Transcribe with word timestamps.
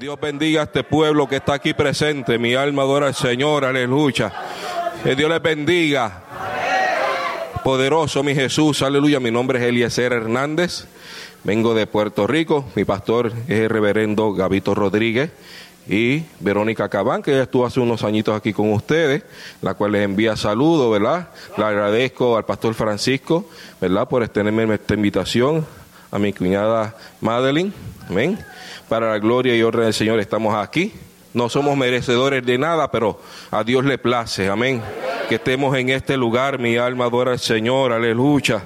Dios 0.00 0.18
bendiga 0.18 0.62
a 0.62 0.64
este 0.64 0.82
pueblo 0.82 1.28
que 1.28 1.36
está 1.36 1.52
aquí 1.52 1.74
presente. 1.74 2.38
Mi 2.38 2.54
alma 2.54 2.80
adora 2.80 3.08
al 3.08 3.14
Señor, 3.14 3.66
aleluya. 3.66 4.32
Que 5.04 5.14
Dios 5.14 5.28
les 5.28 5.42
bendiga. 5.42 6.22
Poderoso 7.62 8.22
mi 8.22 8.34
Jesús, 8.34 8.80
aleluya. 8.80 9.20
Mi 9.20 9.30
nombre 9.30 9.58
es 9.58 9.66
Eliezer 9.66 10.14
Hernández. 10.14 10.86
Vengo 11.44 11.74
de 11.74 11.86
Puerto 11.86 12.26
Rico. 12.26 12.64
Mi 12.76 12.86
pastor 12.86 13.30
es 13.46 13.60
el 13.60 13.68
reverendo 13.68 14.32
Gavito 14.32 14.74
Rodríguez 14.74 15.32
y 15.86 16.22
Verónica 16.38 16.88
Cabán, 16.88 17.22
que 17.22 17.32
ya 17.32 17.42
estuvo 17.42 17.66
hace 17.66 17.80
unos 17.80 18.02
añitos 18.02 18.34
aquí 18.34 18.54
con 18.54 18.72
ustedes, 18.72 19.24
la 19.60 19.74
cual 19.74 19.92
les 19.92 20.02
envía 20.02 20.34
saludos, 20.34 20.90
¿verdad? 20.90 21.28
Le 21.58 21.64
agradezco 21.64 22.38
al 22.38 22.46
pastor 22.46 22.72
Francisco, 22.72 23.50
¿verdad? 23.82 24.08
Por 24.08 24.22
extenderme 24.22 24.72
esta 24.72 24.94
invitación, 24.94 25.66
a 26.10 26.18
mi 26.18 26.32
cuñada 26.32 26.96
Madeline, 27.20 27.72
amén. 28.08 28.38
Para 28.90 29.12
la 29.12 29.20
gloria 29.20 29.54
y 29.54 29.62
orden 29.62 29.84
del 29.84 29.94
Señor 29.94 30.18
estamos 30.18 30.52
aquí. 30.52 30.92
No 31.32 31.48
somos 31.48 31.76
merecedores 31.76 32.44
de 32.44 32.58
nada, 32.58 32.90
pero 32.90 33.20
a 33.52 33.62
Dios 33.62 33.84
le 33.84 33.98
place, 33.98 34.48
amén. 34.48 34.82
Que 35.28 35.36
estemos 35.36 35.76
en 35.78 35.90
este 35.90 36.16
lugar, 36.16 36.58
mi 36.58 36.76
alma 36.76 37.04
adora 37.04 37.30
al 37.30 37.38
Señor, 37.38 37.92
aleluya. 37.92 38.64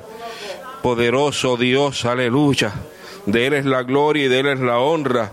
Poderoso 0.83 1.59
Dios, 1.59 2.06
aleluya. 2.06 2.73
De 3.27 3.47
Él 3.47 3.52
es 3.52 3.66
la 3.66 3.83
gloria 3.83 4.24
y 4.24 4.28
de 4.28 4.41
Él 4.41 4.47
es 4.47 4.60
la 4.60 4.78
honra. 4.78 5.30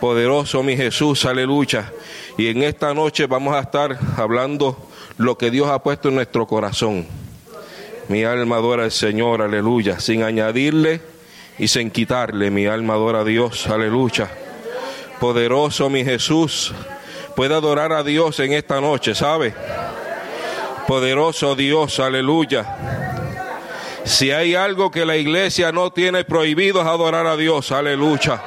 Poderoso 0.00 0.64
mi 0.64 0.76
Jesús, 0.76 1.26
aleluya. 1.26 1.92
Y 2.36 2.48
en 2.48 2.64
esta 2.64 2.92
noche 2.92 3.28
vamos 3.28 3.54
a 3.54 3.60
estar 3.60 3.96
hablando 4.16 4.76
lo 5.16 5.38
que 5.38 5.52
Dios 5.52 5.68
ha 5.68 5.80
puesto 5.80 6.08
en 6.08 6.16
nuestro 6.16 6.44
corazón. 6.48 7.06
Mi 8.08 8.24
alma 8.24 8.56
adora 8.56 8.82
al 8.82 8.90
Señor, 8.90 9.42
aleluya. 9.42 10.00
Sin 10.00 10.24
añadirle 10.24 11.13
y 11.58 11.68
sin 11.68 11.90
quitarle, 11.90 12.50
mi 12.50 12.66
alma 12.66 12.94
adora 12.94 13.20
a 13.20 13.24
Dios, 13.24 13.66
aleluya. 13.66 14.30
Poderoso 15.20 15.88
mi 15.88 16.04
Jesús, 16.04 16.72
puede 17.36 17.54
adorar 17.54 17.92
a 17.92 18.02
Dios 18.02 18.40
en 18.40 18.52
esta 18.52 18.80
noche, 18.80 19.14
¿sabe? 19.14 19.54
Poderoso 20.86 21.54
Dios, 21.54 22.00
aleluya. 22.00 22.66
Si 24.04 24.30
hay 24.30 24.54
algo 24.54 24.90
que 24.90 25.06
la 25.06 25.16
iglesia 25.16 25.72
no 25.72 25.90
tiene 25.90 26.24
prohibido 26.24 26.82
es 26.82 26.86
adorar 26.86 27.26
a 27.26 27.36
Dios, 27.36 27.72
aleluya. 27.72 28.42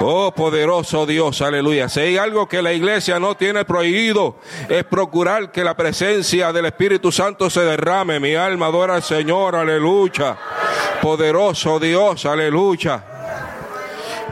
Oh 0.00 0.32
poderoso 0.32 1.06
Dios, 1.06 1.42
aleluya. 1.42 1.88
Si 1.88 2.00
hay 2.00 2.16
algo 2.18 2.48
que 2.48 2.62
la 2.62 2.72
iglesia 2.72 3.18
no 3.18 3.36
tiene 3.36 3.64
prohibido 3.64 4.36
es 4.68 4.84
procurar 4.84 5.50
que 5.50 5.64
la 5.64 5.76
presencia 5.76 6.52
del 6.52 6.66
Espíritu 6.66 7.10
Santo 7.10 7.50
se 7.50 7.62
derrame. 7.62 8.20
Mi 8.20 8.36
alma 8.36 8.66
adora 8.66 8.94
al 8.94 9.02
Señor, 9.02 9.56
aleluya. 9.56 10.36
Poderoso 11.02 11.80
Dios, 11.80 12.26
aleluya. 12.26 13.04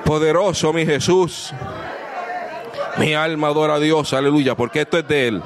Poderoso 0.04 0.72
mi 0.72 0.86
Jesús. 0.86 1.52
Mi 2.98 3.14
alma 3.14 3.48
adora 3.48 3.74
a 3.74 3.80
Dios, 3.80 4.12
aleluya, 4.12 4.54
porque 4.54 4.82
esto 4.82 4.98
es 4.98 5.08
de 5.08 5.28
Él. 5.28 5.42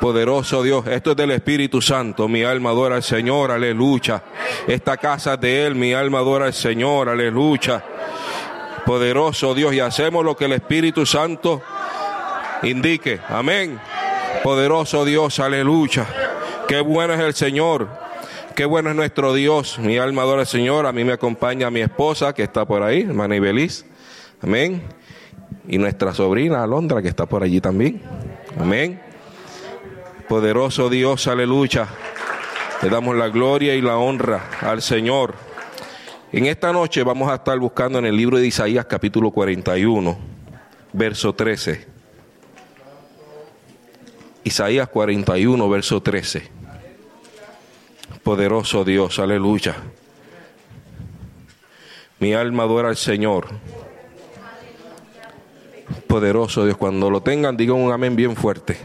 Poderoso 0.00 0.62
Dios, 0.62 0.86
esto 0.86 1.12
es 1.12 1.16
del 1.16 1.30
Espíritu 1.30 1.80
Santo. 1.80 2.28
Mi 2.28 2.42
alma 2.42 2.70
adora 2.70 2.96
al 2.96 3.02
Señor, 3.02 3.52
aleluya. 3.52 4.22
Esta 4.66 4.98
casa 4.98 5.34
es 5.34 5.40
de 5.40 5.66
Él, 5.66 5.76
mi 5.76 5.94
alma 5.94 6.18
adora 6.18 6.46
al 6.46 6.52
Señor, 6.52 7.08
aleluya. 7.08 7.82
Poderoso 8.86 9.54
Dios, 9.54 9.74
y 9.74 9.80
hacemos 9.80 10.24
lo 10.24 10.36
que 10.36 10.46
el 10.46 10.52
Espíritu 10.52 11.06
Santo 11.06 11.62
indique. 12.62 13.20
Amén. 13.28 13.78
Poderoso 14.42 15.04
Dios, 15.04 15.38
aleluya. 15.38 16.06
Qué 16.66 16.80
bueno 16.80 17.14
es 17.14 17.20
el 17.20 17.34
Señor. 17.34 17.88
Qué 18.56 18.64
bueno 18.64 18.90
es 18.90 18.96
nuestro 18.96 19.34
Dios. 19.34 19.78
Mi 19.78 19.98
alma 19.98 20.22
adora 20.22 20.40
al 20.40 20.46
Señor. 20.46 20.86
A 20.86 20.92
mí 20.92 21.04
me 21.04 21.12
acompaña 21.12 21.70
mi 21.70 21.80
esposa 21.80 22.32
que 22.32 22.42
está 22.42 22.64
por 22.64 22.82
ahí, 22.82 23.02
hermana 23.02 23.36
Ibeliz. 23.36 23.86
Amén. 24.42 24.82
Y 25.68 25.78
nuestra 25.78 26.12
sobrina 26.12 26.62
Alondra 26.62 27.00
que 27.00 27.08
está 27.08 27.26
por 27.26 27.42
allí 27.42 27.60
también. 27.60 28.02
Amén. 28.58 29.00
Poderoso 30.28 30.88
Dios, 30.88 31.28
aleluya. 31.28 31.86
Le 32.82 32.90
damos 32.90 33.14
la 33.16 33.28
gloria 33.28 33.74
y 33.74 33.80
la 33.80 33.96
honra 33.96 34.50
al 34.60 34.82
Señor. 34.82 35.34
En 36.32 36.46
esta 36.46 36.72
noche 36.72 37.02
vamos 37.02 37.30
a 37.30 37.34
estar 37.34 37.58
buscando 37.58 37.98
en 37.98 38.06
el 38.06 38.16
libro 38.16 38.38
de 38.38 38.46
Isaías 38.46 38.86
capítulo 38.86 39.30
41, 39.32 40.16
verso 40.94 41.34
13. 41.34 41.86
Isaías 44.42 44.88
41, 44.88 45.68
verso 45.68 46.00
13. 46.00 46.48
Poderoso 48.22 48.82
Dios, 48.82 49.18
aleluya. 49.18 49.76
Mi 52.18 52.32
alma 52.32 52.62
adora 52.62 52.88
al 52.88 52.96
Señor. 52.96 53.48
Poderoso 56.06 56.64
Dios, 56.64 56.78
cuando 56.78 57.10
lo 57.10 57.20
tengan, 57.20 57.58
digan 57.58 57.76
un 57.76 57.92
amén 57.92 58.16
bien 58.16 58.36
fuerte. 58.36 58.78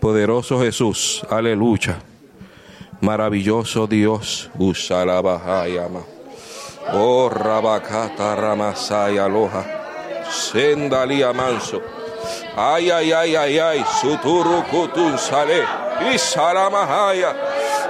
Poderoso 0.00 0.62
Jesús, 0.62 1.26
aleluya. 1.28 1.98
Maravilloso 3.04 3.86
Dios, 3.86 4.48
Usalabahayama. 4.58 6.00
Oh, 6.94 7.28
Rabakata 7.28 8.34
Ramasaya 8.34 9.26
Aloha. 9.26 9.62
Sendalia 10.30 11.34
Manso. 11.34 11.82
Ay, 12.56 12.90
ay, 12.90 13.12
ay, 13.12 13.36
ay, 13.36 13.58
ay. 13.58 13.84
Suturu 14.00 14.64
Kutun 14.70 15.18
Sale. 15.18 15.66
Isaramahaya. 16.14 17.36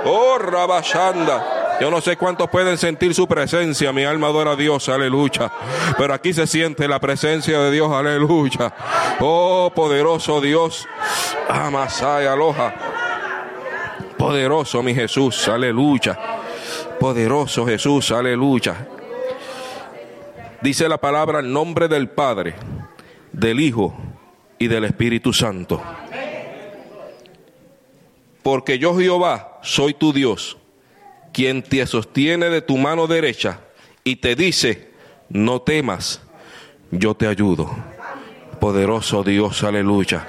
Oh, 0.05 0.37
Rabashanda. 0.37 1.79
Yo 1.81 1.93
no 1.93 2.01
sé 2.01 2.17
cuántos 2.17 2.51
pueden 2.51 2.77
sentir 2.77 3.15
su 3.15 3.29
presencia, 3.29 3.93
mi 3.93 4.05
alma 4.05 4.29
adora 4.29 4.53
a 4.53 4.57
Dios, 4.57 4.89
aleluya. 4.89 5.51
Pero 5.97 6.13
aquí 6.15 6.33
se 6.33 6.49
siente 6.49 6.89
la 6.89 6.99
presencia 6.99 7.61
de 7.61 7.71
Dios, 7.71 7.93
aleluya. 7.93 8.73
Oh, 9.21 9.73
poderoso 9.75 10.41
Dios, 10.41 10.87
Amasaya 11.49 12.33
Aloha. 12.33 12.84
Poderoso 14.25 14.83
mi 14.83 14.95
Jesús, 14.95 15.49
aleluya. 15.49 16.19
Poderoso 16.99 17.67
Jesús, 17.67 18.11
aleluya. 18.11 18.89
Dice 20.63 20.89
la 20.89 20.97
palabra 20.97 21.41
en 21.41 21.53
nombre 21.53 21.89
del 21.89 22.09
Padre, 22.09 22.55
del 23.33 23.61
Hijo 23.61 23.95
y 24.59 24.69
del 24.69 24.85
Espíritu 24.85 25.35
Santo. 25.35 25.83
Porque 28.43 28.79
yo 28.79 28.97
Jehová 28.97 29.59
soy 29.63 29.93
tu 29.93 30.11
Dios, 30.11 30.57
quien 31.31 31.63
te 31.63 31.87
sostiene 31.87 32.49
de 32.49 32.63
tu 32.63 32.79
mano 32.79 33.07
derecha 33.07 33.61
y 34.05 34.17
te 34.17 34.37
dice, 34.37 34.91
no 35.29 35.61
temas, 35.61 36.23
yo 36.91 37.15
te 37.15 37.27
ayudo. 37.27 37.77
Poderoso 38.59 39.23
Dios, 39.23 39.63
aleluya. 39.65 40.27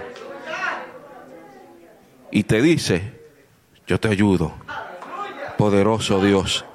Y 2.29 2.43
te 2.43 2.61
dice, 2.61 3.14
yo 3.87 3.99
te 3.99 4.07
ayudo. 4.07 4.53
Poderoso 5.57 6.21
Dios. 6.23 6.65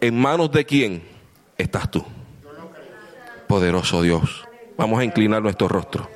¿En 0.00 0.20
manos 0.20 0.50
de 0.52 0.64
quién 0.64 1.02
estás 1.56 1.90
tú? 1.90 2.04
Poderoso 3.46 4.02
Dios. 4.02 4.44
Vamos 4.76 5.00
a 5.00 5.04
inclinar 5.04 5.42
nuestro 5.42 5.68
rostro. 5.68 6.08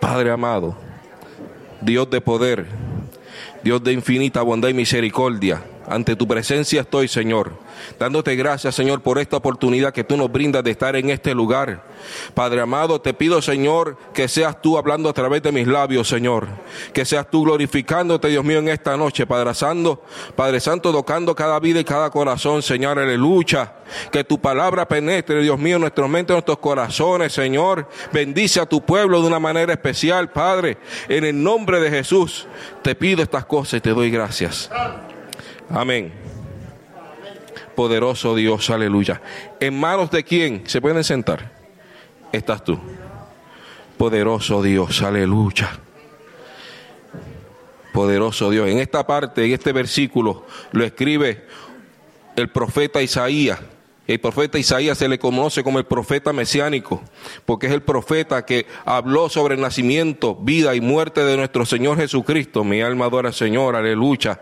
Padre 0.00 0.30
amado, 0.30 0.76
Dios 1.80 2.10
de 2.10 2.20
poder, 2.20 2.66
Dios 3.62 3.82
de 3.82 3.92
infinita 3.92 4.42
bondad 4.42 4.68
y 4.68 4.74
misericordia, 4.74 5.62
ante 5.88 6.16
tu 6.16 6.26
presencia 6.26 6.80
estoy, 6.80 7.08
Señor, 7.08 7.52
dándote 7.98 8.34
gracias, 8.36 8.74
Señor, 8.74 9.02
por 9.02 9.18
esta 9.18 9.36
oportunidad 9.36 9.92
que 9.92 10.04
tú 10.04 10.16
nos 10.16 10.30
brindas 10.30 10.64
de 10.64 10.72
estar 10.72 10.96
en 10.96 11.10
este 11.10 11.34
lugar. 11.34 11.84
Padre 12.34 12.60
amado, 12.60 13.00
te 13.00 13.14
pido, 13.14 13.40
Señor, 13.40 13.96
que 14.12 14.28
seas 14.28 14.60
tú 14.60 14.78
hablando 14.78 15.08
a 15.08 15.12
través 15.12 15.42
de 15.42 15.52
mis 15.52 15.66
labios, 15.66 16.08
Señor. 16.08 16.48
Que 16.92 17.04
seas 17.04 17.30
tú 17.30 17.44
glorificándote, 17.44 18.28
Dios 18.28 18.44
mío, 18.44 18.58
en 18.58 18.68
esta 18.68 18.96
noche, 18.96 19.26
Padre 19.26 19.54
Santo, 19.54 20.02
Padre 20.34 20.60
Santo, 20.60 20.92
tocando 20.92 21.34
cada 21.34 21.58
vida 21.60 21.80
y 21.80 21.84
cada 21.84 22.10
corazón, 22.10 22.62
Señor, 22.62 22.98
aleluya. 22.98 23.74
Que 24.10 24.24
tu 24.24 24.40
palabra 24.40 24.88
penetre, 24.88 25.40
Dios 25.40 25.58
mío, 25.58 25.76
en 25.76 25.82
nuestros 25.82 26.08
mentes, 26.08 26.30
en 26.30 26.36
nuestros 26.36 26.58
corazones, 26.58 27.32
Señor. 27.32 27.88
Bendice 28.12 28.60
a 28.60 28.66
tu 28.66 28.84
pueblo 28.84 29.20
de 29.20 29.28
una 29.28 29.38
manera 29.38 29.72
especial, 29.72 30.30
Padre. 30.30 30.78
En 31.08 31.24
el 31.24 31.40
nombre 31.40 31.80
de 31.80 31.90
Jesús, 31.90 32.46
te 32.82 32.94
pido 32.94 33.22
estas 33.22 33.44
cosas 33.44 33.74
y 33.74 33.80
te 33.80 33.90
doy 33.90 34.10
gracias. 34.10 34.70
Amén. 35.70 36.12
Poderoso 37.74 38.34
Dios, 38.34 38.70
aleluya. 38.70 39.20
¿En 39.60 39.78
manos 39.78 40.10
de 40.10 40.24
quién 40.24 40.62
se 40.66 40.80
pueden 40.80 41.04
sentar? 41.04 41.52
Estás 42.32 42.64
tú. 42.64 42.78
Poderoso 43.98 44.62
Dios, 44.62 45.02
aleluya. 45.02 45.70
Poderoso 47.92 48.50
Dios. 48.50 48.68
En 48.68 48.78
esta 48.78 49.06
parte, 49.06 49.44
en 49.44 49.52
este 49.52 49.72
versículo, 49.72 50.46
lo 50.72 50.84
escribe 50.84 51.46
el 52.36 52.48
profeta 52.48 53.02
Isaías. 53.02 53.58
El 54.06 54.20
profeta 54.20 54.58
Isaías 54.58 54.98
se 54.98 55.08
le 55.08 55.18
conoce 55.18 55.64
como 55.64 55.78
el 55.78 55.84
profeta 55.84 56.32
mesiánico, 56.32 57.02
porque 57.44 57.66
es 57.66 57.72
el 57.72 57.82
profeta 57.82 58.44
que 58.46 58.66
habló 58.84 59.28
sobre 59.28 59.56
el 59.56 59.60
nacimiento, 59.60 60.36
vida 60.36 60.74
y 60.74 60.80
muerte 60.80 61.24
de 61.24 61.36
nuestro 61.36 61.66
Señor 61.66 61.96
Jesucristo. 61.96 62.62
Mi 62.62 62.82
alma 62.82 63.06
adora 63.06 63.28
al 63.28 63.34
Señor, 63.34 63.74
aleluya. 63.74 64.40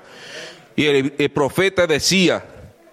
Y 0.77 0.87
el, 0.87 1.31
profeta 1.31 1.87
decía 1.87 2.45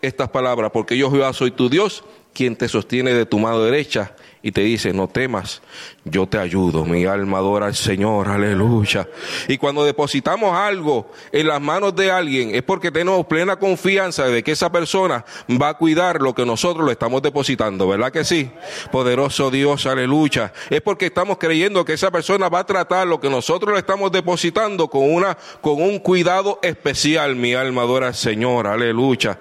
estas 0.01 0.29
palabras, 0.29 0.71
porque 0.71 0.97
yo 0.97 1.11
Jehová 1.11 1.33
soy 1.33 1.51
tu 1.51 1.69
Dios, 1.69 2.03
quien 2.33 2.55
te 2.55 2.67
sostiene 2.67 3.13
de 3.13 3.25
tu 3.25 3.39
mano 3.39 3.61
derecha 3.61 4.13
y 4.43 4.51
te 4.51 4.61
dice, 4.61 4.91
no 4.91 5.07
temas, 5.07 5.61
yo 6.03 6.27
te 6.27 6.39
ayudo, 6.39 6.83
mi 6.83 7.05
alma 7.05 7.37
adora 7.37 7.67
al 7.67 7.75
Señor, 7.75 8.27
aleluya. 8.27 9.07
Y 9.47 9.57
cuando 9.57 9.85
depositamos 9.85 10.55
algo 10.55 11.11
en 11.31 11.47
las 11.47 11.61
manos 11.61 11.95
de 11.95 12.09
alguien 12.09 12.55
es 12.55 12.63
porque 12.63 12.89
tenemos 12.91 13.25
plena 13.27 13.57
confianza 13.57 14.25
de 14.25 14.43
que 14.43 14.53
esa 14.53 14.71
persona 14.71 15.23
va 15.49 15.69
a 15.69 15.73
cuidar 15.75 16.21
lo 16.21 16.33
que 16.33 16.45
nosotros 16.45 16.85
le 16.87 16.93
estamos 16.93 17.21
depositando, 17.21 17.87
¿verdad 17.87 18.11
que 18.11 18.23
sí? 18.23 18.49
Poderoso 18.91 19.51
Dios, 19.51 19.85
aleluya. 19.85 20.53
Es 20.71 20.81
porque 20.81 21.07
estamos 21.07 21.37
creyendo 21.37 21.85
que 21.85 21.93
esa 21.93 22.09
persona 22.09 22.49
va 22.49 22.59
a 22.59 22.65
tratar 22.65 23.05
lo 23.05 23.19
que 23.19 23.29
nosotros 23.29 23.73
le 23.73 23.79
estamos 23.79 24.11
depositando 24.11 24.87
con 24.87 25.11
una, 25.13 25.37
con 25.61 25.81
un 25.81 25.99
cuidado 25.99 26.59
especial, 26.63 27.35
mi 27.35 27.53
alma 27.53 27.83
adora 27.83 28.07
al 28.07 28.15
Señor, 28.15 28.65
aleluya. 28.65 29.37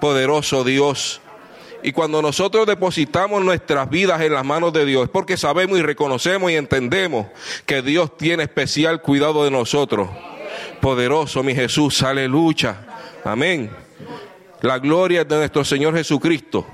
Poderoso 0.00 0.64
Dios. 0.64 1.20
Y 1.82 1.92
cuando 1.92 2.20
nosotros 2.20 2.66
depositamos 2.66 3.44
nuestras 3.44 3.88
vidas 3.88 4.20
en 4.20 4.32
las 4.32 4.44
manos 4.44 4.72
de 4.72 4.84
Dios, 4.84 5.04
es 5.04 5.10
porque 5.10 5.36
sabemos 5.36 5.78
y 5.78 5.82
reconocemos 5.82 6.50
y 6.50 6.56
entendemos 6.56 7.26
que 7.66 7.82
Dios 7.82 8.16
tiene 8.16 8.42
especial 8.42 9.00
cuidado 9.00 9.44
de 9.44 9.50
nosotros. 9.50 10.08
Poderoso 10.80 11.42
mi 11.42 11.54
Jesús, 11.54 12.02
aleluya. 12.02 12.76
Amén. 13.24 13.70
La 14.60 14.78
gloria 14.78 15.24
de 15.24 15.36
nuestro 15.36 15.64
Señor 15.64 15.94
Jesucristo. 15.94 16.66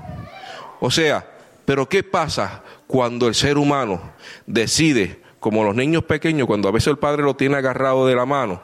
O 0.79 0.89
sea, 0.89 1.25
pero 1.65 1.87
¿qué 1.87 2.01
pasa 2.01 2.63
cuando 2.87 3.27
el 3.27 3.35
ser 3.35 3.57
humano 3.57 4.01
decide, 4.47 5.21
como 5.39 5.63
los 5.63 5.75
niños 5.75 6.03
pequeños, 6.03 6.47
cuando 6.47 6.67
a 6.67 6.71
veces 6.71 6.87
el 6.87 6.97
padre 6.97 7.23
lo 7.23 7.35
tiene 7.35 7.57
agarrado 7.57 8.07
de 8.07 8.15
la 8.15 8.25
mano, 8.25 8.59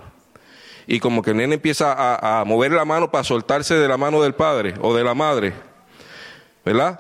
y 0.88 1.00
como 1.00 1.22
que 1.22 1.32
el 1.32 1.38
nene 1.38 1.56
empieza 1.56 1.94
a, 1.94 2.42
a 2.42 2.46
mover 2.46 2.72
la 2.72 2.86
mano 2.86 3.12
para 3.12 3.24
soltarse 3.24 3.76
de 3.76 3.88
la 3.88 3.98
mano 3.98 4.22
del 4.24 4.34
padre 4.34 4.74
o 4.82 4.96
de 4.96 5.04
la 5.04 5.14
madre? 5.14 5.71
¿Verdad? 6.66 7.00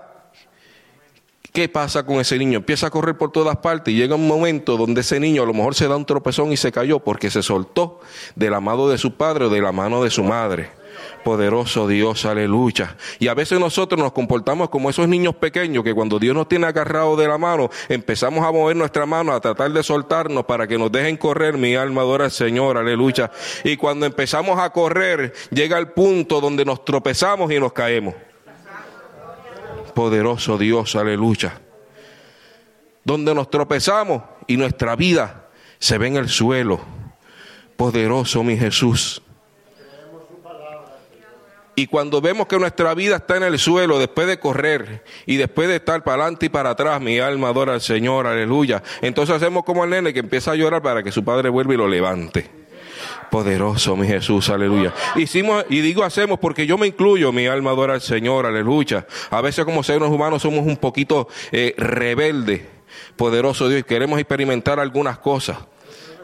¿Qué 1.53 1.67
pasa 1.67 2.05
con 2.05 2.21
ese 2.21 2.37
niño? 2.37 2.59
Empieza 2.59 2.87
a 2.87 2.89
correr 2.89 3.17
por 3.17 3.31
todas 3.31 3.57
partes 3.57 3.93
y 3.93 3.97
llega 3.97 4.15
un 4.15 4.25
momento 4.25 4.77
donde 4.77 5.01
ese 5.01 5.19
niño 5.19 5.43
a 5.43 5.45
lo 5.45 5.53
mejor 5.53 5.75
se 5.75 5.85
da 5.87 5.97
un 5.97 6.05
tropezón 6.05 6.53
y 6.53 6.57
se 6.57 6.71
cayó 6.71 6.99
porque 6.99 7.29
se 7.29 7.43
soltó 7.43 7.99
de 8.35 8.49
la 8.49 8.61
mano 8.61 8.87
de 8.87 8.97
su 8.97 9.15
padre 9.15 9.45
o 9.45 9.49
de 9.49 9.59
la 9.61 9.73
mano 9.73 10.01
de 10.01 10.09
su 10.09 10.23
madre. 10.23 10.69
Poderoso 11.25 11.89
Dios, 11.89 12.25
aleluya. 12.25 12.95
Y 13.19 13.27
a 13.27 13.33
veces 13.33 13.59
nosotros 13.59 13.99
nos 13.99 14.13
comportamos 14.13 14.69
como 14.69 14.89
esos 14.89 15.09
niños 15.09 15.35
pequeños 15.35 15.83
que 15.83 15.93
cuando 15.93 16.19
Dios 16.19 16.33
nos 16.33 16.47
tiene 16.47 16.67
agarrado 16.67 17.17
de 17.17 17.27
la 17.27 17.37
mano, 17.37 17.69
empezamos 17.89 18.45
a 18.45 18.51
mover 18.51 18.77
nuestra 18.77 19.05
mano, 19.05 19.33
a 19.33 19.41
tratar 19.41 19.71
de 19.71 19.83
soltarnos 19.83 20.45
para 20.45 20.67
que 20.67 20.77
nos 20.77 20.89
dejen 20.89 21.17
correr. 21.17 21.57
Mi 21.57 21.75
alma 21.75 22.01
adora 22.01 22.25
al 22.25 22.31
Señor, 22.31 22.77
aleluya. 22.77 23.29
Y 23.65 23.75
cuando 23.75 24.05
empezamos 24.05 24.57
a 24.57 24.69
correr, 24.69 25.33
llega 25.51 25.77
el 25.77 25.89
punto 25.89 26.39
donde 26.39 26.63
nos 26.63 26.85
tropezamos 26.85 27.51
y 27.51 27.59
nos 27.59 27.73
caemos. 27.73 28.15
Poderoso 29.93 30.57
Dios, 30.57 30.95
aleluya. 30.95 31.59
Donde 33.03 33.33
nos 33.33 33.49
tropezamos 33.49 34.23
y 34.47 34.57
nuestra 34.57 34.95
vida 34.95 35.47
se 35.79 35.97
ve 35.97 36.07
en 36.07 36.17
el 36.17 36.29
suelo. 36.29 36.79
Poderoso 37.75 38.43
mi 38.43 38.57
Jesús. 38.57 39.21
Y 41.75 41.87
cuando 41.87 42.21
vemos 42.21 42.47
que 42.47 42.59
nuestra 42.59 42.93
vida 42.93 43.15
está 43.15 43.37
en 43.37 43.43
el 43.43 43.57
suelo, 43.57 43.97
después 43.97 44.27
de 44.27 44.39
correr 44.39 45.03
y 45.25 45.37
después 45.37 45.67
de 45.67 45.77
estar 45.77 46.03
para 46.03 46.23
adelante 46.23 46.47
y 46.47 46.49
para 46.49 46.71
atrás, 46.71 47.01
mi 47.01 47.17
alma 47.19 47.49
adora 47.49 47.73
al 47.73 47.81
Señor, 47.81 48.27
aleluya. 48.27 48.83
Entonces 49.01 49.35
hacemos 49.35 49.63
como 49.63 49.83
el 49.83 49.89
nene 49.89 50.13
que 50.13 50.19
empieza 50.19 50.51
a 50.51 50.55
llorar 50.55 50.81
para 50.81 51.01
que 51.01 51.11
su 51.11 51.23
padre 51.23 51.49
vuelva 51.49 51.73
y 51.73 51.77
lo 51.77 51.87
levante. 51.87 52.60
Poderoso, 53.29 53.95
mi 53.95 54.07
Jesús, 54.07 54.49
aleluya. 54.49 54.93
Hicimos, 55.15 55.65
y 55.69 55.81
digo 55.81 56.03
hacemos 56.03 56.39
porque 56.39 56.67
yo 56.67 56.77
me 56.77 56.87
incluyo, 56.87 57.31
mi 57.31 57.47
alma 57.47 57.71
adora 57.71 57.93
al 57.93 58.01
Señor, 58.01 58.45
aleluya. 58.45 59.05
A 59.29 59.41
veces 59.41 59.65
como 59.65 59.83
seres 59.83 60.09
humanos 60.09 60.41
somos 60.41 60.65
un 60.65 60.77
poquito 60.77 61.27
eh, 61.51 61.73
rebeldes. 61.77 62.61
Poderoso 63.15 63.69
Dios, 63.69 63.85
queremos 63.85 64.19
experimentar 64.19 64.79
algunas 64.79 65.17
cosas 65.17 65.57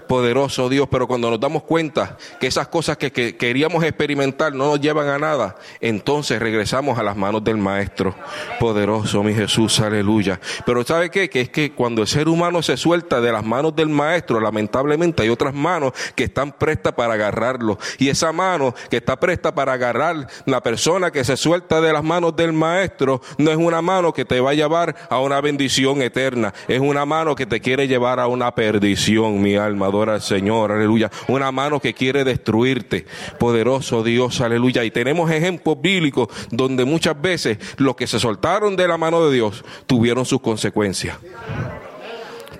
poderoso 0.08 0.70
Dios, 0.70 0.88
pero 0.90 1.08
cuando 1.08 1.30
nos 1.30 1.40
damos 1.40 1.64
cuenta 1.64 2.18
que 2.40 2.48
esas 2.48 2.68
cosas 2.68 2.98
que, 2.98 3.12
queríamos 3.12 3.84
experimentar 3.84 4.54
no 4.54 4.66
nos 4.66 4.82
llevan 4.82 5.08
a 5.10 5.20
nada, 5.20 5.56
entonces 5.82 6.40
regresamos 6.40 6.98
a 6.98 7.04
las 7.04 7.16
manos 7.16 7.44
del 7.44 7.58
Maestro. 7.58 8.16
Poderoso 8.60 9.24
mi 9.24 9.34
Jesús, 9.34 9.80
aleluya. 9.80 10.40
Pero 10.66 10.84
¿sabe 10.84 11.10
qué? 11.10 11.30
Que 11.30 11.42
es 11.42 11.50
que 11.50 11.72
cuando 11.72 12.02
el 12.02 12.08
ser 12.08 12.28
humano 12.28 12.62
se 12.62 12.78
suelta 12.78 13.22
de 13.22 13.32
las 13.32 13.46
manos 13.46 13.76
del 13.76 13.90
Maestro, 13.90 14.40
lamentablemente 14.40 15.24
hay 15.24 15.30
otras 15.30 15.54
manos 15.54 15.94
que 16.16 16.26
están 16.26 16.52
prestas 16.52 16.94
para 16.94 17.14
agarrarlo. 17.14 17.78
Y 17.98 18.10
esa 18.10 18.32
mano 18.32 18.74
que 18.90 18.98
está 18.98 19.20
presta 19.20 19.54
para 19.54 19.74
agarrar 19.74 20.28
la 20.46 20.62
persona 20.62 21.12
que 21.12 21.24
se 21.24 21.38
suelta 21.38 21.82
de 21.82 21.94
las 21.94 22.04
manos 22.04 22.36
del 22.36 22.54
Maestro, 22.54 23.22
no 23.38 23.52
es 23.52 23.58
una 23.58 23.82
mano 23.82 24.14
que 24.14 24.26
te 24.26 24.40
va 24.40 24.52
a 24.52 24.54
llevar 24.54 24.96
a 25.10 25.20
una 25.20 25.42
bendición 25.42 26.02
eterna, 26.02 26.54
es 26.68 26.80
una 26.80 27.06
mano 27.06 27.36
que 27.36 27.46
te 27.46 27.60
quiere 27.60 27.88
llevar 27.88 28.20
a 28.20 28.28
una 28.28 28.54
perdición, 28.54 29.42
mi 29.42 29.56
alma 29.56 29.90
al 30.04 30.22
Señor, 30.22 30.72
aleluya. 30.72 31.12
Una 31.28 31.52
mano 31.52 31.80
que 31.80 31.94
quiere 31.94 32.24
destruirte. 32.24 33.06
Poderoso 33.40 34.04
Dios, 34.04 34.40
aleluya. 34.42 34.84
Y 34.84 34.92
tenemos 34.92 35.30
ejemplos 35.32 35.82
bíblicos 35.82 36.28
donde 36.52 36.86
muchas 36.86 37.20
veces 37.20 37.58
los 37.78 37.96
que 37.96 38.08
se 38.08 38.20
soltaron 38.20 38.76
de 38.76 38.88
la 38.88 38.98
mano 38.98 39.26
de 39.28 39.34
Dios 39.34 39.64
tuvieron 39.86 40.26
sus 40.26 40.42
consecuencias. 40.42 41.18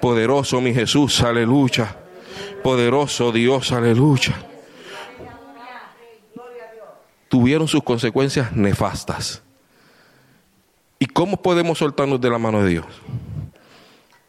Poderoso 0.02 0.62
mi 0.62 0.74
Jesús, 0.74 1.22
aleluya. 1.22 1.98
Poderoso 2.64 3.32
Dios, 3.32 3.72
aleluya. 3.72 4.36
Tuvieron 7.30 7.68
sus 7.68 7.84
consecuencias 7.84 8.54
nefastas. 8.56 9.42
¿Y 11.00 11.06
cómo 11.06 11.42
podemos 11.42 11.78
soltarnos 11.78 12.20
de 12.20 12.30
la 12.30 12.38
mano 12.38 12.64
de 12.64 12.70
Dios? 12.70 12.86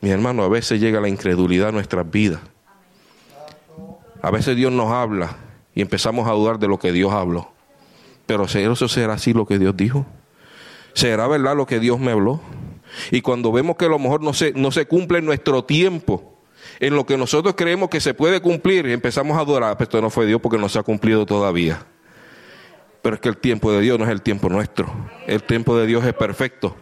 Mi 0.00 0.10
hermano, 0.10 0.42
a 0.42 0.48
veces 0.48 0.80
llega 0.80 1.00
la 1.00 1.08
incredulidad 1.08 1.68
a 1.68 1.72
nuestras 1.72 2.08
vidas. 2.08 2.40
A 4.22 4.30
veces 4.30 4.56
Dios 4.56 4.72
nos 4.72 4.90
habla 4.90 5.36
y 5.74 5.80
empezamos 5.80 6.28
a 6.28 6.32
dudar 6.32 6.58
de 6.58 6.68
lo 6.68 6.78
que 6.78 6.92
Dios 6.92 7.12
habló. 7.12 7.52
Pero 8.26 8.44
¿eso 8.44 8.88
será 8.88 9.14
así 9.14 9.32
lo 9.32 9.46
que 9.46 9.58
Dios 9.58 9.76
dijo? 9.76 10.04
¿Será 10.92 11.26
verdad 11.28 11.56
lo 11.56 11.66
que 11.66 11.80
Dios 11.80 11.98
me 11.98 12.10
habló? 12.10 12.40
Y 13.10 13.20
cuando 13.20 13.52
vemos 13.52 13.76
que 13.76 13.84
a 13.84 13.88
lo 13.88 13.98
mejor 13.98 14.22
no 14.22 14.32
se, 14.32 14.52
no 14.52 14.70
se 14.70 14.86
cumple 14.86 15.18
en 15.18 15.24
nuestro 15.24 15.64
tiempo, 15.64 16.38
en 16.80 16.94
lo 16.94 17.06
que 17.06 17.16
nosotros 17.16 17.54
creemos 17.56 17.88
que 17.88 18.00
se 18.00 18.14
puede 18.14 18.40
cumplir, 18.40 18.86
empezamos 18.86 19.36
a 19.36 19.40
adorar, 19.40 19.76
pero 19.76 19.84
esto 19.84 20.00
no 20.00 20.10
fue 20.10 20.26
Dios 20.26 20.40
porque 20.40 20.58
no 20.58 20.68
se 20.68 20.78
ha 20.78 20.82
cumplido 20.82 21.24
todavía. 21.24 21.86
Pero 23.02 23.14
es 23.14 23.20
que 23.20 23.28
el 23.28 23.36
tiempo 23.36 23.72
de 23.72 23.80
Dios 23.80 23.98
no 23.98 24.04
es 24.04 24.10
el 24.10 24.22
tiempo 24.22 24.48
nuestro. 24.48 24.92
El 25.26 25.42
tiempo 25.42 25.78
de 25.78 25.86
Dios 25.86 26.04
es 26.04 26.14
perfecto. 26.14 26.76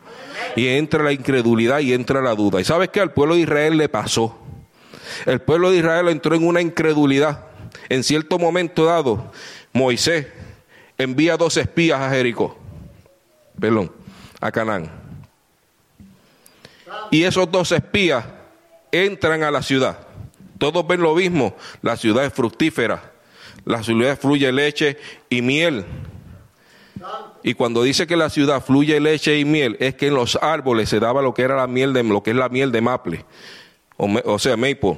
Y 0.56 0.66
entra 0.68 1.02
la 1.04 1.12
incredulidad 1.12 1.80
y 1.80 1.92
entra 1.92 2.22
la 2.22 2.34
duda. 2.34 2.60
¿Y 2.60 2.64
sabes 2.64 2.88
qué? 2.88 3.00
Al 3.00 3.12
pueblo 3.12 3.34
de 3.34 3.42
Israel 3.42 3.76
le 3.76 3.88
pasó. 3.88 4.36
El 5.24 5.40
pueblo 5.40 5.70
de 5.70 5.78
Israel 5.78 6.08
entró 6.08 6.34
en 6.34 6.46
una 6.46 6.60
incredulidad. 6.60 7.46
En 7.88 8.02
cierto 8.02 8.38
momento 8.38 8.84
dado, 8.84 9.32
Moisés 9.72 10.26
envía 10.98 11.36
dos 11.36 11.56
espías 11.56 12.00
a 12.00 12.10
Jericó, 12.10 12.56
perdón, 13.60 13.92
a 14.40 14.50
Canaán. 14.50 14.90
Y 17.10 17.22
esos 17.22 17.50
dos 17.50 17.72
espías 17.72 18.24
entran 18.90 19.42
a 19.42 19.50
la 19.50 19.62
ciudad. 19.62 19.98
Todos 20.58 20.86
ven 20.86 21.00
lo 21.00 21.14
mismo. 21.14 21.54
La 21.82 21.96
ciudad 21.96 22.24
es 22.24 22.32
fructífera. 22.32 23.12
La 23.64 23.82
ciudad 23.82 24.18
fluye 24.18 24.50
leche 24.52 24.96
y 25.28 25.42
miel. 25.42 25.84
Y 27.42 27.54
cuando 27.54 27.82
dice 27.82 28.06
que 28.06 28.16
la 28.16 28.30
ciudad 28.30 28.64
fluye 28.64 28.98
leche 28.98 29.38
y 29.38 29.44
miel, 29.44 29.76
es 29.80 29.94
que 29.94 30.08
en 30.08 30.14
los 30.14 30.36
árboles 30.40 30.88
se 30.88 30.98
daba 30.98 31.22
lo 31.22 31.34
que 31.34 31.42
era 31.42 31.56
la 31.56 31.66
miel 31.66 31.92
de 31.92 32.02
lo 32.02 32.22
que 32.22 32.30
es 32.30 32.36
la 32.36 32.48
miel 32.48 32.72
de 32.72 32.80
maple 32.80 33.24
o, 33.96 34.38
sea, 34.38 34.56
maple. 34.56 34.96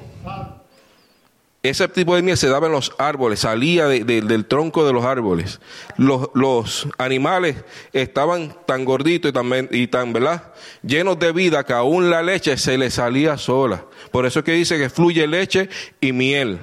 Ese 1.61 1.88
tipo 1.88 2.14
de 2.14 2.23
miel 2.23 2.37
se 2.37 2.49
daba 2.49 2.69
en 2.69 2.73
los 2.73 2.93
árboles, 2.99 3.40
salía 3.40 3.88
del 3.88 4.47
tronco 4.47 4.87
de 4.87 4.93
los 4.93 5.05
árboles. 5.05 5.61
Los, 5.97 6.88
animales 6.99 7.57
estaban 7.93 8.55
tan 8.64 8.85
gorditos 8.85 9.31
y 9.31 9.33
tan, 9.33 9.69
y 9.73 9.87
tan, 9.88 10.12
¿verdad? 10.12 10.52
Llenos 10.83 11.19
de 11.19 11.33
vida 11.33 11.64
que 11.64 11.73
aún 11.73 12.11
la 12.11 12.23
leche 12.23 12.57
se 12.57 12.78
les 12.78 12.95
salía 12.95 13.37
sola. 13.38 13.85
Por 14.12 14.25
eso 14.25 14.38
es 14.38 14.45
que 14.45 14.52
dice 14.52 14.78
que 14.78 14.88
fluye 14.88 15.26
leche 15.26 15.69
y 16.00 16.12
miel. 16.12 16.61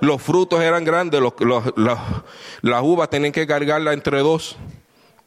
Los 0.00 0.22
frutos 0.22 0.62
eran 0.62 0.84
grandes, 0.84 1.20
los, 1.20 1.34
las 1.76 2.82
uvas 2.82 3.10
tenían 3.10 3.32
que 3.32 3.46
cargarla 3.46 3.92
entre 3.92 4.20
dos 4.20 4.56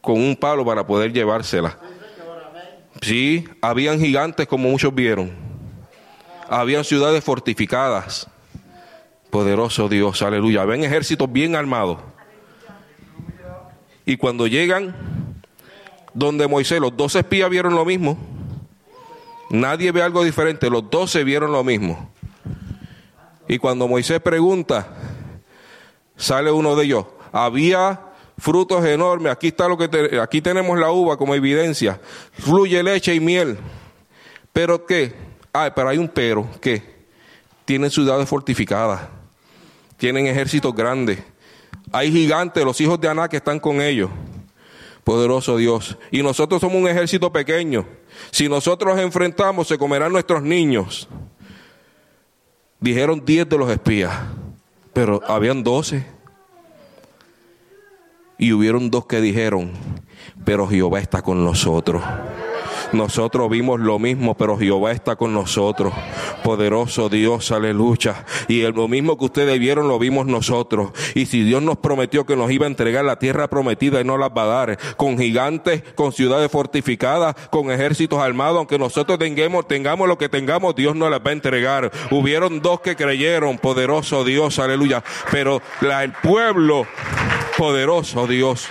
con 0.02 0.16
un 0.16 0.36
palo 0.36 0.66
para 0.66 0.86
poder 0.86 1.14
llevársela. 1.14 1.78
Sí, 3.02 3.48
habían 3.62 4.00
gigantes 4.00 4.48
como 4.48 4.70
muchos 4.70 4.94
vieron 4.96 5.45
habían 6.50 6.84
ciudades 6.84 7.24
fortificadas. 7.24 8.28
Poderoso 9.30 9.90
Dios, 9.90 10.22
aleluya. 10.22 10.66
Ven 10.66 10.84
ejércitos 10.84 11.32
bien 11.32 11.56
armados. 11.56 11.98
Y 14.06 14.18
cuando 14.18 14.48
llegan 14.48 14.96
donde 16.14 16.48
Moisés, 16.48 16.80
los 16.80 16.96
dos 16.96 17.16
espías 17.16 17.50
vieron 17.50 17.75
lo 17.75 17.86
mismo. 17.86 18.18
Nadie 19.50 19.92
ve 19.92 20.02
algo 20.02 20.24
diferente, 20.24 20.70
los 20.70 20.90
doce 20.90 21.24
vieron 21.24 21.52
lo 21.52 21.64
mismo. 21.64 22.10
Y 23.48 23.58
cuando 23.60 23.88
Moisés 23.88 24.20
pregunta, 24.22 24.88
sale 26.16 26.52
uno 26.52 26.75
de 26.75 26.86
ellos, 26.86 27.06
había 27.32 28.00
frutos 28.38 28.84
enormes. 28.86 29.32
Aquí 29.32 29.48
está 29.48 29.68
lo 29.68 29.78
que 29.78 30.20
aquí 30.20 30.42
tenemos 30.42 30.80
la 30.80 30.92
uva 30.92 31.18
como 31.18 31.36
evidencia. 31.36 32.00
Fluye 32.32 32.82
leche 32.82 33.14
y 33.14 33.20
miel. 33.20 33.58
Pero 34.54 34.86
qué? 34.86 35.14
Ah, 35.57 35.71
pero 35.74 35.88
hay 35.88 35.97
un 35.97 36.09
pero, 36.09 36.45
¿qué? 36.59 36.83
Tienen 37.63 37.89
ciudades 37.89 38.27
fortificadas. 38.27 39.03
Tienen 39.95 40.27
ejércitos 40.27 40.75
grandes. 40.75 41.19
Hay 41.93 42.12
gigantes, 42.12 42.65
los 42.65 42.81
hijos 42.81 43.00
de 43.00 43.07
Aná 43.07 43.29
que 43.29 43.38
están 43.38 43.62
con 43.62 43.81
ellos. 43.81 44.09
Poderoso 45.05 45.55
Dios. 45.55 45.97
Y 46.12 46.21
nosotros 46.21 46.59
somos 46.59 46.75
un 46.75 46.89
ejército 46.89 47.31
pequeño. 47.31 47.85
Si 48.31 48.50
nosotros 48.50 49.00
enfrentamos, 49.00 49.69
se 49.69 49.77
comerán 49.77 50.12
nuestros 50.12 50.43
niños. 50.43 51.07
Dijeron 52.81 53.24
diez 53.25 53.47
de 53.47 53.57
los 53.57 53.69
espías, 53.69 54.13
pero 54.91 55.21
habían 55.25 55.63
doce. 55.63 56.05
Y 58.38 58.51
hubieron 58.51 58.91
dos 58.91 59.05
que 59.05 59.21
dijeron, 59.21 59.71
pero 60.43 60.67
Jehová 60.67 61.00
está 61.00 61.21
con 61.21 61.45
nosotros. 61.45 62.03
Nosotros 62.96 63.50
vimos 63.50 63.82
lo 63.82 64.00
mismo, 64.00 64.36
pero 64.36 64.58
Jehová 64.58 64.94
está 64.94 65.18
con 65.18 65.34
nosotros. 65.34 65.94
Poderoso 66.44 67.10
Dios, 67.10 67.52
aleluya. 67.52 68.25
Y 68.48 68.62
lo 68.72 68.88
mismo 68.88 69.18
que 69.18 69.25
ustedes 69.25 69.60
vieron, 69.60 69.90
lo 69.90 70.00
vimos 70.00 70.25
nosotros. 70.28 70.92
Y 71.14 71.25
si 71.25 71.44
Dios 71.44 71.62
nos 71.62 71.78
prometió 71.78 72.25
que 72.25 72.38
nos 72.38 72.52
iba 72.52 72.66
a 72.66 72.70
entregar 72.70 73.04
la 73.04 73.20
tierra 73.20 73.50
prometida 73.50 74.00
y 74.00 74.06
no 74.06 74.18
la 74.18 74.30
va 74.30 74.44
a 74.44 74.46
dar, 74.46 74.80
con 74.96 75.18
gigantes, 75.18 75.84
con 75.96 76.14
ciudades 76.14 76.50
fortificadas, 76.50 77.36
con 77.50 77.70
ejércitos 77.70 78.20
armados, 78.20 78.60
aunque 78.60 78.80
nosotros 78.80 79.20
tengamos, 79.20 79.68
tengamos 79.68 80.08
lo 80.08 80.18
que 80.18 80.30
tengamos, 80.30 80.74
Dios 80.74 80.96
nos 80.96 81.12
las 81.12 81.20
va 81.20 81.32
a 81.32 81.34
entregar. 81.34 81.92
Hubieron 82.12 82.62
dos 82.62 82.80
que 82.80 82.96
creyeron, 82.96 83.58
poderoso 83.58 84.24
Dios, 84.24 84.58
aleluya. 84.58 85.04
Pero 85.32 85.62
el 85.82 86.14
pueblo, 86.14 86.88
poderoso 87.58 88.25
Dios. 88.25 88.70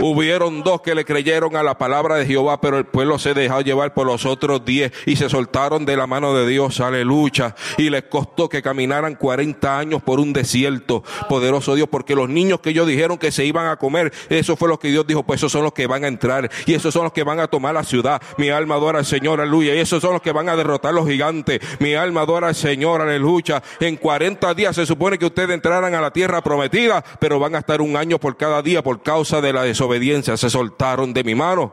Hubieron 0.00 0.62
dos 0.62 0.80
que 0.80 0.94
le 0.94 1.04
creyeron 1.04 1.56
a 1.56 1.62
la 1.62 1.78
palabra 1.78 2.16
de 2.16 2.26
Jehová, 2.26 2.60
pero 2.60 2.78
el 2.78 2.84
pueblo 2.84 3.18
se 3.18 3.32
dejó 3.32 3.60
llevar 3.60 3.94
por 3.94 4.06
los 4.06 4.26
otros 4.26 4.64
diez 4.64 4.92
y 5.06 5.16
se 5.16 5.28
soltaron 5.28 5.86
de 5.86 5.96
la 5.96 6.06
mano 6.06 6.34
de 6.34 6.46
Dios, 6.46 6.80
aleluya. 6.80 7.54
Y 7.78 7.90
les 7.90 8.04
costó 8.04 8.48
que 8.48 8.62
caminaran 8.62 9.14
40 9.14 9.78
años 9.78 10.02
por 10.02 10.18
un 10.18 10.32
desierto, 10.32 11.04
poderoso 11.28 11.74
Dios, 11.74 11.88
porque 11.88 12.14
los 12.14 12.28
niños 12.28 12.60
que 12.60 12.70
ellos 12.70 12.86
dijeron 12.86 13.18
que 13.18 13.30
se 13.30 13.44
iban 13.44 13.66
a 13.66 13.76
comer, 13.76 14.12
eso 14.28 14.56
fue 14.56 14.68
lo 14.68 14.78
que 14.78 14.88
Dios 14.88 15.06
dijo, 15.06 15.22
pues 15.22 15.40
esos 15.40 15.52
son 15.52 15.62
los 15.62 15.72
que 15.72 15.86
van 15.86 16.04
a 16.04 16.08
entrar 16.08 16.50
y 16.66 16.74
esos 16.74 16.92
son 16.92 17.04
los 17.04 17.12
que 17.12 17.22
van 17.22 17.40
a 17.40 17.46
tomar 17.46 17.74
la 17.74 17.84
ciudad. 17.84 18.20
Mi 18.36 18.50
alma 18.50 18.74
adora 18.74 18.98
al 18.98 19.06
Señor, 19.06 19.40
aleluya. 19.40 19.74
Y 19.74 19.78
esos 19.78 20.02
son 20.02 20.14
los 20.14 20.22
que 20.22 20.32
van 20.32 20.48
a 20.48 20.56
derrotar 20.56 20.92
los 20.92 21.06
gigantes. 21.06 21.60
Mi 21.78 21.94
alma 21.94 22.22
adora 22.22 22.48
al 22.48 22.54
Señor, 22.54 23.00
aleluya. 23.00 23.62
En 23.80 23.96
40 23.96 24.54
días 24.54 24.76
se 24.76 24.86
supone 24.86 25.18
que 25.18 25.26
ustedes 25.26 25.50
entraran 25.50 25.94
a 25.94 26.00
la 26.00 26.10
tierra 26.10 26.42
prometida, 26.42 27.04
pero 27.18 27.38
van 27.38 27.54
a 27.54 27.58
estar 27.58 27.80
un 27.80 27.96
año 27.96 28.18
por 28.18 28.36
cada 28.36 28.62
día 28.62 28.82
por 28.82 29.02
causa 29.02 29.40
de 29.40 29.52
la 29.52 29.62
desobediencia 29.84 30.32
obediencia 30.32 30.36
se 30.36 30.50
soltaron 30.50 31.12
de 31.12 31.24
mi 31.24 31.34
mano 31.34 31.72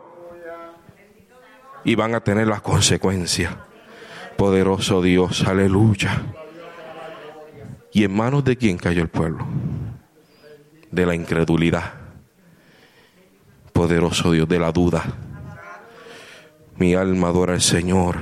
y 1.83 1.95
van 1.95 2.13
a 2.13 2.21
tener 2.21 2.47
las 2.47 2.61
consecuencias. 2.61 3.55
Poderoso 4.37 5.01
Dios, 5.01 5.47
aleluya. 5.47 6.21
¿Y 7.93 8.03
en 8.03 8.15
manos 8.15 8.43
de 8.43 8.57
quién 8.57 8.77
cayó 8.77 9.01
el 9.01 9.09
pueblo? 9.09 9.45
De 10.91 11.05
la 11.05 11.15
incredulidad. 11.15 11.93
Poderoso 13.73 14.31
Dios, 14.31 14.47
de 14.47 14.59
la 14.59 14.71
duda. 14.71 15.03
Mi 16.77 16.95
alma 16.95 17.29
adora 17.29 17.53
al 17.53 17.61
Señor. 17.61 18.17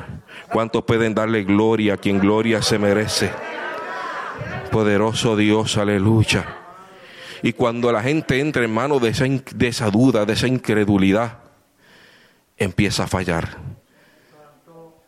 ¿Cuántos 0.52 0.84
pueden 0.84 1.14
darle 1.14 1.44
gloria 1.44 1.96
a 1.96 1.98
quien 1.98 2.20
gloria 2.20 2.62
se 2.62 2.80
merece? 2.80 3.32
Poderoso 4.72 5.36
Dios, 5.36 5.78
aleluya. 5.78 6.59
Y 7.42 7.54
cuando 7.54 7.92
la 7.92 8.04
gente 8.04 8.40
entra 8.40 8.64
en 8.64 8.72
manos 8.72 9.02
de 9.02 9.10
esa, 9.10 9.26
de 9.26 9.68
esa 9.68 9.90
duda, 9.90 10.26
de 10.26 10.34
esa 10.34 10.48
incredulidad, 10.48 11.40
empieza 12.58 13.04
a 13.04 13.08
fallar. 13.08 13.58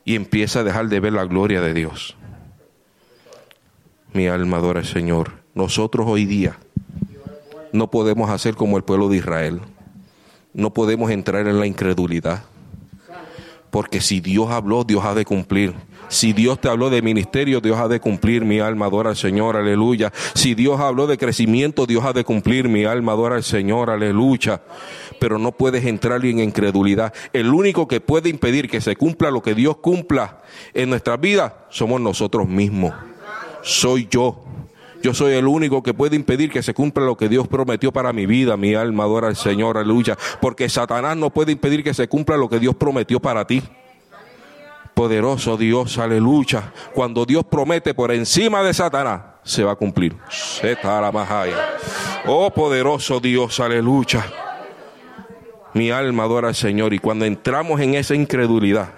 Y 0.05 0.15
empieza 0.15 0.61
a 0.61 0.63
dejar 0.63 0.87
de 0.87 0.99
ver 0.99 1.13
la 1.13 1.25
gloria 1.25 1.61
de 1.61 1.73
Dios. 1.73 2.15
Mi 4.13 4.27
alma 4.27 4.57
adora 4.57 4.79
al 4.79 4.85
Señor. 4.85 5.33
Nosotros 5.53 6.07
hoy 6.07 6.25
día 6.25 6.57
no 7.71 7.89
podemos 7.89 8.29
hacer 8.29 8.55
como 8.55 8.77
el 8.77 8.83
pueblo 8.83 9.09
de 9.09 9.17
Israel. 9.17 9.61
No 10.53 10.73
podemos 10.73 11.11
entrar 11.11 11.47
en 11.47 11.59
la 11.59 11.65
incredulidad. 11.65 12.43
Porque 13.69 14.01
si 14.01 14.19
Dios 14.19 14.49
habló, 14.49 14.83
Dios 14.83 15.05
ha 15.05 15.13
de 15.13 15.23
cumplir. 15.23 15.73
Si 16.11 16.33
Dios 16.33 16.59
te 16.59 16.67
habló 16.67 16.89
de 16.89 17.01
ministerio, 17.01 17.61
Dios 17.61 17.79
ha 17.79 17.87
de 17.87 18.01
cumplir. 18.01 18.43
Mi 18.43 18.59
alma 18.59 18.87
adora 18.87 19.11
al 19.11 19.15
Señor, 19.15 19.55
aleluya. 19.55 20.11
Si 20.33 20.55
Dios 20.55 20.77
habló 20.81 21.07
de 21.07 21.17
crecimiento, 21.17 21.85
Dios 21.85 22.03
ha 22.03 22.11
de 22.11 22.25
cumplir. 22.25 22.67
Mi 22.67 22.83
alma 22.83 23.13
adora 23.13 23.37
al 23.37 23.43
Señor, 23.43 23.89
aleluya. 23.89 24.61
Pero 25.21 25.39
no 25.39 25.53
puedes 25.53 25.85
entrar 25.85 26.25
en 26.25 26.39
incredulidad. 26.39 27.13
El 27.31 27.53
único 27.53 27.87
que 27.87 28.01
puede 28.01 28.27
impedir 28.27 28.69
que 28.69 28.81
se 28.81 28.97
cumpla 28.97 29.31
lo 29.31 29.41
que 29.41 29.55
Dios 29.55 29.77
cumpla 29.77 30.41
en 30.73 30.89
nuestra 30.89 31.15
vida 31.15 31.65
somos 31.69 32.01
nosotros 32.01 32.45
mismos. 32.45 32.93
Soy 33.61 34.09
yo. 34.11 34.43
Yo 35.01 35.13
soy 35.13 35.35
el 35.35 35.47
único 35.47 35.81
que 35.81 35.93
puede 35.93 36.17
impedir 36.17 36.51
que 36.51 36.61
se 36.61 36.73
cumpla 36.73 37.05
lo 37.05 37.15
que 37.15 37.29
Dios 37.29 37.47
prometió 37.47 37.93
para 37.93 38.11
mi 38.11 38.25
vida. 38.25 38.57
Mi 38.57 38.75
alma 38.75 39.05
adora 39.05 39.29
al 39.29 39.37
Señor, 39.37 39.77
aleluya. 39.77 40.17
Porque 40.41 40.67
Satanás 40.67 41.15
no 41.15 41.29
puede 41.29 41.53
impedir 41.53 41.85
que 41.85 41.93
se 41.93 42.09
cumpla 42.09 42.35
lo 42.35 42.49
que 42.49 42.59
Dios 42.59 42.75
prometió 42.75 43.21
para 43.21 43.47
ti 43.47 43.63
poderoso 45.01 45.57
Dios, 45.57 45.97
aleluya. 45.97 46.71
Cuando 46.93 47.25
Dios 47.25 47.43
promete 47.43 47.95
por 47.95 48.11
encima 48.11 48.61
de 48.61 48.71
Satanás, 48.71 49.21
se 49.41 49.63
va 49.63 49.71
a 49.71 49.75
cumplir. 49.75 50.15
Oh 52.27 52.51
poderoso 52.51 53.19
Dios, 53.19 53.59
aleluya. 53.59 54.23
Mi 55.73 55.89
alma 55.89 56.21
adora 56.21 56.49
al 56.49 56.55
Señor 56.55 56.93
y 56.93 56.99
cuando 56.99 57.25
entramos 57.25 57.81
en 57.81 57.95
esa 57.95 58.13
incredulidad, 58.13 58.89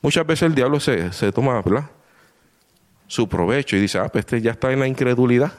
muchas 0.00 0.24
veces 0.24 0.44
el 0.44 0.54
diablo 0.54 0.78
se, 0.78 1.12
se 1.12 1.32
toma 1.32 1.60
su 3.08 3.28
provecho 3.28 3.74
y 3.74 3.80
dice, 3.80 3.98
ah, 3.98 4.08
pues 4.08 4.26
este 4.26 4.40
ya 4.40 4.52
está 4.52 4.70
en 4.70 4.78
la 4.78 4.86
incredulidad. 4.86 5.50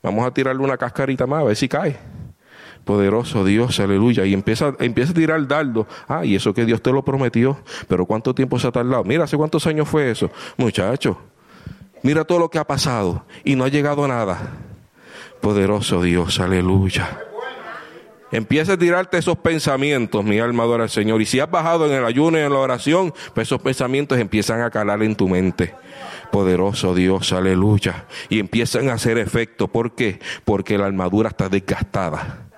Vamos 0.00 0.24
a 0.24 0.32
tirarle 0.32 0.62
una 0.62 0.76
cascarita 0.76 1.26
más 1.26 1.40
a 1.40 1.44
ver 1.46 1.56
si 1.56 1.68
cae 1.68 1.98
poderoso 2.84 3.44
Dios, 3.44 3.78
aleluya, 3.80 4.24
y 4.24 4.34
empieza, 4.34 4.74
empieza 4.78 5.12
a 5.12 5.14
tirar 5.14 5.46
dardo. 5.46 5.86
Ah, 6.08 6.24
y 6.24 6.34
eso 6.34 6.54
que 6.54 6.64
Dios 6.64 6.82
te 6.82 6.92
lo 6.92 7.04
prometió, 7.04 7.58
pero 7.88 8.06
¿cuánto 8.06 8.34
tiempo 8.34 8.58
se 8.58 8.66
ha 8.66 8.72
tardado? 8.72 9.04
Mira, 9.04 9.24
¿hace 9.24 9.36
cuántos 9.36 9.66
años 9.66 9.88
fue 9.88 10.10
eso? 10.10 10.30
Muchacho, 10.56 11.18
mira 12.02 12.24
todo 12.24 12.38
lo 12.38 12.50
que 12.50 12.58
ha 12.58 12.66
pasado 12.66 13.24
y 13.44 13.56
no 13.56 13.64
ha 13.64 13.68
llegado 13.68 14.04
a 14.04 14.08
nada. 14.08 14.52
Poderoso 15.40 16.02
Dios, 16.02 16.38
aleluya. 16.38 17.18
Empieza 18.32 18.72
a 18.72 18.78
tirarte 18.78 19.18
esos 19.18 19.36
pensamientos, 19.36 20.24
mi 20.24 20.38
alma 20.38 20.62
adora 20.62 20.84
al 20.84 20.90
Señor. 20.90 21.20
Y 21.20 21.26
si 21.26 21.38
has 21.38 21.50
bajado 21.50 21.86
en 21.86 21.92
el 21.92 22.04
ayuno 22.06 22.38
y 22.38 22.40
en 22.40 22.52
la 22.52 22.60
oración, 22.60 23.12
pues 23.34 23.48
esos 23.48 23.60
pensamientos 23.60 24.18
empiezan 24.18 24.62
a 24.62 24.70
calar 24.70 25.02
en 25.02 25.14
tu 25.14 25.28
mente. 25.28 25.74
Poderoso 26.30 26.94
Dios, 26.94 27.30
aleluya. 27.34 28.06
Y 28.30 28.38
empiezan 28.38 28.88
a 28.88 28.94
hacer 28.94 29.18
efecto. 29.18 29.68
¿Por 29.68 29.94
qué? 29.94 30.18
Porque 30.46 30.78
la 30.78 30.86
armadura 30.86 31.28
está 31.28 31.50
desgastada. 31.50 32.51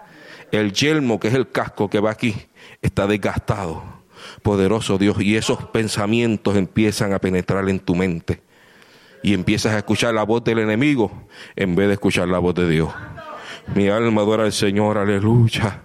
El 0.54 0.72
yelmo, 0.72 1.18
que 1.18 1.26
es 1.26 1.34
el 1.34 1.50
casco 1.50 1.90
que 1.90 1.98
va 1.98 2.12
aquí, 2.12 2.36
está 2.80 3.08
desgastado. 3.08 3.82
Poderoso 4.42 4.98
Dios. 4.98 5.20
Y 5.20 5.36
esos 5.36 5.64
pensamientos 5.64 6.56
empiezan 6.56 7.12
a 7.12 7.18
penetrar 7.18 7.68
en 7.68 7.80
tu 7.80 7.96
mente. 7.96 8.40
Y 9.24 9.34
empiezas 9.34 9.72
a 9.72 9.78
escuchar 9.78 10.14
la 10.14 10.22
voz 10.22 10.44
del 10.44 10.60
enemigo 10.60 11.10
en 11.56 11.74
vez 11.74 11.88
de 11.88 11.94
escuchar 11.94 12.28
la 12.28 12.38
voz 12.38 12.54
de 12.54 12.68
Dios. 12.68 12.92
Mi 13.74 13.88
alma 13.88 14.20
adora 14.20 14.44
al 14.44 14.52
Señor, 14.52 14.96
aleluya. 14.96 15.82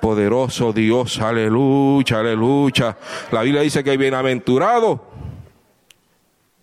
Poderoso 0.00 0.72
Dios, 0.72 1.20
aleluya, 1.20 2.20
aleluya. 2.20 2.96
La 3.32 3.42
Biblia 3.42 3.62
dice 3.62 3.82
que 3.82 3.96
bienaventurado 3.96 5.04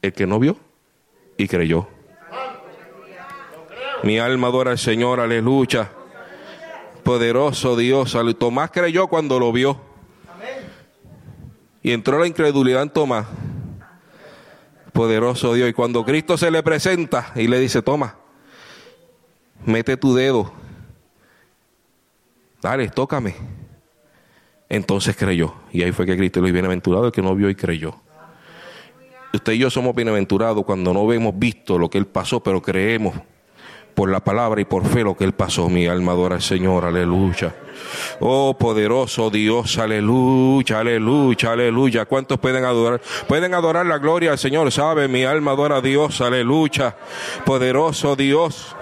el 0.01 0.13
que 0.13 0.25
no 0.25 0.39
vio 0.39 0.55
y 1.35 1.49
creyó. 1.49 1.89
Mi 4.03 4.17
alma 4.19 4.47
adora 4.47 4.71
al 4.71 4.77
Señor, 4.77 5.19
aleluya 5.19 5.89
poderoso 7.03 7.75
Dios. 7.75 8.17
Tomás 8.39 8.71
creyó 8.71 9.07
cuando 9.07 9.39
lo 9.39 9.51
vio. 9.51 9.79
Y 11.81 11.91
entró 11.91 12.17
la 12.19 12.27
incredulidad 12.27 12.83
en 12.83 12.89
Tomás. 12.89 13.27
Poderoso 14.93 15.53
Dios. 15.53 15.69
Y 15.69 15.73
cuando 15.73 16.05
Cristo 16.05 16.37
se 16.37 16.49
le 16.49 16.63
presenta 16.63 17.31
y 17.35 17.47
le 17.47 17.59
dice, 17.59 17.81
toma, 17.81 18.15
mete 19.65 19.97
tu 19.97 20.13
dedo. 20.13 20.51
Dale, 22.61 22.87
tócame. 22.89 23.35
Entonces 24.69 25.15
creyó. 25.15 25.53
Y 25.71 25.83
ahí 25.83 25.91
fue 25.91 26.05
que 26.05 26.15
Cristo 26.15 26.39
lo 26.39 26.51
bienaventurado 26.51 27.07
el 27.07 27.11
que 27.11 27.21
no 27.21 27.35
vio 27.35 27.49
y 27.49 27.55
creyó. 27.55 27.95
Usted 29.33 29.53
y 29.53 29.57
yo 29.57 29.69
somos 29.69 29.95
bienaventurados 29.95 30.63
cuando 30.63 30.93
no 30.93 31.11
hemos 31.11 31.37
visto 31.37 31.77
lo 31.77 31.89
que 31.89 31.97
Él 31.97 32.05
pasó, 32.05 32.41
pero 32.41 32.61
creemos 32.61 33.15
por 33.93 34.09
la 34.09 34.19
palabra 34.19 34.61
y 34.61 34.65
por 34.65 34.85
fe 34.85 35.03
lo 35.03 35.15
que 35.15 35.23
Él 35.23 35.33
pasó. 35.33 35.69
Mi 35.69 35.87
alma 35.87 36.13
adora 36.13 36.35
al 36.35 36.41
Señor, 36.41 36.85
aleluya. 36.85 37.53
Oh 38.19 38.55
poderoso 38.57 39.29
Dios, 39.29 39.77
aleluya, 39.77 40.79
aleluya, 40.79 41.51
aleluya. 41.51 42.05
¿Cuántos 42.05 42.39
pueden 42.39 42.65
adorar? 42.65 43.01
Pueden 43.27 43.53
adorar 43.53 43.85
la 43.85 43.97
gloria 43.97 44.31
al 44.31 44.37
Señor, 44.37 44.71
¿sabe? 44.71 45.07
Mi 45.07 45.25
alma 45.25 45.51
adora 45.51 45.77
a 45.77 45.81
Dios, 45.81 46.21
aleluya. 46.21 46.95
Poderoso 47.45 48.15
Dios. 48.15 48.75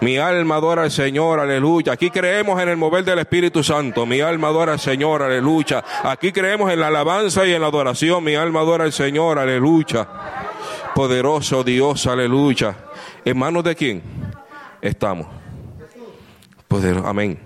Mi 0.00 0.16
alma 0.16 0.56
adora 0.56 0.84
al 0.84 0.90
Señor, 0.90 1.40
aleluya. 1.40 1.92
Aquí 1.92 2.10
creemos 2.10 2.60
en 2.62 2.70
el 2.70 2.78
mover 2.78 3.04
del 3.04 3.18
Espíritu 3.18 3.62
Santo. 3.62 4.06
Mi 4.06 4.20
alma 4.22 4.48
adora 4.48 4.72
al 4.72 4.80
Señor, 4.80 5.22
aleluya. 5.22 5.84
Aquí 6.04 6.32
creemos 6.32 6.72
en 6.72 6.80
la 6.80 6.86
alabanza 6.86 7.46
y 7.46 7.52
en 7.52 7.60
la 7.60 7.66
adoración. 7.66 8.24
Mi 8.24 8.34
alma 8.34 8.60
adora 8.60 8.84
al 8.84 8.92
Señor, 8.92 9.38
aleluya. 9.38 10.08
Poderoso 10.94 11.62
Dios, 11.64 12.06
aleluya. 12.06 12.74
¿En 13.26 13.38
manos 13.38 13.62
de 13.62 13.76
quién 13.76 14.19
estamos? 14.80 15.26
Poderoso, 16.68 17.06
amén. 17.06 17.38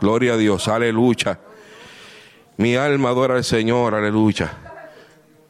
Gloria 0.00 0.34
a 0.34 0.36
Dios, 0.36 0.68
aleluya. 0.68 1.38
Mi 2.56 2.76
alma 2.76 3.10
adora 3.10 3.34
al 3.34 3.44
Señor, 3.44 3.94
aleluya. 3.94 4.52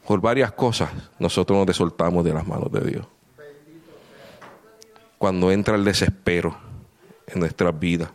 Por 0.05 0.21
varias 0.21 0.51
cosas 0.51 0.91
nosotros 1.19 1.57
nos 1.57 1.67
desoltamos 1.67 2.23
de 2.23 2.33
las 2.33 2.45
manos 2.45 2.71
de 2.71 2.81
Dios. 2.81 3.07
Cuando 5.17 5.51
entra 5.51 5.75
el 5.75 5.83
desespero 5.83 6.55
en 7.27 7.39
nuestras 7.39 7.77
vidas. 7.77 8.09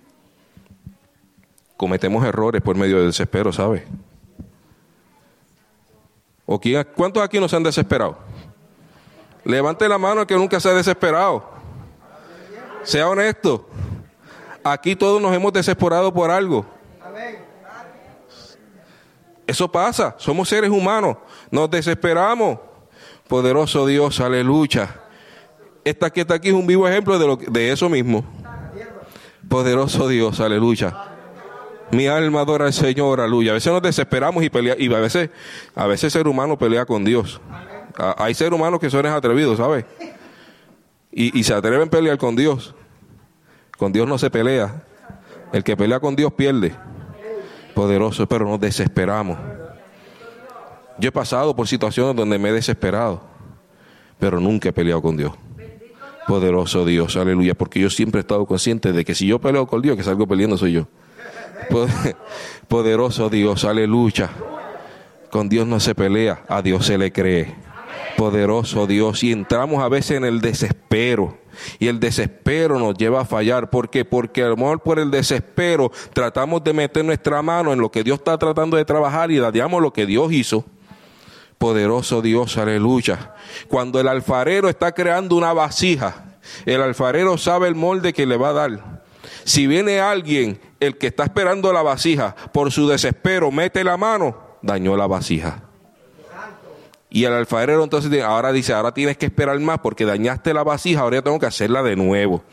Cometemos 1.76 2.24
errores 2.24 2.60
por 2.62 2.76
medio 2.76 2.98
del 2.98 3.06
desespero, 3.06 3.52
¿sabe? 3.52 3.86
¿O 6.46 6.60
quién, 6.60 6.86
¿Cuántos 6.96 7.22
aquí 7.22 7.40
nos 7.40 7.54
han 7.54 7.62
desesperado? 7.62 8.18
Levante 9.44 9.88
la 9.88 9.98
mano 9.98 10.22
el 10.22 10.26
que 10.26 10.36
nunca 10.36 10.60
se 10.60 10.68
ha 10.68 10.74
desesperado. 10.74 11.59
Sea 12.82 13.08
honesto. 13.08 13.66
Aquí 14.64 14.94
todos 14.94 15.20
nos 15.20 15.34
hemos 15.34 15.52
desesperado 15.52 16.12
por 16.12 16.30
algo. 16.30 16.66
Eso 19.46 19.70
pasa, 19.70 20.14
somos 20.16 20.49
seres 20.49 20.70
humanos, 20.70 21.16
nos 21.50 21.68
desesperamos. 21.68 22.60
Poderoso 23.26 23.84
Dios, 23.84 24.20
aleluya. 24.20 25.00
Esta 25.84 26.10
que 26.10 26.20
está 26.20 26.34
aquí 26.34 26.49
es 26.49 26.54
un 26.54 26.66
vivo 26.66 26.87
ejemplo 26.87 27.18
de, 27.18 27.26
lo, 27.26 27.37
de 27.37 27.72
eso 27.72 27.88
mismo. 27.88 28.25
Poderoso 29.49 30.06
Dios, 30.06 30.38
aleluya. 30.38 30.96
Mi 31.90 32.06
alma 32.06 32.42
adora 32.42 32.66
al 32.66 32.72
Señor, 32.72 33.20
aleluya. 33.20 33.50
A 33.50 33.54
veces 33.54 33.72
nos 33.72 33.82
desesperamos 33.82 34.44
y 34.44 34.50
pelea, 34.50 34.76
y 34.78 34.92
a 34.94 35.00
veces, 35.00 35.30
a 35.75 35.87
veces 35.87 36.04
el 36.04 36.10
ser 36.12 36.28
humano 36.28 36.56
pelea 36.56 36.87
con 36.87 37.04
Dios. 37.04 37.40
Hay 38.18 38.34
seres 38.34 38.52
humanos 38.52 38.78
que 38.78 38.88
son 38.88 39.04
atrevidos, 39.06 39.56
¿sabes? 39.56 39.84
Y, 41.12 41.42
se 41.42 41.54
atreven 41.54 41.88
a 41.88 41.90
pelear 41.90 42.18
con 42.18 42.36
Dios. 42.36 42.74
Con 43.76 43.92
Dios 43.92 44.06
no 44.06 44.18
se 44.18 44.30
pelea. 44.30 44.84
El 45.52 45.64
que 45.64 45.76
pelea 45.76 45.98
con 45.98 46.14
Dios 46.14 46.32
pierde. 46.32 46.74
Poderoso, 47.74 48.26
pero 48.26 48.44
nos 48.46 48.60
desesperamos. 48.60 49.38
Yo 50.98 51.08
he 51.08 51.12
pasado 51.12 51.56
por 51.56 51.66
situaciones 51.66 52.14
donde 52.14 52.38
me 52.38 52.50
he 52.50 52.52
desesperado, 52.52 53.22
pero 54.18 54.38
nunca 54.38 54.68
he 54.68 54.72
peleado 54.72 55.00
con 55.00 55.16
Dios. 55.16 55.32
Poderoso 56.28 56.84
Dios, 56.84 57.16
aleluya, 57.16 57.54
porque 57.54 57.80
yo 57.80 57.90
siempre 57.90 58.20
he 58.20 58.22
estado 58.22 58.44
consciente 58.46 58.92
de 58.92 59.04
que 59.04 59.14
si 59.14 59.26
yo 59.26 59.40
peleo 59.40 59.66
con 59.66 59.80
Dios, 59.80 59.96
que 59.96 60.02
salgo 60.02 60.26
peleando 60.26 60.58
soy 60.58 60.72
yo. 60.72 60.88
Poderoso 62.68 63.30
Dios, 63.30 63.64
aleluya. 63.64 64.30
Con 65.30 65.48
Dios 65.48 65.66
no 65.66 65.80
se 65.80 65.94
pelea, 65.94 66.44
a 66.48 66.60
Dios 66.60 66.86
se 66.86 66.98
le 66.98 67.10
cree. 67.12 67.54
Poderoso 68.20 68.86
Dios, 68.86 69.24
y 69.24 69.32
entramos 69.32 69.82
a 69.82 69.88
veces 69.88 70.18
en 70.18 70.26
el 70.26 70.42
desespero 70.42 71.38
y 71.78 71.88
el 71.88 71.98
desespero 72.00 72.78
nos 72.78 72.94
lleva 72.98 73.22
a 73.22 73.24
fallar. 73.24 73.70
¿Por 73.70 73.88
qué? 73.88 74.04
Porque 74.04 74.42
a 74.42 74.48
lo 74.48 74.58
mejor 74.58 74.80
por 74.80 74.98
el 74.98 75.10
desespero 75.10 75.90
tratamos 76.12 76.62
de 76.62 76.74
meter 76.74 77.02
nuestra 77.02 77.40
mano 77.40 77.72
en 77.72 77.80
lo 77.80 77.90
que 77.90 78.04
Dios 78.04 78.18
está 78.18 78.36
tratando 78.36 78.76
de 78.76 78.84
trabajar 78.84 79.30
y 79.30 79.38
dañamos 79.38 79.80
lo 79.80 79.94
que 79.94 80.04
Dios 80.04 80.30
hizo. 80.32 80.66
Poderoso 81.56 82.20
Dios, 82.20 82.58
aleluya. 82.58 83.36
Cuando 83.68 83.98
el 83.98 84.06
alfarero 84.06 84.68
está 84.68 84.92
creando 84.92 85.34
una 85.34 85.54
vasija, 85.54 86.36
el 86.66 86.82
alfarero 86.82 87.38
sabe 87.38 87.68
el 87.68 87.74
molde 87.74 88.12
que 88.12 88.26
le 88.26 88.36
va 88.36 88.50
a 88.50 88.52
dar. 88.52 89.02
Si 89.44 89.66
viene 89.66 89.98
alguien, 89.98 90.60
el 90.78 90.98
que 90.98 91.06
está 91.06 91.24
esperando 91.24 91.72
la 91.72 91.80
vasija, 91.80 92.36
por 92.52 92.70
su 92.70 92.86
desespero 92.86 93.50
mete 93.50 93.82
la 93.82 93.96
mano, 93.96 94.36
dañó 94.60 94.94
la 94.94 95.06
vasija. 95.06 95.69
Y 97.10 97.24
el 97.24 97.32
alfarero 97.32 97.82
entonces 97.82 98.23
ahora 98.23 98.52
dice, 98.52 98.73
ahora 98.73 98.94
tienes 98.94 99.16
que 99.16 99.26
esperar 99.26 99.58
más 99.58 99.80
porque 99.80 100.04
dañaste 100.04 100.54
la 100.54 100.62
vasija, 100.62 101.00
ahora 101.00 101.20
tengo 101.20 101.40
que 101.40 101.46
hacerla 101.46 101.82
de 101.82 101.96
nuevo. 101.96 102.44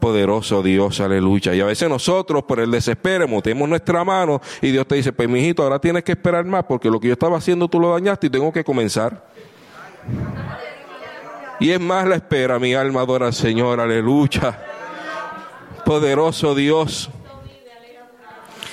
Poderoso 0.00 0.62
Dios, 0.62 1.00
aleluya. 1.00 1.54
Y 1.54 1.62
a 1.62 1.64
veces 1.64 1.88
nosotros 1.88 2.42
por 2.42 2.60
el 2.60 2.70
desespero 2.70 3.26
metemos 3.26 3.66
nuestra 3.66 4.04
mano 4.04 4.42
y 4.60 4.70
Dios 4.70 4.86
te 4.86 4.96
dice, 4.96 5.12
pues 5.14 5.30
mijito, 5.30 5.62
ahora 5.62 5.78
tienes 5.78 6.04
que 6.04 6.12
esperar 6.12 6.44
más 6.44 6.64
porque 6.64 6.90
lo 6.90 7.00
que 7.00 7.08
yo 7.08 7.14
estaba 7.14 7.38
haciendo 7.38 7.68
tú 7.68 7.80
lo 7.80 7.92
dañaste 7.92 8.26
y 8.26 8.30
tengo 8.30 8.52
que 8.52 8.62
comenzar. 8.62 9.26
Y 11.58 11.70
es 11.70 11.80
más 11.80 12.06
la 12.06 12.16
espera, 12.16 12.58
mi 12.58 12.74
alma 12.74 13.00
adora 13.00 13.28
al 13.28 13.34
Señor, 13.34 13.80
aleluya. 13.80 14.58
Poderoso 15.86 16.54
Dios. 16.54 17.08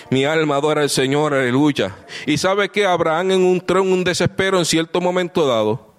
Mi 0.09 0.25
alma 0.25 0.57
adora 0.57 0.81
al 0.81 0.89
Señor, 0.89 1.33
aleluya. 1.33 1.95
Y 2.25 2.37
sabe 2.37 2.69
que 2.69 2.85
Abraham 2.85 3.31
en 3.31 3.41
un, 3.43 3.63
un 3.79 4.03
desespero 4.03 4.57
en 4.57 4.65
cierto 4.65 5.01
momento 5.01 5.47
dado, 5.47 5.93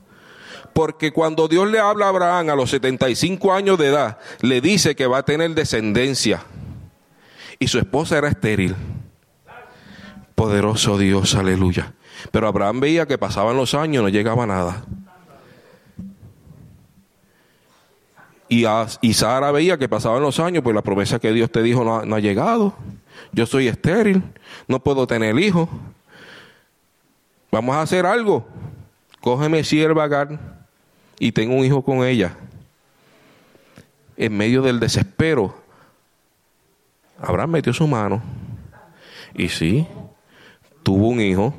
porque 0.73 1.13
cuando 1.13 1.49
Dios 1.49 1.71
le 1.71 1.79
habla 1.79 2.07
a 2.07 2.09
Abraham 2.09 2.51
a 2.51 2.57
los 2.57 2.71
75 2.71 3.53
años 3.53 3.79
de 3.79 3.89
edad, 3.89 4.19
le 4.41 4.61
dice 4.61 4.97
que 4.97 5.07
va 5.07 5.19
a 5.19 5.25
tener 5.25 5.51
descendencia. 5.55 6.45
Y 7.59 7.69
su 7.69 7.79
esposa 7.79 8.19
era 8.19 8.29
estéril. 8.29 8.75
Poderoso 10.35 10.99
Dios, 10.99 11.35
aleluya. 11.35 11.95
Pero 12.33 12.49
Abraham 12.49 12.81
veía 12.81 13.07
que 13.07 13.19
pasaban 13.19 13.57
los 13.57 13.75
años, 13.75 14.03
no 14.03 14.09
llegaba 14.09 14.47
nada. 14.47 14.85
Y, 18.49 19.15
Sara 19.15 19.51
veía 19.53 19.79
que 19.79 19.89
pasaban 19.89 20.23
los 20.23 20.39
años, 20.39 20.63
pues 20.63 20.75
la 20.75 20.83
promesa 20.83 21.19
que 21.19 21.33
Dios 21.33 21.51
te 21.51 21.63
dijo 21.63 21.83
no, 21.83 22.05
no 22.05 22.17
ha 22.17 22.21
llegado 22.21 22.77
yo 23.35 23.47
soy 23.47 23.69
estéril, 23.69 24.23
no 24.69 24.83
puedo 24.83 25.07
tener 25.07 25.39
hijos. 25.39 25.69
Vamos 27.55 27.77
a 27.77 27.83
hacer 27.83 28.05
algo. 28.05 28.45
Cógeme 29.21 29.63
sierva 29.63 30.03
Agar 30.03 30.41
y 31.21 31.31
tengo 31.31 31.55
un 31.55 31.65
hijo 31.65 31.85
con 31.85 32.05
ella. 32.05 32.37
En 34.17 34.37
medio 34.37 34.61
del 34.61 34.81
desespero, 34.81 35.55
Abraham 37.17 37.51
metió 37.51 37.73
su 37.73 37.87
mano 37.87 38.21
y 39.37 39.51
sí, 39.51 39.87
tuvo 40.83 41.07
un 41.07 41.21
hijo, 41.21 41.55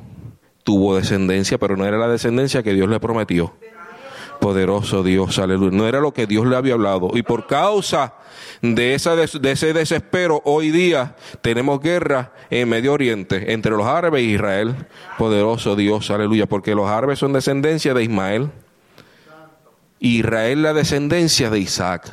tuvo 0.64 0.96
descendencia, 0.96 1.56
pero 1.56 1.78
no 1.78 1.86
era 1.86 1.96
la 1.96 2.08
descendencia 2.08 2.62
que 2.62 2.74
Dios 2.74 2.90
le 2.90 3.00
prometió. 3.00 3.54
Poderoso 4.46 5.02
Dios, 5.02 5.40
aleluya. 5.40 5.76
No 5.76 5.88
era 5.88 5.98
lo 5.98 6.14
que 6.14 6.28
Dios 6.28 6.46
le 6.46 6.54
había 6.54 6.74
hablado. 6.74 7.10
Y 7.14 7.24
por 7.24 7.48
causa 7.48 8.14
de, 8.62 8.94
esa, 8.94 9.16
de 9.16 9.50
ese 9.50 9.72
desespero, 9.72 10.40
hoy 10.44 10.70
día 10.70 11.16
tenemos 11.42 11.80
guerra 11.80 12.32
en 12.48 12.68
Medio 12.68 12.92
Oriente 12.92 13.52
entre 13.52 13.72
los 13.72 13.84
árabes 13.84 14.20
e 14.20 14.26
Israel. 14.26 14.86
Poderoso 15.18 15.74
Dios, 15.74 16.12
aleluya. 16.12 16.46
Porque 16.46 16.76
los 16.76 16.88
árabes 16.88 17.18
son 17.18 17.32
descendencia 17.32 17.92
de 17.92 18.04
Ismael. 18.04 18.52
Israel 19.98 20.62
la 20.62 20.74
descendencia 20.74 21.50
de 21.50 21.58
Isaac. 21.58 22.12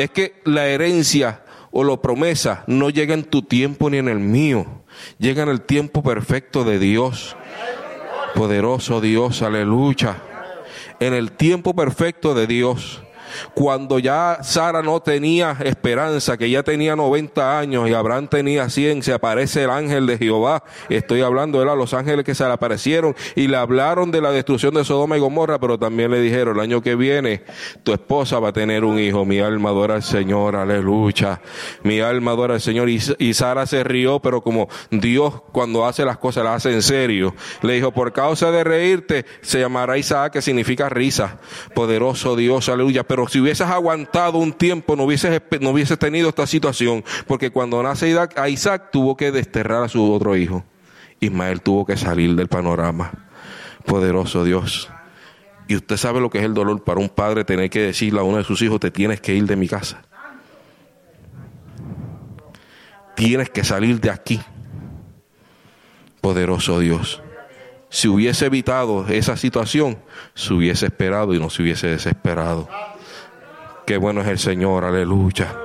Es 0.00 0.10
que 0.10 0.42
la 0.44 0.66
herencia 0.66 1.44
o 1.70 1.84
la 1.84 1.96
promesa 2.02 2.64
no 2.66 2.90
llega 2.90 3.14
en 3.14 3.22
tu 3.22 3.42
tiempo 3.42 3.88
ni 3.88 3.98
en 3.98 4.08
el 4.08 4.18
mío. 4.18 4.66
Llega 5.20 5.44
en 5.44 5.48
el 5.48 5.60
tiempo 5.60 6.02
perfecto 6.02 6.64
de 6.64 6.80
Dios. 6.80 7.36
Poderoso 8.34 9.00
Dios, 9.00 9.42
aleluya. 9.42 10.16
En 11.00 11.14
el 11.14 11.32
tiempo 11.32 11.74
perfecto 11.74 12.34
de 12.34 12.46
Dios 12.46 13.02
cuando 13.54 13.98
ya 13.98 14.38
Sara 14.42 14.82
no 14.82 15.00
tenía 15.00 15.56
esperanza, 15.64 16.36
que 16.36 16.50
ya 16.50 16.62
tenía 16.62 16.96
90 16.96 17.58
años 17.58 17.88
y 17.88 17.94
Abraham 17.94 18.28
tenía 18.28 18.68
100, 18.68 19.02
se 19.02 19.12
aparece 19.12 19.64
el 19.64 19.70
ángel 19.70 20.06
de 20.06 20.18
Jehová. 20.18 20.62
Estoy 20.88 21.22
hablando 21.22 21.60
de 21.60 21.64
los 21.64 21.94
ángeles 21.94 22.24
que 22.24 22.34
se 22.34 22.44
le 22.44 22.52
aparecieron 22.52 23.14
y 23.34 23.48
le 23.48 23.56
hablaron 23.56 24.10
de 24.10 24.20
la 24.20 24.30
destrucción 24.30 24.74
de 24.74 24.84
Sodoma 24.84 25.16
y 25.16 25.20
Gomorra, 25.20 25.58
pero 25.58 25.78
también 25.78 26.10
le 26.10 26.20
dijeron, 26.20 26.56
el 26.56 26.62
año 26.62 26.80
que 26.80 26.94
viene 26.94 27.42
tu 27.82 27.92
esposa 27.92 28.38
va 28.38 28.48
a 28.48 28.52
tener 28.52 28.84
un 28.84 28.98
hijo. 28.98 29.24
Mi 29.24 29.40
alma 29.40 29.70
adora 29.70 29.96
al 29.96 30.02
Señor, 30.02 30.56
aleluya. 30.56 31.40
Mi 31.82 32.00
alma 32.00 32.32
adora 32.32 32.54
al 32.54 32.60
Señor. 32.60 32.88
Y, 32.88 33.00
y 33.18 33.34
Sara 33.34 33.66
se 33.66 33.84
rió, 33.84 34.20
pero 34.20 34.40
como 34.40 34.68
Dios 34.90 35.42
cuando 35.52 35.86
hace 35.86 36.04
las 36.04 36.18
cosas 36.18 36.44
las 36.44 36.56
hace 36.56 36.72
en 36.72 36.82
serio, 36.82 37.34
le 37.62 37.74
dijo, 37.74 37.92
por 37.92 38.12
causa 38.12 38.50
de 38.50 38.64
reírte, 38.64 39.26
se 39.42 39.60
llamará 39.60 39.98
Isaac, 39.98 40.32
que 40.32 40.42
significa 40.42 40.88
risa. 40.88 41.38
Poderoso 41.74 42.36
Dios, 42.36 42.68
aleluya. 42.68 43.04
Pero 43.04 43.27
si 43.28 43.40
hubieses 43.40 43.66
aguantado 43.66 44.38
un 44.38 44.52
tiempo, 44.52 44.96
no 44.96 45.04
hubieses, 45.04 45.40
no 45.60 45.70
hubieses 45.70 45.98
tenido 45.98 46.28
esta 46.28 46.46
situación. 46.46 47.04
Porque 47.26 47.50
cuando 47.50 47.82
nace 47.82 48.08
Isaac, 48.08 48.40
Isaac 48.48 48.90
tuvo 48.90 49.16
que 49.16 49.32
desterrar 49.32 49.84
a 49.84 49.88
su 49.88 50.12
otro 50.12 50.36
hijo. 50.36 50.64
Ismael 51.20 51.60
tuvo 51.60 51.84
que 51.86 51.96
salir 51.96 52.34
del 52.34 52.48
panorama. 52.48 53.12
Poderoso 53.84 54.44
Dios. 54.44 54.90
Y 55.66 55.76
usted 55.76 55.96
sabe 55.96 56.20
lo 56.20 56.30
que 56.30 56.38
es 56.38 56.44
el 56.44 56.54
dolor 56.54 56.82
para 56.82 57.00
un 57.00 57.08
padre 57.08 57.44
tener 57.44 57.68
que 57.68 57.80
decirle 57.80 58.20
a 58.20 58.22
uno 58.22 58.38
de 58.38 58.44
sus 58.44 58.62
hijos, 58.62 58.80
te 58.80 58.90
tienes 58.90 59.20
que 59.20 59.34
ir 59.34 59.44
de 59.44 59.56
mi 59.56 59.68
casa. 59.68 60.02
Tienes 63.14 63.50
que 63.50 63.64
salir 63.64 64.00
de 64.00 64.10
aquí. 64.10 64.40
Poderoso 66.20 66.78
Dios. 66.78 67.22
Si 67.90 68.08
hubiese 68.08 68.46
evitado 68.46 69.06
esa 69.08 69.36
situación, 69.36 69.98
se 70.34 70.54
hubiese 70.54 70.86
esperado 70.86 71.34
y 71.34 71.38
no 71.38 71.50
se 71.50 71.62
hubiese 71.62 71.88
desesperado. 71.88 72.68
Qué 73.88 73.96
bueno 73.96 74.20
es 74.20 74.28
el 74.28 74.38
Señor, 74.38 74.84
aleluya. 74.84 75.56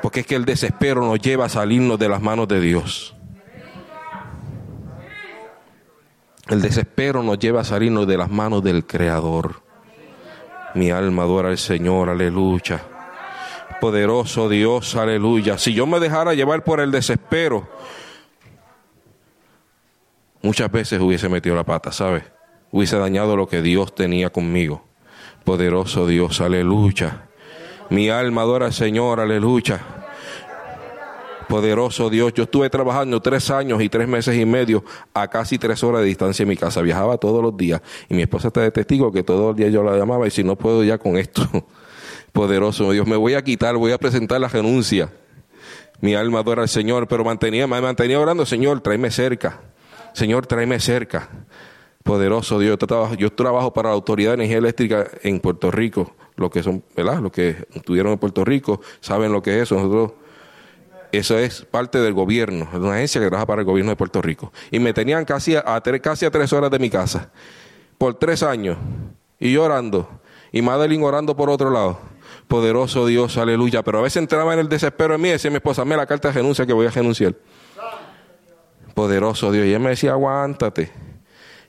Porque 0.00 0.20
es 0.20 0.26
que 0.28 0.36
el 0.36 0.44
desespero 0.44 1.00
nos 1.00 1.18
lleva 1.18 1.46
a 1.46 1.48
salirnos 1.48 1.98
de 1.98 2.08
las 2.08 2.22
manos 2.22 2.46
de 2.46 2.60
Dios. 2.60 3.16
El 6.46 6.62
desespero 6.62 7.24
nos 7.24 7.40
lleva 7.40 7.62
a 7.62 7.64
salirnos 7.64 8.06
de 8.06 8.16
las 8.16 8.30
manos 8.30 8.62
del 8.62 8.86
Creador. 8.86 9.60
Mi 10.76 10.92
alma 10.92 11.24
adora 11.24 11.48
al 11.48 11.58
Señor, 11.58 12.10
aleluya. 12.10 12.80
Poderoso 13.80 14.48
Dios, 14.48 14.94
aleluya. 14.94 15.58
Si 15.58 15.74
yo 15.74 15.84
me 15.84 15.98
dejara 15.98 16.34
llevar 16.34 16.62
por 16.62 16.78
el 16.78 16.92
desespero, 16.92 17.68
muchas 20.42 20.70
veces 20.70 21.00
hubiese 21.00 21.28
metido 21.28 21.56
la 21.56 21.64
pata, 21.64 21.90
¿sabes? 21.90 22.22
Hubiese 22.70 22.96
dañado 22.98 23.36
lo 23.36 23.48
que 23.48 23.62
Dios 23.62 23.96
tenía 23.96 24.30
conmigo. 24.30 24.87
Poderoso 25.44 26.06
Dios, 26.06 26.40
aleluya. 26.40 27.28
Mi 27.90 28.10
alma 28.10 28.42
adora 28.42 28.66
al 28.66 28.72
Señor, 28.72 29.20
aleluya. 29.20 29.80
Poderoso 31.48 32.10
Dios, 32.10 32.34
yo 32.34 32.42
estuve 32.42 32.68
trabajando 32.68 33.22
tres 33.22 33.50
años 33.50 33.80
y 33.80 33.88
tres 33.88 34.06
meses 34.06 34.36
y 34.36 34.44
medio 34.44 34.84
a 35.14 35.28
casi 35.28 35.58
tres 35.58 35.82
horas 35.82 36.02
de 36.02 36.08
distancia 36.08 36.42
en 36.42 36.50
mi 36.50 36.56
casa. 36.56 36.82
Viajaba 36.82 37.16
todos 37.16 37.42
los 37.42 37.56
días 37.56 37.80
y 38.10 38.14
mi 38.14 38.22
esposa 38.22 38.48
está 38.48 38.60
de 38.60 38.70
testigo 38.70 39.10
que 39.10 39.22
todos 39.22 39.40
los 39.40 39.56
días 39.56 39.72
yo 39.72 39.82
la 39.82 39.96
llamaba 39.96 40.26
y 40.26 40.30
si 40.30 40.44
no 40.44 40.56
puedo 40.56 40.84
ya 40.84 40.98
con 40.98 41.16
esto. 41.16 41.48
Poderoso 42.32 42.92
Dios, 42.92 43.06
me 43.06 43.16
voy 43.16 43.32
a 43.32 43.42
quitar, 43.42 43.76
voy 43.76 43.92
a 43.92 43.98
presentar 43.98 44.40
la 44.40 44.48
renuncia. 44.48 45.10
Mi 46.02 46.14
alma 46.14 46.40
adora 46.40 46.62
al 46.62 46.68
Señor, 46.68 47.08
pero 47.08 47.24
mantenía, 47.24 47.66
me 47.66 47.80
mantenía 47.80 48.20
orando, 48.20 48.44
Señor, 48.44 48.82
tráeme 48.82 49.10
cerca. 49.10 49.60
Señor, 50.12 50.46
tráeme 50.46 50.78
cerca. 50.80 51.30
Poderoso 52.02 52.58
Dios, 52.58 52.70
yo 52.70 52.78
trabajo, 52.78 53.14
yo 53.14 53.32
trabajo 53.32 53.72
para 53.72 53.90
la 53.90 53.94
Autoridad 53.94 54.30
de 54.30 54.34
Energía 54.34 54.58
Eléctrica 54.58 55.06
en 55.22 55.40
Puerto 55.40 55.70
Rico. 55.70 56.14
Los 56.36 56.50
que 56.50 56.62
son, 56.62 56.82
¿verdad? 56.96 57.20
Los 57.20 57.32
que 57.32 57.66
estuvieron 57.74 58.12
en 58.12 58.18
Puerto 58.18 58.44
Rico 58.44 58.80
saben 59.00 59.32
lo 59.32 59.42
que 59.42 59.56
es 59.56 59.64
eso. 59.64 59.74
Nosotros 59.74 60.12
eso 61.12 61.38
es 61.38 61.64
parte 61.64 61.98
del 61.98 62.12
gobierno, 62.12 62.68
es 62.70 62.78
una 62.78 62.94
agencia 62.94 63.20
que 63.20 63.28
trabaja 63.28 63.46
para 63.46 63.62
el 63.62 63.66
gobierno 63.66 63.90
de 63.90 63.96
Puerto 63.96 64.20
Rico. 64.20 64.52
Y 64.70 64.78
me 64.78 64.92
tenían 64.92 65.24
casi 65.24 65.56
a, 65.56 65.62
casi 66.02 66.26
a 66.26 66.30
tres 66.30 66.52
horas 66.52 66.70
de 66.70 66.78
mi 66.78 66.90
casa, 66.90 67.30
por 67.96 68.14
tres 68.14 68.42
años, 68.42 68.76
y 69.38 69.52
yo 69.52 69.64
orando, 69.64 70.08
y 70.52 70.60
Madeline 70.60 71.02
orando 71.02 71.34
por 71.34 71.48
otro 71.48 71.70
lado. 71.70 71.98
Poderoso 72.46 73.06
Dios, 73.06 73.36
aleluya. 73.36 73.82
Pero 73.82 73.98
a 73.98 74.02
veces 74.02 74.18
entraba 74.18 74.54
en 74.54 74.60
el 74.60 74.68
desespero 74.68 75.14
en 75.14 75.20
mí 75.20 75.28
y 75.28 75.32
decía 75.32 75.50
mi 75.50 75.56
esposa, 75.56 75.84
me 75.84 75.96
la 75.96 76.06
carta 76.06 76.28
de 76.28 76.34
renuncia 76.34 76.64
que 76.66 76.72
voy 76.72 76.86
a 76.86 76.90
renunciar. 76.90 77.34
Poderoso 78.94 79.52
Dios. 79.52 79.66
Y 79.66 79.68
ella 79.68 79.78
me 79.78 79.90
decía, 79.90 80.12
aguántate. 80.12 80.90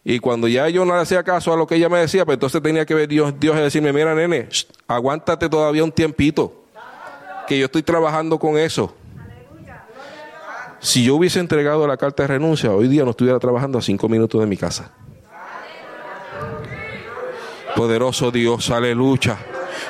Y 0.03 0.19
cuando 0.19 0.47
ya 0.47 0.69
yo 0.69 0.85
no 0.85 0.95
le 0.95 1.01
hacía 1.01 1.23
caso 1.23 1.53
a 1.53 1.57
lo 1.57 1.67
que 1.67 1.75
ella 1.75 1.89
me 1.89 1.99
decía, 1.99 2.25
pues 2.25 2.35
entonces 2.35 2.61
tenía 2.61 2.85
que 2.85 2.93
ver 2.93 3.07
Dios, 3.07 3.33
Dios 3.39 3.57
y 3.57 3.59
decirme, 3.59 3.91
mira 3.91 4.15
nene, 4.15 4.47
aguántate 4.87 5.49
todavía 5.49 5.83
un 5.83 5.91
tiempito, 5.91 6.63
que 7.47 7.59
yo 7.59 7.65
estoy 7.65 7.83
trabajando 7.83 8.39
con 8.39 8.57
eso. 8.57 8.95
Si 10.79 11.03
yo 11.03 11.15
hubiese 11.15 11.39
entregado 11.39 11.85
la 11.85 11.97
carta 11.97 12.23
de 12.23 12.27
renuncia, 12.27 12.71
hoy 12.71 12.87
día 12.87 13.03
no 13.03 13.11
estuviera 13.11 13.37
trabajando 13.37 13.77
a 13.77 13.81
cinco 13.81 14.07
minutos 14.07 14.39
de 14.39 14.47
mi 14.47 14.55
casa. 14.55 14.91
Poderoso 17.75 18.31
Dios, 18.31 18.69
aleluya. 18.71 19.37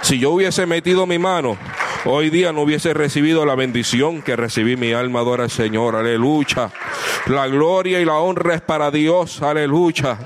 Si 0.01 0.19
yo 0.19 0.31
hubiese 0.31 0.65
metido 0.65 1.05
mi 1.05 1.19
mano, 1.19 1.57
hoy 2.05 2.29
día 2.29 2.51
no 2.51 2.61
hubiese 2.61 2.93
recibido 2.93 3.45
la 3.45 3.55
bendición 3.55 4.21
que 4.21 4.35
recibí 4.35 4.77
mi 4.77 4.93
alma 4.93 5.19
adora 5.19 5.43
al 5.43 5.49
Señor, 5.49 5.95
aleluya. 5.95 6.71
La 7.27 7.47
gloria 7.47 7.99
y 7.99 8.05
la 8.05 8.17
honra 8.17 8.55
es 8.55 8.61
para 8.61 8.91
Dios, 8.91 9.41
aleluya. 9.41 10.17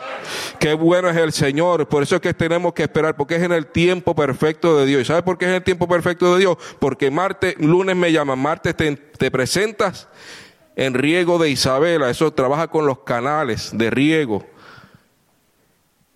Qué 0.60 0.74
bueno 0.74 1.10
es 1.10 1.18
el 1.18 1.32
Señor, 1.32 1.88
por 1.88 2.04
eso 2.04 2.16
es 2.16 2.22
que 2.22 2.34
tenemos 2.34 2.74
que 2.74 2.84
esperar, 2.84 3.16
porque 3.16 3.36
es 3.36 3.44
en 3.44 3.52
el 3.52 3.68
tiempo 3.68 4.16
perfecto 4.16 4.78
de 4.78 4.86
Dios. 4.86 5.02
¿Y 5.02 5.06
sabes 5.06 5.24
por 5.24 5.38
qué 5.38 5.46
es 5.46 5.52
el 5.52 5.64
tiempo 5.64 5.88
perfecto 5.88 6.34
de 6.34 6.40
Dios? 6.40 6.58
Porque 6.80 7.10
martes, 7.12 7.56
lunes 7.60 7.96
me 7.96 8.12
llaman, 8.12 8.40
martes 8.40 8.76
te, 8.76 8.96
te 8.96 9.32
presentas 9.32 10.08
en 10.76 10.94
riego 10.94 11.38
de 11.38 11.50
Isabela, 11.50 12.10
eso 12.10 12.32
trabaja 12.32 12.68
con 12.68 12.86
los 12.86 13.00
canales 13.00 13.72
de 13.74 13.90
riego. 13.90 14.46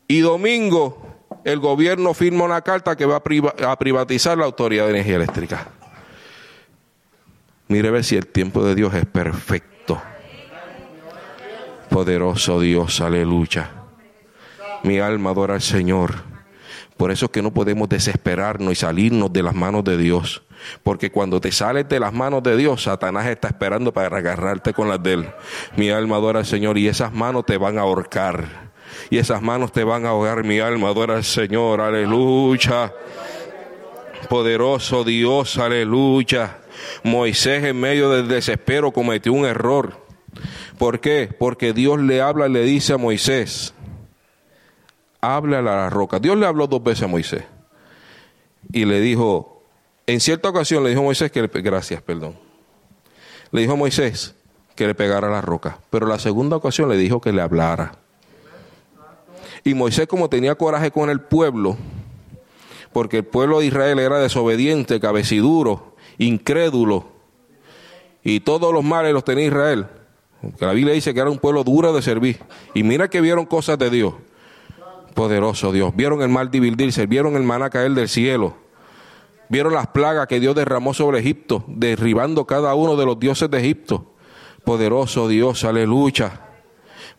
Y 0.07 0.19
domingo 0.19 1.06
el 1.43 1.59
gobierno 1.59 2.13
firma 2.13 2.43
una 2.43 2.61
carta 2.61 2.95
que 2.95 3.05
va 3.05 3.17
a, 3.17 3.77
privatizar 3.77 4.37
la 4.37 4.45
Autoridad 4.45 4.85
de 4.85 4.91
Energía 4.91 5.15
Eléctrica. 5.15 5.67
Mire 7.67 7.91
ver 7.91 8.03
si 8.03 8.15
el 8.15 8.27
tiempo 8.27 8.63
de 8.63 8.75
Dios 8.75 8.93
es 8.93 9.05
perfecto. 9.05 10.01
Poderoso 11.89 12.59
Dios, 12.59 13.01
aleluya. 13.01 13.71
Mi 14.83 14.99
alma 14.99 15.31
adora 15.31 15.55
al 15.55 15.61
Señor. 15.61 16.15
Por 16.95 17.11
eso 17.11 17.25
es 17.25 17.31
que 17.31 17.41
no 17.41 17.53
podemos 17.53 17.89
desesperarnos 17.89 18.73
y 18.73 18.75
salirnos 18.75 19.31
de 19.31 19.43
las 19.43 19.53
manos 19.53 19.83
de 19.83 19.97
Dios. 19.97 20.43
Porque 20.83 21.11
cuando 21.11 21.39
te 21.39 21.51
sales 21.51 21.87
de 21.87 21.99
las 21.99 22.13
manos 22.13 22.43
de 22.43 22.57
Dios, 22.57 22.83
Satanás 22.83 23.27
está 23.27 23.49
esperando 23.49 23.93
para 23.93 24.17
agarrarte 24.17 24.73
con 24.73 24.89
las 24.89 25.01
de 25.03 25.13
él. 25.13 25.29
Mi 25.75 25.89
alma 25.89 26.15
adora 26.15 26.39
al 26.39 26.45
Señor 26.45 26.77
y 26.77 26.87
esas 26.87 27.13
manos 27.13 27.45
te 27.45 27.57
van 27.57 27.77
a 27.77 27.81
ahorcar. 27.81 28.66
Y 29.09 29.17
esas 29.17 29.41
manos 29.41 29.71
te 29.71 29.83
van 29.83 30.05
a 30.05 30.09
ahogar. 30.09 30.43
Mi 30.43 30.59
alma 30.59 30.89
adora 30.89 31.15
al 31.15 31.23
Señor. 31.23 31.81
Aleluya. 31.81 32.93
Poderoso 34.29 35.03
Dios, 35.03 35.57
aleluya. 35.57 36.57
Moisés 37.03 37.63
en 37.63 37.79
medio 37.79 38.09
del 38.09 38.27
desespero 38.27 38.91
cometió 38.91 39.31
un 39.31 39.45
error. 39.45 40.05
¿Por 40.77 40.99
qué? 40.99 41.33
Porque 41.37 41.73
Dios 41.73 41.99
le 41.99 42.21
habla 42.21 42.47
y 42.47 42.51
le 42.51 42.63
dice 42.63 42.93
a 42.93 42.97
Moisés, 42.97 43.73
habla 45.21 45.59
a 45.59 45.61
la 45.61 45.89
roca. 45.89 46.19
Dios 46.19 46.37
le 46.37 46.45
habló 46.45 46.67
dos 46.67 46.83
veces 46.83 47.03
a 47.03 47.07
Moisés. 47.07 47.43
Y 48.73 48.85
le 48.85 48.99
dijo, 48.99 49.63
en 50.05 50.19
cierta 50.19 50.49
ocasión 50.49 50.83
le 50.83 50.89
dijo 50.89 51.01
a 51.01 51.05
Moisés 51.05 51.31
que 51.31 51.41
le, 51.41 51.47
gracias, 51.47 52.01
perdón. 52.01 52.37
Le 53.51 53.61
dijo 53.61 53.73
a 53.73 53.77
Moisés 53.77 54.35
que 54.75 54.87
le 54.87 54.93
pegara 54.93 55.29
la 55.29 55.41
roca, 55.41 55.79
pero 55.89 56.05
la 56.05 56.19
segunda 56.19 56.57
ocasión 56.57 56.89
le 56.89 56.97
dijo 56.97 57.21
que 57.21 57.31
le 57.31 57.41
hablara. 57.41 57.93
Y 59.67 59.73
Moisés 59.73 60.07
como 60.07 60.29
tenía 60.29 60.55
coraje 60.55 60.91
con 60.91 61.09
el 61.09 61.19
pueblo, 61.19 61.75
porque 62.93 63.17
el 63.17 63.25
pueblo 63.25 63.59
de 63.59 63.65
Israel 63.65 63.99
era 63.99 64.17
desobediente, 64.17 64.99
cabeciduro, 64.99 65.95
incrédulo, 66.17 67.05
y 68.23 68.39
todos 68.39 68.73
los 68.73 68.83
males 68.83 69.13
los 69.13 69.23
tenía 69.23 69.45
Israel. 69.45 69.87
Porque 70.41 70.65
la 70.65 70.73
Biblia 70.73 70.93
dice 70.93 71.13
que 71.13 71.19
era 71.19 71.29
un 71.29 71.39
pueblo 71.39 71.63
duro 71.63 71.93
de 71.93 72.01
servir. 72.01 72.39
Y 72.73 72.83
mira 72.83 73.09
que 73.09 73.21
vieron 73.21 73.45
cosas 73.45 73.77
de 73.79 73.89
Dios. 73.89 74.13
Poderoso 75.13 75.71
Dios. 75.71 75.95
Vieron 75.95 76.21
el 76.21 76.29
mal 76.29 76.51
dividirse, 76.51 77.05
vieron 77.07 77.35
el 77.35 77.43
maná 77.43 77.69
caer 77.69 77.91
del 77.91 78.07
cielo 78.07 78.55
Vieron 79.49 79.73
las 79.73 79.87
plagas 79.87 80.27
que 80.27 80.39
Dios 80.39 80.55
derramó 80.55 80.93
sobre 80.93 81.19
Egipto, 81.19 81.63
derribando 81.67 82.45
cada 82.45 82.75
uno 82.75 82.97
de 82.97 83.05
los 83.05 83.19
dioses 83.19 83.49
de 83.49 83.59
Egipto. 83.59 84.13
Poderoso 84.65 85.27
Dios, 85.27 85.63
aleluya. 85.63 86.46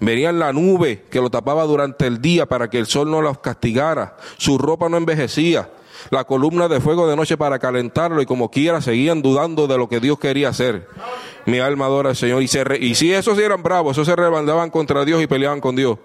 Venían 0.00 0.38
la 0.38 0.52
nube 0.52 1.04
que 1.10 1.20
lo 1.20 1.30
tapaba 1.30 1.64
durante 1.64 2.06
el 2.06 2.20
día 2.20 2.46
para 2.46 2.70
que 2.70 2.78
el 2.78 2.86
sol 2.86 3.10
no 3.10 3.20
los 3.20 3.38
castigara. 3.38 4.16
Su 4.36 4.58
ropa 4.58 4.88
no 4.88 4.96
envejecía. 4.96 5.70
La 6.10 6.24
columna 6.24 6.68
de 6.68 6.80
fuego 6.80 7.08
de 7.08 7.16
noche 7.16 7.36
para 7.36 7.58
calentarlo 7.58 8.22
y 8.22 8.26
como 8.26 8.50
quiera 8.50 8.80
seguían 8.80 9.20
dudando 9.20 9.66
de 9.66 9.76
lo 9.76 9.88
que 9.88 9.98
Dios 9.98 10.18
quería 10.18 10.50
hacer. 10.50 10.86
Mi 11.46 11.58
alma 11.58 11.86
adora 11.86 12.10
al 12.10 12.16
Señor. 12.16 12.42
Y, 12.42 12.48
y 12.80 12.94
si 12.94 13.12
esos 13.12 13.38
eran 13.38 13.62
bravos, 13.62 13.92
esos 13.92 14.06
se 14.06 14.14
rebandaban 14.14 14.70
contra 14.70 15.04
Dios 15.04 15.20
y 15.22 15.26
peleaban 15.26 15.60
con 15.60 15.74
Dios. 15.74 15.98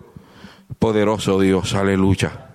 Poderoso 0.79 1.39
Dios, 1.39 1.75
aleluya. 1.75 2.49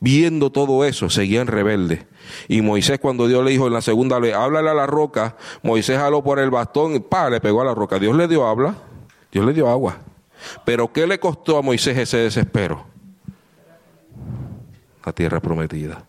Viendo 0.00 0.50
todo 0.50 0.84
eso, 0.84 1.08
seguían 1.08 1.46
rebeldes. 1.46 2.04
Y 2.48 2.60
Moisés, 2.60 2.98
cuando 2.98 3.28
Dios 3.28 3.44
le 3.44 3.52
dijo 3.52 3.68
en 3.68 3.72
la 3.72 3.80
segunda 3.80 4.18
vez, 4.18 4.34
háblale 4.34 4.70
a 4.70 4.74
la 4.74 4.86
roca, 4.86 5.36
Moisés 5.62 5.98
jaló 5.98 6.22
por 6.22 6.38
el 6.38 6.50
bastón 6.50 6.96
y 6.96 7.00
pa, 7.00 7.30
le 7.30 7.40
pegó 7.40 7.62
a 7.62 7.64
la 7.64 7.74
roca. 7.74 7.98
Dios 7.98 8.14
le 8.16 8.28
dio 8.28 8.46
habla, 8.46 8.74
Dios 9.32 9.46
le 9.46 9.52
dio 9.52 9.68
agua. 9.68 9.98
Pero 10.64 10.92
¿qué 10.92 11.06
le 11.06 11.18
costó 11.18 11.58
a 11.58 11.62
Moisés 11.62 11.96
ese 11.96 12.18
desespero? 12.18 12.86
La 15.04 15.12
tierra 15.12 15.40
prometida. 15.40 16.04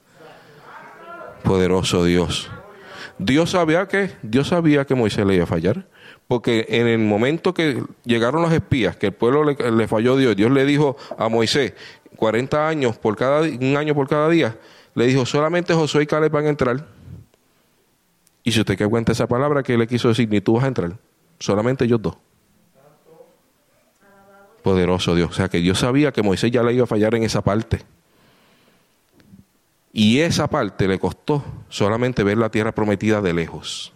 Poderoso 1.43 2.03
Dios. 2.03 2.49
Dios 3.19 3.51
sabía 3.51 3.87
que, 3.87 4.11
Dios 4.21 4.49
sabía 4.49 4.85
que 4.85 4.95
Moisés 4.95 5.25
le 5.25 5.35
iba 5.35 5.43
a 5.43 5.47
fallar. 5.47 5.87
Porque 6.27 6.65
en 6.69 6.87
el 6.87 6.99
momento 6.99 7.53
que 7.53 7.83
llegaron 8.03 8.41
los 8.41 8.51
espías, 8.51 8.97
que 8.97 9.07
el 9.07 9.13
pueblo 9.13 9.45
le, 9.45 9.71
le 9.71 9.87
falló 9.87 10.17
Dios, 10.17 10.35
Dios 10.35 10.51
le 10.51 10.65
dijo 10.65 10.97
a 11.17 11.29
Moisés, 11.29 11.73
40 12.17 12.67
años 12.67 12.97
por 12.97 13.15
cada, 13.15 13.41
un 13.41 13.77
año 13.77 13.95
por 13.95 14.09
cada 14.09 14.27
día, 14.29 14.57
le 14.93 15.05
dijo, 15.05 15.25
solamente 15.25 15.73
Josué 15.73 16.03
y 16.03 16.07
Caleb 16.07 16.31
van 16.31 16.47
a 16.47 16.49
entrar. 16.49 16.85
Y 18.43 18.51
si 18.51 18.59
usted 18.59 18.77
que 18.77 18.87
cuenta 18.87 19.11
esa 19.11 19.27
palabra, 19.27 19.63
que 19.63 19.77
le 19.77 19.87
quiso 19.87 20.07
decir? 20.09 20.27
Ni 20.29 20.41
tú 20.41 20.53
vas 20.53 20.65
a 20.65 20.67
entrar, 20.67 20.97
solamente 21.39 21.85
ellos 21.85 22.01
dos. 22.01 22.17
Poderoso 24.67 25.15
Dios. 25.15 25.29
O 25.29 25.33
sea 25.33 25.47
que 25.47 25.59
Dios 25.59 25.79
sabía 25.79 26.11
que 26.11 26.21
Moisés 26.21 26.51
ya 26.51 26.61
le 26.61 26.73
iba 26.73 26.83
a 26.83 26.87
fallar 26.87 27.15
en 27.15 27.23
esa 27.23 27.41
parte. 27.41 27.85
Y 29.93 30.19
esa 30.19 30.47
parte 30.47 30.89
le 30.89 30.99
costó 30.99 31.41
solamente 31.69 32.21
ver 32.21 32.37
la 32.37 32.49
tierra 32.49 32.73
prometida 32.73 33.21
de 33.21 33.31
lejos. 33.31 33.93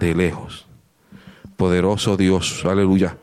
De 0.00 0.14
lejos. 0.14 0.66
Poderoso 1.58 2.16
Dios, 2.16 2.64
aleluya. 2.64 3.18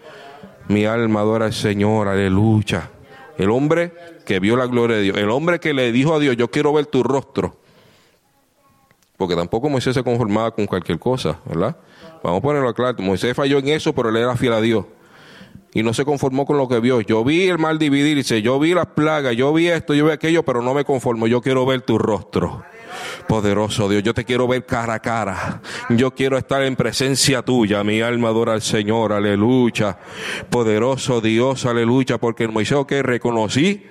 Mi 0.68 0.86
alma 0.86 1.22
adora 1.22 1.46
al 1.46 1.54
Señor, 1.54 2.08
aleluya. 2.08 2.92
El 3.40 3.50
hombre 3.50 3.92
que 4.24 4.40
vio 4.40 4.56
la 4.56 4.68
gloria 4.68 4.98
de 4.98 5.02
Dios. 5.02 5.18
El 5.18 5.32
hombre 5.32 5.60
que 5.60 5.74
le 5.74 5.92
dijo 5.92 6.14
a 6.14 6.20
Dios, 6.20 6.38
yo 6.38 6.52
quiero 6.52 6.72
ver 6.74 6.86
tu 6.86 7.02
rostro. 7.02 7.58
Porque 9.18 9.36
tampoco 9.36 9.70
Moisés 9.70 9.94
se 9.94 10.04
conformaba 10.04 10.52
con 10.52 10.66
cualquier 10.66 11.00
cosa, 11.00 11.40
¿verdad? 11.46 11.78
Vamos 12.24 12.40
a 12.40 12.42
ponerlo 12.42 12.74
claro. 12.74 12.96
Moisés 13.00 13.36
falló 13.36 13.60
en 13.60 13.70
eso, 13.70 13.94
pero 13.94 14.10
él 14.10 14.18
era 14.18 14.36
fiel 14.36 14.54
a 14.54 14.62
Dios. 14.62 14.86
Y 15.74 15.84
no 15.84 15.94
se 15.94 16.06
conformó 16.06 16.46
con 16.46 16.58
lo 16.58 16.68
que 16.68 16.80
vio. 16.80 17.02
Yo 17.02 17.24
vi 17.24 17.48
el 17.48 17.60
mal 17.60 17.78
dividirse, 17.78 18.42
yo 18.42 18.60
vi 18.60 18.74
las 18.74 18.88
plagas, 18.88 19.36
yo 19.36 19.54
vi 19.54 19.68
esto, 19.68 19.94
yo 19.94 20.06
vi 20.06 20.12
aquello, 20.12 20.44
pero 20.44 20.62
no 20.62 20.74
me 20.74 20.86
conformo. 20.86 21.28
Yo 21.28 21.42
quiero 21.42 21.66
ver 21.66 21.82
tu 21.82 21.98
rostro. 21.98 22.64
Poderoso 23.28 23.90
Dios, 23.90 24.02
yo 24.02 24.14
te 24.14 24.24
quiero 24.24 24.48
ver 24.48 24.66
cara 24.66 24.96
a 24.96 25.00
cara. 25.00 25.62
Yo 25.90 26.12
quiero 26.12 26.38
estar 26.38 26.64
en 26.64 26.76
presencia 26.76 27.42
tuya. 27.42 27.84
Mi 27.84 28.02
alma 28.02 28.30
adora 28.30 28.54
al 28.54 28.62
Señor, 28.62 29.12
aleluya. 29.12 29.98
Poderoso 30.50 31.20
Dios, 31.20 31.66
aleluya. 31.66 32.20
Porque 32.20 32.46
en 32.46 32.54
Moisés 32.54 32.78
que 32.88 33.04
reconocí, 33.04 33.86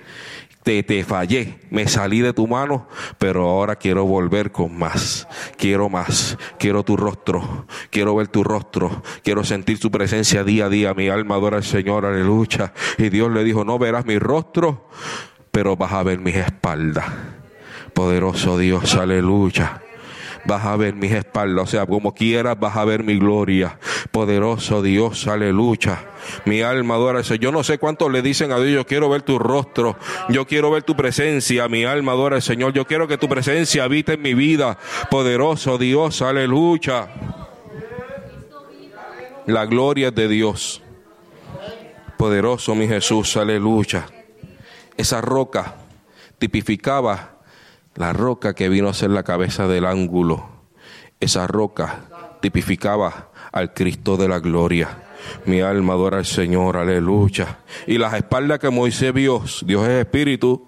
te, 0.65 0.81
te 0.81 1.03
fallé, 1.03 1.59
me 1.69 1.87
salí 1.87 2.21
de 2.21 2.33
tu 2.33 2.47
mano, 2.47 2.87
pero 3.19 3.47
ahora 3.47 3.75
quiero 3.75 4.03
volver 4.05 4.51
con 4.51 4.75
más. 4.75 5.27
Quiero 5.57 5.89
más, 5.89 6.39
quiero 6.57 6.83
tu 6.83 6.97
rostro, 6.97 7.67
quiero 7.91 8.15
ver 8.15 8.29
tu 8.29 8.43
rostro, 8.43 9.03
quiero 9.23 9.43
sentir 9.43 9.79
tu 9.79 9.91
presencia 9.91 10.43
día 10.43 10.65
a 10.65 10.69
día. 10.69 10.95
Mi 10.95 11.07
alma 11.07 11.35
adora 11.35 11.57
al 11.57 11.63
Señor, 11.63 12.07
aleluya. 12.07 12.73
Y 12.97 13.09
Dios 13.09 13.31
le 13.31 13.43
dijo, 13.43 13.63
no 13.63 13.77
verás 13.77 14.07
mi 14.07 14.17
rostro, 14.17 14.89
pero 15.51 15.77
vas 15.77 15.93
a 15.93 16.01
ver 16.01 16.17
mis 16.17 16.35
espaldas. 16.35 17.05
Poderoso 17.93 18.57
Dios, 18.57 18.95
aleluya. 18.95 19.84
Vas 20.45 20.65
a 20.65 20.75
ver 20.75 20.93
mis 20.93 21.11
espaldas, 21.11 21.63
o 21.63 21.67
sea, 21.67 21.85
como 21.85 22.13
quieras 22.13 22.59
vas 22.59 22.77
a 22.77 22.85
ver 22.85 23.03
mi 23.03 23.17
gloria. 23.17 23.79
Poderoso 24.11 24.81
Dios, 24.81 25.27
aleluya. 25.27 26.05
Mi 26.45 26.61
alma 26.61 26.95
adora 26.95 27.21
eso. 27.21 27.35
Yo 27.35 27.51
no 27.51 27.63
sé 27.63 27.77
cuántos 27.77 28.11
le 28.11 28.21
dicen 28.21 28.51
a 28.51 28.59
Dios, 28.59 28.75
yo 28.75 28.85
quiero 28.85 29.09
ver 29.09 29.23
tu 29.23 29.39
rostro, 29.39 29.97
yo 30.29 30.45
quiero 30.45 30.71
ver 30.71 30.83
tu 30.83 30.95
presencia. 30.95 31.67
Mi 31.67 31.83
alma 31.85 32.11
adora 32.11 32.35
al 32.35 32.41
Señor, 32.41 32.73
yo 32.73 32.85
quiero 32.85 33.07
que 33.07 33.17
tu 33.17 33.27
presencia 33.27 33.83
habite 33.83 34.13
en 34.13 34.21
mi 34.21 34.33
vida. 34.33 34.77
Poderoso 35.09 35.77
Dios, 35.77 36.21
aleluya. 36.21 37.09
La 39.47 39.65
gloria 39.65 40.09
es 40.09 40.15
de 40.15 40.27
Dios. 40.27 40.81
Poderoso 42.17 42.75
mi 42.75 42.87
Jesús, 42.87 43.35
aleluya. 43.37 44.05
Esa 44.97 45.21
roca 45.21 45.75
tipificaba 46.37 47.34
la 47.95 48.13
roca 48.13 48.53
que 48.53 48.69
vino 48.69 48.89
a 48.89 48.93
ser 48.93 49.09
la 49.09 49.23
cabeza 49.23 49.67
del 49.67 49.85
ángulo, 49.85 50.45
esa 51.19 51.47
roca 51.47 52.05
tipificaba 52.41 53.29
al 53.51 53.73
Cristo 53.73 54.17
de 54.17 54.27
la 54.27 54.39
gloria. 54.39 55.03
Mi 55.45 55.61
alma 55.61 55.93
adora 55.93 56.19
al 56.19 56.25
Señor, 56.25 56.77
aleluya. 56.77 57.59
Y 57.87 57.97
las 57.97 58.13
espaldas 58.13 58.59
que 58.59 58.69
Moisés 58.69 59.13
vio, 59.13 59.43
Dios 59.65 59.87
es 59.87 60.01
espíritu, 60.01 60.67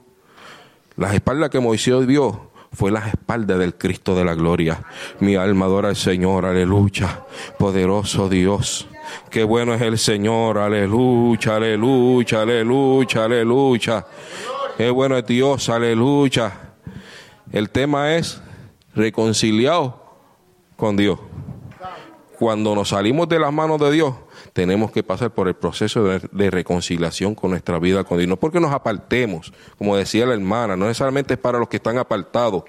las 0.96 1.14
espaldas 1.14 1.50
que 1.50 1.60
Moisés 1.60 2.08
vio 2.08 2.50
fue 2.74 2.92
las 2.92 3.08
espaldas 3.08 3.60
del 3.60 3.76
Cristo 3.76 4.16
de 4.16 4.26
la 4.26 4.34
gloria. 4.34 4.84
Mi 5.20 5.36
alma 5.36 5.66
adora 5.66 5.90
al 5.90 5.96
Señor, 5.96 6.46
aleluya. 6.46 7.24
Poderoso 7.60 8.30
Dios. 8.30 8.88
Qué 9.30 9.44
bueno 9.44 9.74
es 9.74 9.82
el 9.82 9.98
Señor, 9.98 10.58
aleluya, 10.58 11.58
aleluya, 11.58 12.42
aleluya, 12.42 13.26
aleluya. 13.26 14.06
Qué 14.78 14.90
bueno 14.90 15.18
es 15.18 15.26
Dios, 15.26 15.70
aleluya. 15.70 16.67
El 17.52 17.70
tema 17.70 18.16
es 18.16 18.42
reconciliado 18.94 20.02
con 20.76 20.98
Dios. 20.98 21.20
Cuando 22.38 22.76
nos 22.76 22.90
salimos 22.90 23.28
de 23.28 23.40
las 23.40 23.52
manos 23.52 23.80
de 23.80 23.92
Dios, 23.92 24.14
tenemos 24.54 24.92
que 24.92 25.02
pasar 25.02 25.32
por 25.32 25.48
el 25.48 25.56
proceso 25.56 26.04
de, 26.04 26.52
reconciliación 26.52 27.34
con 27.34 27.52
nuestra 27.52 27.80
vida 27.80 28.04
con 28.04 28.18
Dios. 28.18 28.28
No 28.30 28.38
porque 28.38 28.60
nos 28.60 28.72
apartemos, 28.72 29.52
como 29.78 29.98
decía 29.98 30.26
la 30.26 30.34
hermana, 30.34 30.76
no 30.76 30.86
necesariamente 30.86 31.34
es 31.34 31.40
para 31.40 31.58
los 31.58 31.68
que 31.68 31.78
están 31.78 31.98
apartados. 31.98 32.64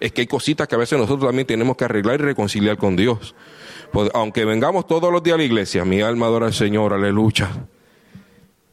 Es 0.00 0.12
que 0.12 0.22
hay 0.22 0.26
cositas 0.26 0.66
que 0.66 0.74
a 0.74 0.78
veces 0.78 0.98
nosotros 0.98 1.28
también 1.28 1.46
tenemos 1.46 1.76
que 1.76 1.84
arreglar 1.84 2.20
y 2.20 2.24
reconciliar 2.24 2.76
con 2.78 2.96
Dios. 2.96 3.34
Pues, 3.92 4.10
aunque 4.14 4.44
vengamos 4.44 4.86
todos 4.86 5.12
los 5.12 5.22
días 5.22 5.34
a 5.34 5.38
la 5.38 5.44
iglesia, 5.44 5.84
mi 5.84 6.00
alma 6.00 6.26
adora 6.26 6.46
al 6.46 6.54
Señor, 6.54 6.92
aleluya. 6.92 7.48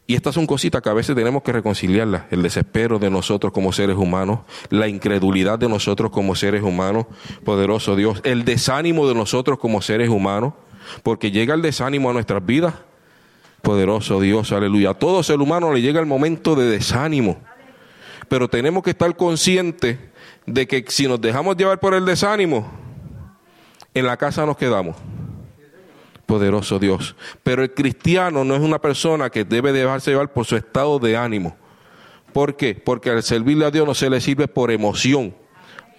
Y 0.10 0.16
estas 0.16 0.34
son 0.34 0.48
cositas 0.48 0.82
que 0.82 0.90
a 0.90 0.94
veces 0.94 1.16
tenemos 1.16 1.44
que 1.44 1.52
reconciliarlas. 1.52 2.24
El 2.32 2.42
desespero 2.42 2.98
de 2.98 3.12
nosotros 3.12 3.54
como 3.54 3.72
seres 3.72 3.96
humanos, 3.96 4.40
la 4.72 4.88
incredulidad 4.88 5.60
de 5.60 5.70
nosotros 5.70 6.10
como 6.10 6.34
seres 6.34 6.64
humanos, 6.64 7.06
poderoso 7.46 7.96
Dios, 7.96 8.20
el 8.24 8.44
desánimo 8.44 9.08
de 9.08 9.14
nosotros 9.14 9.60
como 9.60 9.84
seres 9.84 10.10
humanos, 10.10 10.54
porque 11.04 11.30
llega 11.30 11.54
el 11.54 11.62
desánimo 11.62 12.10
a 12.10 12.14
nuestras 12.14 12.44
vidas. 12.44 12.74
Poderoso 13.62 14.20
Dios, 14.20 14.52
aleluya. 14.52 14.90
A 14.90 14.94
todo 14.96 15.22
ser 15.22 15.42
humano 15.42 15.72
le 15.72 15.80
llega 15.80 16.00
el 16.00 16.08
momento 16.08 16.56
de 16.56 16.66
desánimo. 16.66 17.38
Pero 18.28 18.48
tenemos 18.48 18.82
que 18.82 18.90
estar 18.90 19.16
conscientes 19.16 20.00
de 20.48 20.68
que 20.68 20.86
si 20.88 21.08
nos 21.08 21.22
dejamos 21.22 21.56
llevar 21.56 21.80
por 21.80 21.94
el 21.94 22.04
desánimo, 22.08 22.68
en 23.94 24.08
la 24.08 24.18
casa 24.18 24.44
nos 24.48 24.58
quedamos 24.58 24.96
poderoso 26.30 26.78
Dios. 26.78 27.16
Pero 27.42 27.64
el 27.64 27.74
cristiano 27.74 28.44
no 28.44 28.54
es 28.54 28.62
una 28.62 28.78
persona 28.78 29.32
que 29.32 29.44
debe 29.44 29.72
dejarse 29.72 30.12
llevar 30.12 30.32
por 30.32 30.46
su 30.46 30.56
estado 30.56 31.00
de 31.00 31.18
ánimo. 31.18 31.58
¿Por 32.32 32.56
qué? 32.56 32.76
Porque 32.76 33.10
al 33.10 33.24
servirle 33.24 33.66
a 33.66 33.72
Dios 33.72 33.88
no 33.88 33.96
se 33.96 34.12
le 34.12 34.22
sirve 34.22 34.48
por 34.48 34.70
emoción. 34.70 35.34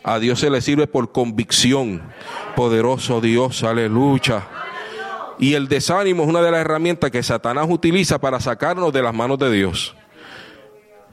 A 0.05 0.21
Dios 0.21 0.39
se 0.39 0.49
le 0.49 0.61
sirve 0.61 0.87
por 0.87 1.11
convicción. 1.11 2.01
Poderoso 2.55 3.21
Dios, 3.21 3.65
aleluya. 3.65 4.47
Y 5.41 5.55
el 5.55 5.67
desánimo 5.67 6.23
es 6.23 6.29
una 6.29 6.43
de 6.43 6.53
las 6.53 6.61
herramientas 6.61 7.11
que 7.11 7.25
Satanás 7.25 7.67
utiliza 7.69 8.21
para 8.21 8.39
sacarnos 8.39 8.93
de 8.93 9.03
las 9.03 9.13
manos 9.13 9.37
de 9.37 9.51
Dios. 9.51 9.97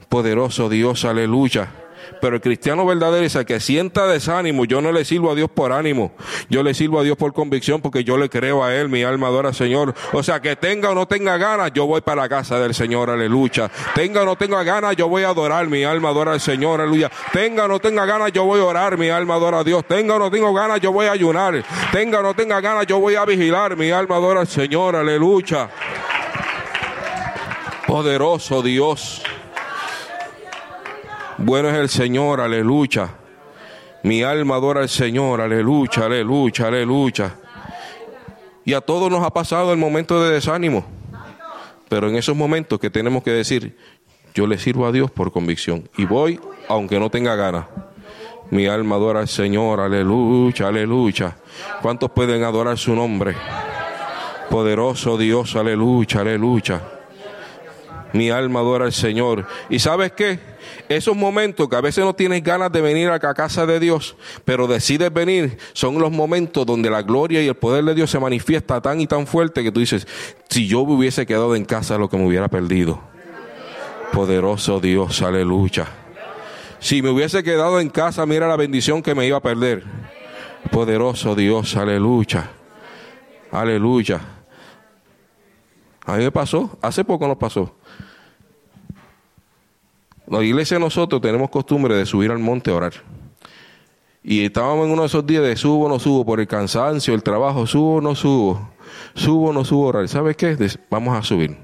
Poderoso 0.08 0.68
Dios, 0.68 1.04
aleluya. 1.04 1.87
Pero 2.20 2.36
el 2.36 2.42
cristiano 2.42 2.84
verdadero 2.86 3.24
es 3.24 3.34
el 3.34 3.46
que 3.46 3.60
sienta 3.60 4.06
desánimo. 4.06 4.64
Yo 4.64 4.80
no 4.80 4.92
le 4.92 5.04
sirvo 5.04 5.30
a 5.30 5.34
Dios 5.34 5.50
por 5.50 5.72
ánimo. 5.72 6.12
Yo 6.48 6.62
le 6.62 6.74
sirvo 6.74 7.00
a 7.00 7.02
Dios 7.02 7.16
por 7.16 7.32
convicción 7.32 7.80
porque 7.80 8.04
yo 8.04 8.16
le 8.16 8.28
creo 8.28 8.64
a 8.64 8.74
Él. 8.74 8.88
Mi 8.88 9.02
alma 9.02 9.28
adora 9.28 9.50
al 9.50 9.54
Señor. 9.54 9.94
O 10.12 10.22
sea, 10.22 10.40
que 10.40 10.56
tenga 10.56 10.90
o 10.90 10.94
no 10.94 11.06
tenga 11.06 11.36
ganas, 11.36 11.72
yo 11.72 11.86
voy 11.86 12.00
para 12.00 12.22
la 12.22 12.28
casa 12.28 12.58
del 12.58 12.74
Señor. 12.74 13.10
Aleluya. 13.10 13.70
Tenga 13.94 14.22
o 14.22 14.24
no 14.24 14.36
tenga 14.36 14.62
ganas, 14.62 14.96
yo 14.96 15.08
voy 15.08 15.22
a 15.22 15.28
adorar. 15.28 15.66
Mi 15.68 15.84
alma 15.84 16.10
adora 16.10 16.32
al 16.32 16.40
Señor. 16.40 16.80
Aleluya. 16.80 17.10
Tenga 17.32 17.64
o 17.64 17.68
no 17.68 17.78
tenga 17.78 18.04
ganas, 18.04 18.32
yo 18.32 18.44
voy 18.44 18.60
a 18.60 18.64
orar. 18.64 18.98
Mi 18.98 19.08
alma 19.08 19.34
adora 19.34 19.60
a 19.60 19.64
Dios. 19.64 19.84
Tenga 19.86 20.16
o 20.16 20.18
no 20.18 20.30
tenga 20.30 20.52
ganas, 20.52 20.80
yo 20.80 20.92
voy 20.92 21.06
a 21.06 21.12
ayunar. 21.12 21.64
Tenga 21.92 22.20
o 22.20 22.22
no 22.22 22.34
tenga 22.34 22.60
ganas, 22.60 22.86
yo 22.86 22.98
voy 23.00 23.14
a 23.14 23.24
vigilar. 23.24 23.76
Mi 23.76 23.90
alma 23.90 24.16
adora 24.16 24.40
al 24.40 24.48
Señor. 24.48 24.96
Aleluya. 24.96 25.68
Poderoso 27.86 28.62
Dios. 28.62 29.22
Bueno 31.38 31.68
es 31.68 31.76
el 31.76 31.88
Señor, 31.88 32.40
aleluya. 32.40 33.14
Mi 34.02 34.24
alma 34.24 34.56
adora 34.56 34.80
al 34.80 34.88
Señor, 34.88 35.40
aleluya, 35.40 36.06
aleluya, 36.06 36.66
aleluya. 36.66 37.36
Y 38.64 38.74
a 38.74 38.80
todos 38.80 39.08
nos 39.08 39.24
ha 39.24 39.30
pasado 39.30 39.72
el 39.72 39.78
momento 39.78 40.20
de 40.20 40.34
desánimo. 40.34 40.84
Pero 41.88 42.08
en 42.08 42.16
esos 42.16 42.36
momentos 42.36 42.80
que 42.80 42.90
tenemos 42.90 43.22
que 43.22 43.30
decir, 43.30 43.76
yo 44.34 44.48
le 44.48 44.58
sirvo 44.58 44.86
a 44.86 44.92
Dios 44.92 45.12
por 45.12 45.30
convicción. 45.30 45.88
Y 45.96 46.06
voy 46.06 46.40
aunque 46.68 46.98
no 46.98 47.08
tenga 47.08 47.36
ganas. 47.36 47.66
Mi 48.50 48.66
alma 48.66 48.96
adora 48.96 49.20
al 49.20 49.28
Señor, 49.28 49.78
aleluya, 49.78 50.66
aleluya. 50.66 51.36
¿Cuántos 51.80 52.10
pueden 52.10 52.42
adorar 52.42 52.78
su 52.78 52.94
nombre? 52.96 53.36
Poderoso 54.50 55.16
Dios, 55.16 55.54
aleluya, 55.54 56.20
aleluya. 56.20 56.82
Mi 58.12 58.28
alma 58.30 58.58
adora 58.58 58.86
al 58.86 58.92
Señor. 58.92 59.46
¿Y 59.70 59.78
sabes 59.78 60.12
qué? 60.12 60.47
Esos 60.88 61.16
momentos 61.16 61.68
que 61.68 61.76
a 61.76 61.80
veces 61.80 62.04
no 62.04 62.14
tienes 62.14 62.42
ganas 62.42 62.72
de 62.72 62.80
venir 62.80 63.08
a 63.08 63.18
la 63.18 63.34
casa 63.34 63.66
de 63.66 63.80
Dios, 63.80 64.16
pero 64.44 64.66
decides 64.66 65.12
venir, 65.12 65.58
son 65.72 65.98
los 65.98 66.10
momentos 66.10 66.64
donde 66.64 66.90
la 66.90 67.02
gloria 67.02 67.42
y 67.42 67.48
el 67.48 67.54
poder 67.54 67.84
de 67.84 67.94
Dios 67.94 68.10
se 68.10 68.18
manifiesta 68.18 68.80
tan 68.80 69.00
y 69.00 69.06
tan 69.06 69.26
fuerte 69.26 69.62
que 69.62 69.72
tú 69.72 69.80
dices, 69.80 70.06
si 70.48 70.66
yo 70.66 70.84
me 70.86 70.94
hubiese 70.94 71.26
quedado 71.26 71.54
en 71.54 71.64
casa, 71.64 71.98
lo 71.98 72.08
que 72.08 72.16
me 72.16 72.26
hubiera 72.26 72.48
perdido. 72.48 73.00
Poderoso 74.12 74.80
Dios, 74.80 75.22
aleluya. 75.22 75.86
Si 76.80 77.02
me 77.02 77.10
hubiese 77.10 77.42
quedado 77.42 77.80
en 77.80 77.90
casa, 77.90 78.24
mira 78.24 78.48
la 78.48 78.56
bendición 78.56 79.02
que 79.02 79.14
me 79.14 79.26
iba 79.26 79.38
a 79.38 79.42
perder. 79.42 79.84
Poderoso 80.70 81.34
Dios, 81.34 81.76
aleluya. 81.76 82.50
Aleluya. 83.50 84.20
A 86.04 86.16
mí 86.16 86.24
me 86.24 86.32
pasó, 86.32 86.78
hace 86.80 87.04
poco 87.04 87.26
nos 87.26 87.36
pasó. 87.36 87.76
La 90.30 90.42
iglesia 90.42 90.78
nosotros 90.78 91.22
tenemos 91.22 91.48
costumbre 91.48 91.96
de 91.96 92.04
subir 92.04 92.30
al 92.30 92.38
monte 92.38 92.70
a 92.70 92.74
orar. 92.74 92.92
Y 94.22 94.44
estábamos 94.44 94.86
en 94.86 94.92
uno 94.92 95.02
de 95.02 95.06
esos 95.06 95.26
días 95.26 95.42
de 95.42 95.56
subo 95.56 95.88
no 95.88 95.98
subo 95.98 96.24
por 96.26 96.38
el 96.38 96.46
cansancio, 96.46 97.14
el 97.14 97.22
trabajo, 97.22 97.66
subo 97.66 98.00
no 98.02 98.14
subo, 98.14 98.68
subo 99.14 99.52
no 99.54 99.64
subo 99.64 99.86
a 99.86 99.88
orar. 99.88 100.08
¿Sabes 100.08 100.36
qué? 100.36 100.56
Vamos 100.90 101.16
a 101.16 101.22
subir. 101.22 101.56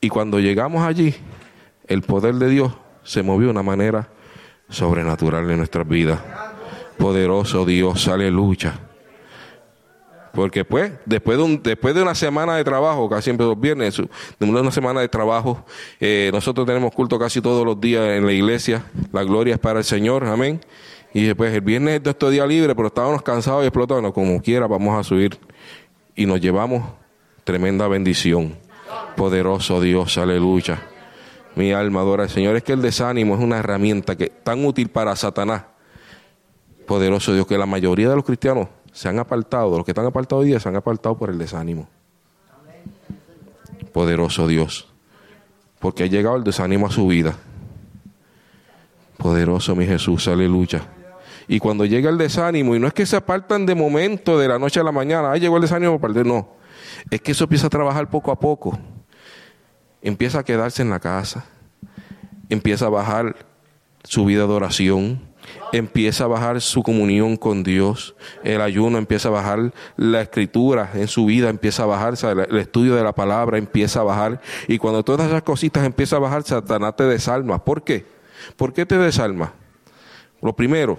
Y 0.00 0.08
cuando 0.08 0.40
llegamos 0.40 0.82
allí, 0.82 1.14
el 1.86 2.02
poder 2.02 2.36
de 2.36 2.48
Dios 2.48 2.72
se 3.02 3.22
movió 3.22 3.48
de 3.48 3.52
una 3.52 3.62
manera 3.62 4.08
sobrenatural 4.70 5.50
en 5.50 5.58
nuestras 5.58 5.86
vidas. 5.86 6.20
Poderoso 6.96 7.66
Dios, 7.66 8.08
aleluya. 8.08 8.87
Porque 10.38 10.64
pues, 10.64 10.92
después 11.04 11.36
de, 11.36 11.42
un, 11.42 11.60
después 11.64 11.96
de 11.96 12.00
una 12.00 12.14
semana 12.14 12.54
de 12.54 12.62
trabajo, 12.62 13.08
casi 13.08 13.24
siempre 13.24 13.44
los 13.44 13.60
viernes, 13.60 13.96
de 13.96 14.46
una 14.46 14.70
semana 14.70 15.00
de 15.00 15.08
trabajo, 15.08 15.64
eh, 15.98 16.30
nosotros 16.32 16.64
tenemos 16.64 16.94
culto 16.94 17.18
casi 17.18 17.40
todos 17.40 17.66
los 17.66 17.80
días 17.80 18.04
en 18.10 18.24
la 18.24 18.30
iglesia. 18.30 18.84
La 19.10 19.24
gloria 19.24 19.54
es 19.54 19.58
para 19.58 19.80
el 19.80 19.84
Señor, 19.84 20.24
amén. 20.24 20.60
Y 21.12 21.24
después 21.24 21.52
el 21.52 21.60
viernes 21.62 21.96
es 21.96 22.04
nuestro 22.04 22.30
día 22.30 22.46
libre, 22.46 22.76
pero 22.76 22.86
estábamos 22.86 23.22
cansados 23.22 23.64
y 23.64 23.66
explotados, 23.66 24.12
como 24.12 24.40
quiera 24.40 24.68
vamos 24.68 24.96
a 24.96 25.02
subir. 25.02 25.36
Y 26.14 26.24
nos 26.24 26.40
llevamos 26.40 26.84
tremenda 27.42 27.88
bendición. 27.88 28.56
Poderoso 29.16 29.80
Dios, 29.80 30.18
aleluya. 30.18 30.80
Mi 31.56 31.72
alma 31.72 32.02
adora 32.02 32.22
al 32.22 32.30
Señor. 32.30 32.54
Es 32.54 32.62
que 32.62 32.74
el 32.74 32.80
desánimo 32.80 33.34
es 33.34 33.40
una 33.40 33.58
herramienta 33.58 34.16
que 34.16 34.28
tan 34.28 34.64
útil 34.64 34.88
para 34.88 35.16
Satanás. 35.16 35.64
Poderoso 36.86 37.34
Dios, 37.34 37.44
que 37.44 37.58
la 37.58 37.66
mayoría 37.66 38.08
de 38.08 38.14
los 38.14 38.24
cristianos 38.24 38.68
se 38.98 39.08
han 39.08 39.20
apartado, 39.20 39.76
los 39.76 39.84
que 39.84 39.92
están 39.92 40.06
apartados 40.06 40.42
hoy 40.42 40.48
día 40.48 40.58
se 40.58 40.68
han 40.68 40.74
apartado 40.74 41.16
por 41.16 41.30
el 41.30 41.38
desánimo. 41.38 41.88
Poderoso 43.92 44.48
Dios. 44.48 44.88
Porque 45.78 46.02
ha 46.02 46.06
llegado 46.06 46.34
el 46.34 46.42
desánimo 46.42 46.88
a 46.88 46.90
su 46.90 47.06
vida. 47.06 47.36
Poderoso 49.16 49.76
mi 49.76 49.86
Jesús, 49.86 50.26
aleluya. 50.26 50.82
Y 51.46 51.60
cuando 51.60 51.84
llega 51.84 52.10
el 52.10 52.18
desánimo, 52.18 52.74
y 52.74 52.80
no 52.80 52.88
es 52.88 52.92
que 52.92 53.06
se 53.06 53.14
apartan 53.14 53.66
de 53.66 53.76
momento, 53.76 54.36
de 54.36 54.48
la 54.48 54.58
noche 54.58 54.80
a 54.80 54.82
la 54.82 54.90
mañana, 54.90 55.30
ah, 55.30 55.36
llegó 55.36 55.58
el 55.58 55.62
desánimo, 55.62 56.00
no. 56.24 56.48
Es 57.08 57.20
que 57.20 57.30
eso 57.30 57.44
empieza 57.44 57.68
a 57.68 57.70
trabajar 57.70 58.10
poco 58.10 58.32
a 58.32 58.40
poco. 58.40 58.76
Empieza 60.02 60.40
a 60.40 60.44
quedarse 60.44 60.82
en 60.82 60.90
la 60.90 60.98
casa. 60.98 61.44
Empieza 62.48 62.86
a 62.86 62.88
bajar 62.88 63.46
su 64.02 64.24
vida 64.24 64.48
de 64.48 64.52
oración 64.52 65.27
empieza 65.72 66.24
a 66.24 66.26
bajar 66.28 66.60
su 66.60 66.82
comunión 66.82 67.36
con 67.36 67.62
Dios, 67.62 68.14
el 68.42 68.60
ayuno 68.60 68.98
empieza 68.98 69.28
a 69.28 69.32
bajar, 69.32 69.72
la 69.96 70.20
escritura 70.22 70.90
en 70.94 71.08
su 71.08 71.26
vida 71.26 71.48
empieza 71.48 71.82
a 71.82 71.86
bajar, 71.86 72.14
el 72.48 72.58
estudio 72.58 72.94
de 72.94 73.02
la 73.02 73.12
palabra 73.12 73.58
empieza 73.58 74.00
a 74.00 74.04
bajar, 74.04 74.40
y 74.66 74.78
cuando 74.78 75.02
todas 75.02 75.28
esas 75.28 75.42
cositas 75.42 75.84
empiezan 75.84 76.18
a 76.18 76.20
bajar, 76.20 76.42
Satanás 76.42 76.96
te 76.96 77.04
desalma. 77.04 77.62
¿Por 77.64 77.82
qué? 77.82 78.06
¿Por 78.56 78.72
qué 78.72 78.86
te 78.86 78.98
desalma? 78.98 79.52
Lo 80.40 80.54
primero, 80.54 80.98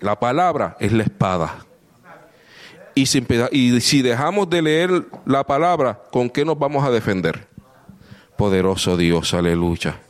la 0.00 0.18
palabra 0.18 0.76
es 0.80 0.92
la 0.92 1.04
espada. 1.04 1.66
Y 2.94 3.06
si, 3.06 3.24
y 3.52 3.80
si 3.80 4.02
dejamos 4.02 4.50
de 4.50 4.62
leer 4.62 5.06
la 5.24 5.44
palabra, 5.44 6.02
¿con 6.10 6.28
qué 6.28 6.44
nos 6.44 6.58
vamos 6.58 6.84
a 6.84 6.90
defender? 6.90 7.46
Poderoso 8.36 8.96
Dios, 8.96 9.32
aleluya 9.32 10.00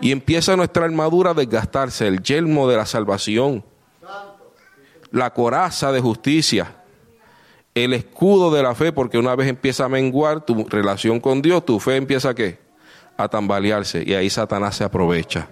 y 0.00 0.12
empieza 0.12 0.56
nuestra 0.56 0.84
armadura 0.84 1.30
a 1.30 1.34
desgastarse, 1.34 2.06
el 2.06 2.22
yelmo 2.22 2.68
de 2.68 2.76
la 2.76 2.86
salvación, 2.86 3.64
la 5.10 5.32
coraza 5.32 5.92
de 5.92 6.00
justicia, 6.00 6.74
el 7.74 7.92
escudo 7.92 8.50
de 8.50 8.62
la 8.62 8.74
fe, 8.74 8.92
porque 8.92 9.18
una 9.18 9.34
vez 9.36 9.48
empieza 9.48 9.84
a 9.84 9.88
menguar 9.88 10.44
tu 10.44 10.66
relación 10.68 11.20
con 11.20 11.42
Dios, 11.42 11.64
tu 11.64 11.78
fe 11.78 11.96
empieza 11.96 12.30
a 12.30 12.34
qué? 12.34 12.58
A 13.16 13.28
tambalearse 13.28 14.02
y 14.06 14.14
ahí 14.14 14.30
Satanás 14.30 14.76
se 14.76 14.84
aprovecha. 14.84 15.48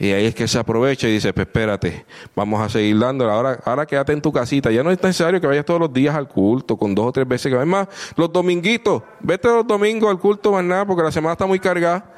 Y 0.00 0.12
ahí 0.12 0.24
es 0.24 0.34
que 0.34 0.48
se 0.48 0.58
aprovecha 0.58 1.06
y 1.06 1.12
dice, 1.12 1.30
pues 1.34 1.46
espérate, 1.46 2.06
vamos 2.34 2.58
a 2.58 2.70
seguir 2.70 2.98
dándole. 2.98 3.30
Ahora, 3.30 3.60
ahora 3.66 3.84
quédate 3.84 4.14
en 4.14 4.22
tu 4.22 4.32
casita. 4.32 4.70
Ya 4.70 4.82
no 4.82 4.90
es 4.90 5.02
necesario 5.02 5.38
que 5.42 5.46
vayas 5.46 5.66
todos 5.66 5.78
los 5.78 5.92
días 5.92 6.14
al 6.14 6.26
culto, 6.26 6.78
con 6.78 6.94
dos 6.94 7.08
o 7.08 7.12
tres 7.12 7.28
veces 7.28 7.52
que 7.52 7.64
más. 7.66 7.86
Los 8.16 8.32
dominguitos, 8.32 9.02
vete 9.20 9.48
los 9.48 9.66
domingos 9.66 10.10
al 10.10 10.18
culto 10.18 10.52
más 10.52 10.64
nada, 10.64 10.86
porque 10.86 11.02
la 11.02 11.12
semana 11.12 11.32
está 11.32 11.44
muy 11.44 11.58
cargada. 11.60 12.14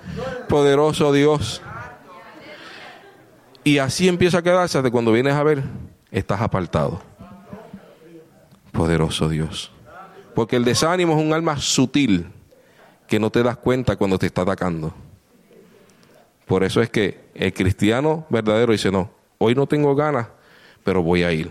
Poderoso 0.48 1.12
Dios. 1.12 1.60
Y 3.64 3.78
así 3.78 4.06
empieza 4.06 4.38
a 4.38 4.42
quedarse 4.42 4.78
hasta 4.78 4.92
cuando 4.92 5.10
vienes 5.10 5.34
a 5.34 5.42
ver, 5.42 5.64
estás 6.12 6.40
apartado. 6.40 7.02
Poderoso 8.70 9.28
Dios. 9.28 9.72
Porque 10.36 10.54
el 10.54 10.64
desánimo 10.64 11.18
es 11.18 11.26
un 11.26 11.32
alma 11.32 11.56
sutil 11.56 12.30
que 13.08 13.18
no 13.18 13.30
te 13.30 13.42
das 13.42 13.56
cuenta 13.56 13.96
cuando 13.96 14.20
te 14.20 14.26
está 14.26 14.42
atacando. 14.42 14.94
Por 16.46 16.64
eso 16.64 16.82
es 16.82 16.90
que 16.90 17.20
el 17.34 17.52
cristiano 17.52 18.26
verdadero 18.28 18.72
dice, 18.72 18.90
no, 18.90 19.10
hoy 19.38 19.54
no 19.54 19.66
tengo 19.66 19.94
ganas, 19.94 20.28
pero 20.84 21.02
voy 21.02 21.22
a 21.22 21.32
ir. 21.32 21.50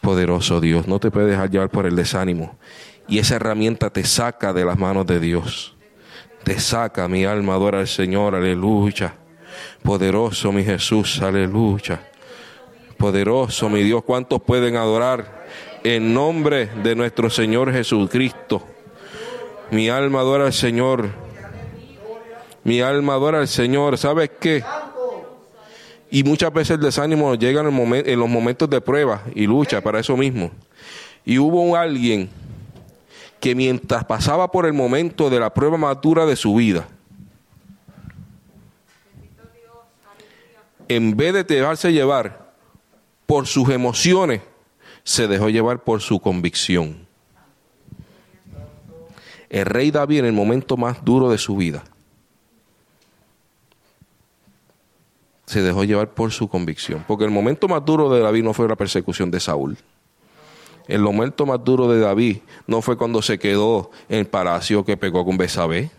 Poderoso 0.00 0.60
Dios, 0.60 0.86
no 0.86 1.00
te 1.00 1.10
puedes 1.10 1.30
dejar 1.30 1.50
llevar 1.50 1.70
por 1.70 1.86
el 1.86 1.96
desánimo. 1.96 2.56
Y 3.08 3.18
esa 3.18 3.36
herramienta 3.36 3.90
te 3.90 4.04
saca 4.04 4.52
de 4.52 4.64
las 4.64 4.78
manos 4.78 5.06
de 5.06 5.18
Dios. 5.18 5.76
Te 6.44 6.58
saca, 6.60 7.08
mi 7.08 7.24
alma 7.24 7.54
adora 7.54 7.80
al 7.80 7.88
Señor, 7.88 8.34
aleluya. 8.34 9.14
Poderoso 9.82 10.52
mi 10.52 10.64
Jesús, 10.64 11.20
aleluya. 11.20 12.00
Poderoso 12.96 13.68
mi 13.68 13.82
Dios, 13.82 14.02
¿cuántos 14.04 14.42
pueden 14.42 14.76
adorar 14.76 15.46
en 15.84 16.14
nombre 16.14 16.66
de 16.66 16.94
nuestro 16.94 17.30
Señor 17.30 17.72
Jesucristo? 17.72 18.66
Mi 19.70 19.88
alma 19.88 20.20
adora 20.20 20.46
al 20.46 20.52
Señor. 20.52 21.27
Mi 22.68 22.82
alma 22.82 23.14
adora 23.14 23.38
al 23.38 23.48
Señor. 23.48 23.96
¿Sabes 23.96 24.30
qué? 24.38 24.62
Y 26.10 26.22
muchas 26.22 26.52
veces 26.52 26.72
el 26.72 26.82
desánimo 26.82 27.34
llega 27.34 27.62
en, 27.62 28.20
los 28.20 28.28
momentos 28.28 28.68
de 28.68 28.82
prueba 28.82 29.22
y 29.34 29.46
lucha 29.46 29.80
para 29.80 30.00
eso 30.00 30.18
mismo. 30.18 30.50
Y 31.24 31.38
hubo 31.38 31.74
alguien 31.74 32.28
que 33.40 33.54
mientras 33.54 34.04
pasaba 34.04 34.52
por 34.52 34.66
el 34.66 34.74
momento 34.74 35.30
de 35.30 35.40
la 35.40 35.54
prueba 35.54 35.78
madura 35.78 36.26
de 36.26 36.36
su 36.36 36.56
vida, 36.56 36.86
en 40.88 41.16
vez 41.16 41.32
de 41.32 41.44
dejarse 41.44 41.90
llevar 41.90 42.52
por 43.24 43.46
sus 43.46 43.70
emociones, 43.70 44.42
se 45.04 45.26
dejó 45.26 45.48
llevar 45.48 45.84
por 45.84 46.02
su 46.02 46.20
convicción. 46.20 47.06
El 49.48 49.64
rey 49.64 49.90
David 49.90 50.18
en 50.18 50.26
el 50.26 50.32
momento 50.34 50.76
más 50.76 51.02
duro 51.02 51.30
de 51.30 51.38
su 51.38 51.56
vida 51.56 51.82
se 55.48 55.62
dejó 55.62 55.82
llevar 55.82 56.10
por 56.10 56.30
su 56.30 56.46
convicción. 56.46 57.04
Porque 57.08 57.24
el 57.24 57.30
momento 57.30 57.68
más 57.68 57.82
duro 57.82 58.10
de 58.10 58.20
David 58.20 58.44
no 58.44 58.52
fue 58.52 58.68
la 58.68 58.76
persecución 58.76 59.30
de 59.30 59.40
Saúl. 59.40 59.78
El 60.86 61.00
momento 61.00 61.46
más 61.46 61.64
duro 61.64 61.88
de 61.88 62.00
David 62.00 62.38
no 62.66 62.82
fue 62.82 62.98
cuando 62.98 63.22
se 63.22 63.38
quedó 63.38 63.90
en 64.10 64.18
el 64.18 64.26
palacio 64.26 64.84
que 64.84 64.98
pegó 64.98 65.24
con 65.24 65.38
Besabé. 65.38 65.90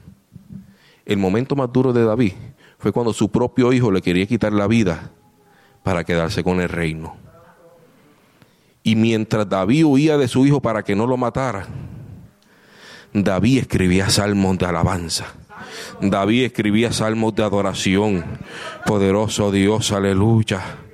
El 1.03 1.17
momento 1.17 1.55
más 1.55 1.73
duro 1.73 1.93
de 1.93 2.05
David 2.05 2.33
fue 2.77 2.91
cuando 2.91 3.12
su 3.12 3.29
propio 3.31 3.73
hijo 3.73 3.91
le 3.91 4.03
quería 4.03 4.27
quitar 4.27 4.53
la 4.53 4.67
vida 4.67 5.09
para 5.81 6.03
quedarse 6.03 6.43
con 6.43 6.62
el 6.62 6.69
reino. 6.69 7.17
Y 8.83 8.95
mientras 8.95 9.49
David 9.49 9.85
huía 9.85 10.17
de 10.19 10.27
su 10.27 10.45
hijo 10.45 10.62
para 10.62 10.83
que 10.83 10.95
no 10.95 11.07
lo 11.07 11.17
matara, 11.17 11.65
David 13.13 13.62
escribía 13.62 14.12
salmos 14.12 14.59
de 14.59 14.67
alabanza 14.67 15.33
David 16.01 16.45
escribía 16.45 16.91
salmos 16.91 17.35
de 17.35 17.43
adoración. 17.43 18.23
Poderoso 18.85 19.51
Dios, 19.51 19.91
aleluya. 19.91 20.88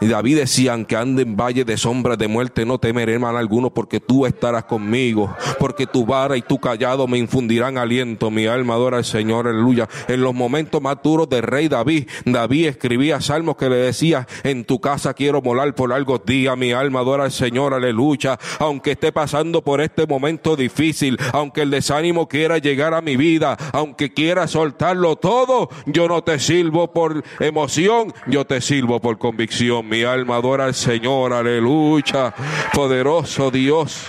Y 0.00 0.06
David 0.06 0.36
decía, 0.36 0.74
aunque 0.74 0.96
ande 0.96 1.22
en 1.22 1.36
valle 1.36 1.64
de 1.64 1.76
sombras 1.76 2.18
de 2.18 2.28
muerte, 2.28 2.64
no 2.64 2.78
temeré 2.78 3.18
mal 3.18 3.36
alguno, 3.36 3.70
porque 3.70 3.98
tú 3.98 4.26
estarás 4.26 4.64
conmigo, 4.64 5.34
porque 5.58 5.86
tu 5.86 6.06
vara 6.06 6.36
y 6.36 6.42
tu 6.42 6.58
callado 6.58 7.08
me 7.08 7.18
infundirán 7.18 7.78
aliento. 7.78 8.30
Mi 8.30 8.46
alma 8.46 8.74
adora 8.74 8.98
al 8.98 9.04
Señor, 9.04 9.48
aleluya. 9.48 9.88
En 10.06 10.20
los 10.20 10.34
momentos 10.34 10.80
más 10.80 10.98
duros 11.02 11.28
del 11.28 11.42
rey 11.42 11.66
David, 11.66 12.08
David 12.24 12.66
escribía 12.66 13.20
salmos 13.20 13.56
que 13.56 13.68
le 13.68 13.76
decía, 13.76 14.28
en 14.44 14.64
tu 14.64 14.80
casa 14.80 15.14
quiero 15.14 15.42
morar 15.42 15.74
por 15.74 15.90
largos 15.90 16.24
días. 16.24 16.56
Mi 16.56 16.70
alma 16.72 17.00
adora 17.00 17.24
al 17.24 17.32
Señor, 17.32 17.74
aleluya. 17.74 18.38
Aunque 18.60 18.92
esté 18.92 19.10
pasando 19.10 19.62
por 19.62 19.80
este 19.80 20.06
momento 20.06 20.54
difícil, 20.54 21.18
aunque 21.32 21.62
el 21.62 21.70
desánimo 21.70 22.28
quiera 22.28 22.58
llegar 22.58 22.94
a 22.94 23.00
mi 23.00 23.16
vida, 23.16 23.56
aunque 23.72 24.12
quiera 24.12 24.46
soltarlo 24.46 25.16
todo, 25.16 25.70
yo 25.86 26.06
no 26.06 26.22
te 26.22 26.38
sirvo 26.38 26.92
por 26.92 27.24
emoción, 27.40 28.12
yo 28.28 28.44
te 28.44 28.60
sirvo 28.60 29.00
por 29.00 29.18
convicción 29.18 29.87
mi 29.88 30.02
alma 30.04 30.36
adora 30.36 30.66
al 30.66 30.74
Señor, 30.74 31.32
aleluya. 31.32 32.34
Poderoso 32.74 33.50
Dios. 33.50 34.06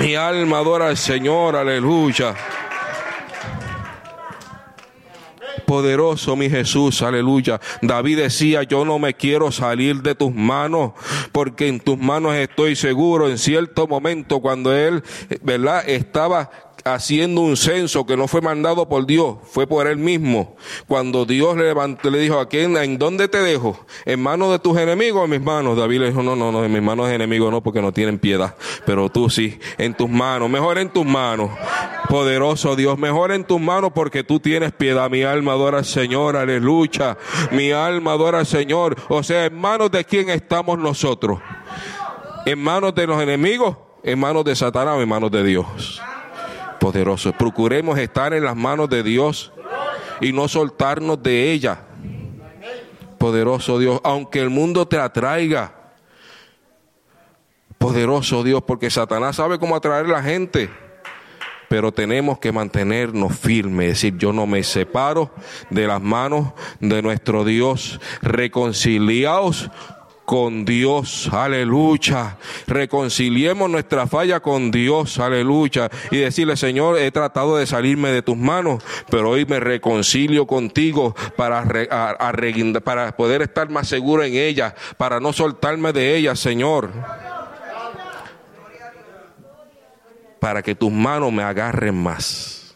Mi 0.00 0.16
alma 0.16 0.58
adora 0.58 0.88
al 0.88 0.96
Señor, 0.96 1.54
aleluya. 1.54 2.34
Poderoso 5.66 6.34
mi 6.34 6.50
Jesús, 6.50 7.00
aleluya. 7.02 7.60
David 7.80 8.18
decía, 8.18 8.64
yo 8.64 8.84
no 8.84 8.98
me 8.98 9.14
quiero 9.14 9.52
salir 9.52 10.02
de 10.02 10.14
tus 10.14 10.34
manos, 10.34 10.92
porque 11.30 11.68
en 11.68 11.78
tus 11.78 11.96
manos 11.96 12.34
estoy 12.34 12.74
seguro. 12.74 13.28
En 13.28 13.38
cierto 13.38 13.86
momento, 13.86 14.40
cuando 14.40 14.74
él, 14.74 15.02
¿verdad? 15.42 15.88
Estaba 15.88 16.50
haciendo 16.84 17.40
un 17.40 17.56
censo 17.56 18.04
que 18.06 18.16
no 18.16 18.28
fue 18.28 18.40
mandado 18.40 18.88
por 18.88 19.06
Dios, 19.06 19.36
fue 19.44 19.66
por 19.66 19.86
él 19.86 19.98
mismo. 19.98 20.56
Cuando 20.86 21.24
Dios 21.24 21.56
le, 21.56 21.64
levantó, 21.64 22.10
le 22.10 22.18
dijo, 22.18 22.38
¿a 22.38 22.48
quién, 22.48 22.76
¿en 22.76 22.98
dónde 22.98 23.28
te 23.28 23.38
dejo? 23.38 23.78
¿En 24.04 24.22
manos 24.22 24.50
de 24.52 24.58
tus 24.58 24.76
enemigos 24.78 25.22
o 25.22 25.24
en 25.24 25.30
mis 25.30 25.40
manos? 25.40 25.76
David 25.76 26.00
le 26.00 26.06
dijo, 26.08 26.22
no, 26.22 26.36
no, 26.36 26.50
no, 26.52 26.64
en 26.64 26.72
mis 26.72 26.82
manos 26.82 27.08
de 27.08 27.14
enemigos 27.14 27.50
no, 27.50 27.62
porque 27.62 27.80
no 27.80 27.92
tienen 27.92 28.18
piedad. 28.18 28.56
Pero 28.84 29.08
tú 29.08 29.30
sí, 29.30 29.58
en 29.78 29.94
tus 29.94 30.08
manos, 30.08 30.50
mejor 30.50 30.78
en 30.78 30.90
tus 30.90 31.04
manos. 31.04 31.50
Poderoso 32.08 32.76
Dios, 32.76 32.98
mejor 32.98 33.32
en 33.32 33.44
tus 33.44 33.60
manos 33.60 33.92
porque 33.94 34.24
tú 34.24 34.40
tienes 34.40 34.72
piedad. 34.72 35.08
Mi 35.10 35.22
alma 35.22 35.52
adora 35.52 35.78
al 35.78 35.84
Señor, 35.84 36.36
aleluya. 36.36 37.16
Mi 37.52 37.72
alma 37.72 38.12
adora 38.12 38.40
al 38.40 38.46
Señor. 38.46 38.96
O 39.08 39.22
sea, 39.22 39.46
en 39.46 39.58
manos 39.58 39.90
de 39.90 40.04
quién 40.04 40.28
estamos 40.28 40.78
nosotros. 40.78 41.38
En 42.44 42.58
manos 42.58 42.94
de 42.94 43.06
los 43.06 43.22
enemigos, 43.22 43.76
en 44.02 44.18
manos 44.18 44.44
de 44.44 44.56
Satanás 44.56 45.00
en 45.00 45.08
manos 45.08 45.30
de 45.30 45.44
Dios 45.44 46.02
poderoso. 46.82 47.32
Procuremos 47.32 47.96
estar 47.96 48.34
en 48.34 48.44
las 48.44 48.56
manos 48.56 48.90
de 48.90 49.04
Dios 49.04 49.52
y 50.20 50.32
no 50.32 50.48
soltarnos 50.48 51.22
de 51.22 51.52
ella. 51.52 51.78
Poderoso 53.18 53.78
Dios, 53.78 54.00
aunque 54.02 54.40
el 54.40 54.50
mundo 54.50 54.88
te 54.88 54.98
atraiga. 54.98 55.72
Poderoso 57.78 58.42
Dios, 58.42 58.64
porque 58.66 58.90
Satanás 58.90 59.36
sabe 59.36 59.60
cómo 59.60 59.76
atraer 59.76 60.06
a 60.06 60.08
la 60.08 60.22
gente. 60.24 60.70
Pero 61.68 61.92
tenemos 61.92 62.40
que 62.40 62.50
mantenernos 62.50 63.38
firmes, 63.38 63.86
es 63.86 63.92
decir, 63.94 64.18
yo 64.18 64.32
no 64.32 64.48
me 64.48 64.64
separo 64.64 65.30
de 65.70 65.86
las 65.86 66.02
manos 66.02 66.48
de 66.80 67.00
nuestro 67.00 67.44
Dios. 67.44 68.00
Reconciliaos 68.22 69.70
con 70.32 70.64
Dios, 70.64 71.28
aleluya. 71.30 72.38
Reconciliemos 72.66 73.68
nuestra 73.68 74.06
falla 74.06 74.40
con 74.40 74.70
Dios, 74.70 75.18
aleluya. 75.18 75.90
Y 76.10 76.16
decirle, 76.16 76.56
Señor, 76.56 76.98
he 76.98 77.10
tratado 77.10 77.58
de 77.58 77.66
salirme 77.66 78.08
de 78.08 78.22
tus 78.22 78.38
manos, 78.38 78.82
pero 79.10 79.28
hoy 79.28 79.44
me 79.44 79.60
reconcilio 79.60 80.46
contigo 80.46 81.14
para, 81.36 81.62
para 82.82 83.14
poder 83.14 83.42
estar 83.42 83.68
más 83.68 83.86
seguro 83.88 84.24
en 84.24 84.32
ella, 84.32 84.74
para 84.96 85.20
no 85.20 85.34
soltarme 85.34 85.92
de 85.92 86.16
ella, 86.16 86.34
Señor. 86.34 86.90
Para 90.40 90.62
que 90.62 90.74
tus 90.74 90.90
manos 90.90 91.30
me 91.30 91.42
agarren 91.42 92.02
más. 92.02 92.74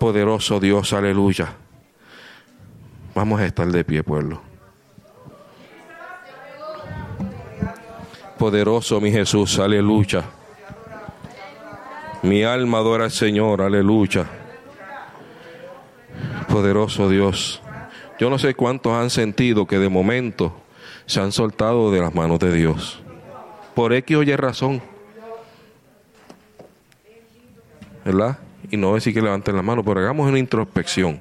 Poderoso 0.00 0.58
Dios, 0.58 0.92
aleluya. 0.94 1.54
Vamos 3.14 3.40
a 3.40 3.46
estar 3.46 3.68
de 3.68 3.84
pie, 3.84 4.02
pueblo. 4.02 4.49
Poderoso, 8.40 9.02
mi 9.02 9.12
Jesús, 9.12 9.58
aleluya. 9.58 10.24
Mi 12.22 12.42
alma 12.42 12.78
adora 12.78 13.04
al 13.04 13.10
Señor, 13.10 13.60
aleluya. 13.60 14.24
Poderoso 16.48 17.10
Dios. 17.10 17.60
Yo 18.18 18.30
no 18.30 18.38
sé 18.38 18.54
cuántos 18.54 18.94
han 18.94 19.10
sentido 19.10 19.66
que 19.66 19.78
de 19.78 19.90
momento 19.90 20.56
se 21.04 21.20
han 21.20 21.32
soltado 21.32 21.92
de 21.92 22.00
las 22.00 22.14
manos 22.14 22.38
de 22.38 22.54
Dios. 22.54 23.02
Por 23.74 23.92
X 23.92 24.16
o 24.16 24.22
Y 24.22 24.34
razón. 24.34 24.80
¿Verdad? 28.06 28.38
Y 28.70 28.78
no 28.78 28.94
decir 28.94 29.12
que 29.12 29.20
levanten 29.20 29.54
la 29.54 29.62
mano, 29.62 29.84
pero 29.84 30.00
hagamos 30.00 30.26
una 30.26 30.38
introspección. 30.38 31.20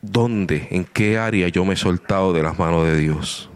¿Dónde, 0.00 0.68
en 0.70 0.84
qué 0.84 1.18
área 1.18 1.48
yo 1.48 1.64
me 1.64 1.74
he 1.74 1.76
soltado 1.76 2.32
de 2.32 2.44
las 2.44 2.56
manos 2.56 2.86
de 2.86 2.96
Dios? 2.96 3.50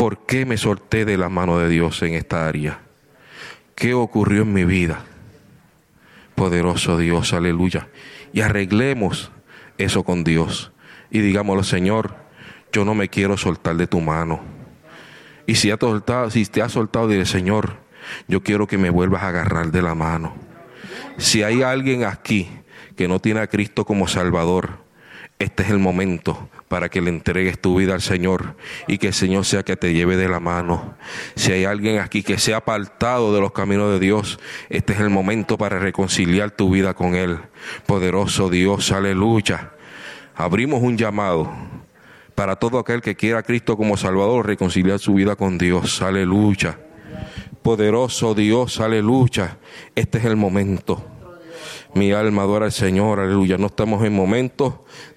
¿Por 0.00 0.24
qué 0.24 0.46
me 0.46 0.56
solté 0.56 1.04
de 1.04 1.18
la 1.18 1.28
mano 1.28 1.58
de 1.58 1.68
Dios 1.68 2.00
en 2.00 2.14
esta 2.14 2.48
área? 2.48 2.80
¿Qué 3.74 3.92
ocurrió 3.92 4.44
en 4.44 4.52
mi 4.54 4.64
vida? 4.64 5.04
Poderoso 6.34 6.96
Dios, 6.96 7.34
aleluya. 7.34 7.88
Y 8.32 8.40
arreglemos 8.40 9.30
eso 9.76 10.02
con 10.02 10.24
Dios. 10.24 10.72
Y 11.10 11.18
digámoslo, 11.18 11.64
Señor, 11.64 12.16
yo 12.72 12.86
no 12.86 12.94
me 12.94 13.10
quiero 13.10 13.36
soltar 13.36 13.76
de 13.76 13.86
tu 13.86 14.00
mano. 14.00 14.40
Y 15.46 15.56
si, 15.56 15.68
te 15.68 15.76
soltado, 15.78 16.30
si 16.30 16.46
te 16.46 16.62
has 16.62 16.72
soltado, 16.72 17.06
dile, 17.06 17.26
Señor, 17.26 17.74
yo 18.26 18.42
quiero 18.42 18.66
que 18.66 18.78
me 18.78 18.88
vuelvas 18.88 19.22
a 19.22 19.28
agarrar 19.28 19.70
de 19.70 19.82
la 19.82 19.94
mano. 19.94 20.34
Si 21.18 21.42
hay 21.42 21.60
alguien 21.60 22.04
aquí 22.04 22.48
que 22.96 23.06
no 23.06 23.20
tiene 23.20 23.40
a 23.40 23.48
Cristo 23.48 23.84
como 23.84 24.08
Salvador, 24.08 24.78
este 25.38 25.62
es 25.62 25.68
el 25.68 25.78
momento 25.78 26.48
para 26.70 26.88
que 26.88 27.00
le 27.00 27.10
entregues 27.10 27.60
tu 27.60 27.74
vida 27.74 27.94
al 27.94 28.00
Señor 28.00 28.54
y 28.86 28.98
que 28.98 29.08
el 29.08 29.12
Señor 29.12 29.44
sea 29.44 29.64
que 29.64 29.74
te 29.74 29.92
lleve 29.92 30.16
de 30.16 30.28
la 30.28 30.38
mano. 30.38 30.94
Si 31.34 31.50
hay 31.50 31.64
alguien 31.64 31.98
aquí 31.98 32.22
que 32.22 32.38
se 32.38 32.54
ha 32.54 32.58
apartado 32.58 33.34
de 33.34 33.40
los 33.40 33.50
caminos 33.50 33.90
de 33.90 33.98
Dios, 33.98 34.38
este 34.68 34.92
es 34.92 35.00
el 35.00 35.10
momento 35.10 35.58
para 35.58 35.80
reconciliar 35.80 36.52
tu 36.52 36.70
vida 36.70 36.94
con 36.94 37.16
Él. 37.16 37.40
Poderoso 37.86 38.48
Dios, 38.50 38.92
aleluya. 38.92 39.72
Abrimos 40.36 40.80
un 40.80 40.96
llamado 40.96 41.52
para 42.36 42.54
todo 42.54 42.78
aquel 42.78 43.00
que 43.00 43.16
quiera 43.16 43.40
a 43.40 43.42
Cristo 43.42 43.76
como 43.76 43.96
Salvador, 43.96 44.46
reconciliar 44.46 45.00
su 45.00 45.14
vida 45.14 45.34
con 45.34 45.58
Dios. 45.58 46.00
Aleluya. 46.02 46.78
Poderoso 47.62 48.32
Dios, 48.32 48.78
aleluya. 48.78 49.58
Este 49.96 50.18
es 50.18 50.24
el 50.24 50.36
momento. 50.36 51.04
Mi 51.94 52.12
alma 52.12 52.42
adora 52.42 52.66
al 52.66 52.72
Señor, 52.72 53.18
aleluya. 53.18 53.58
No 53.58 53.66
estamos 53.66 54.04
en 54.04 54.14
momentos 54.14 54.74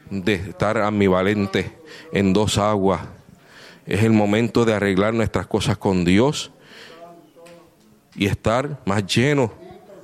de 0.09 0.35
estar 0.35 0.77
ambivalente 0.77 1.77
en 2.11 2.33
dos 2.33 2.57
aguas. 2.57 3.01
Es 3.85 4.03
el 4.03 4.11
momento 4.11 4.65
de 4.65 4.73
arreglar 4.73 5.13
nuestras 5.13 5.47
cosas 5.47 5.77
con 5.77 6.05
Dios 6.05 6.51
y 8.15 8.27
estar 8.27 8.79
más 8.85 9.05
lleno, 9.05 9.51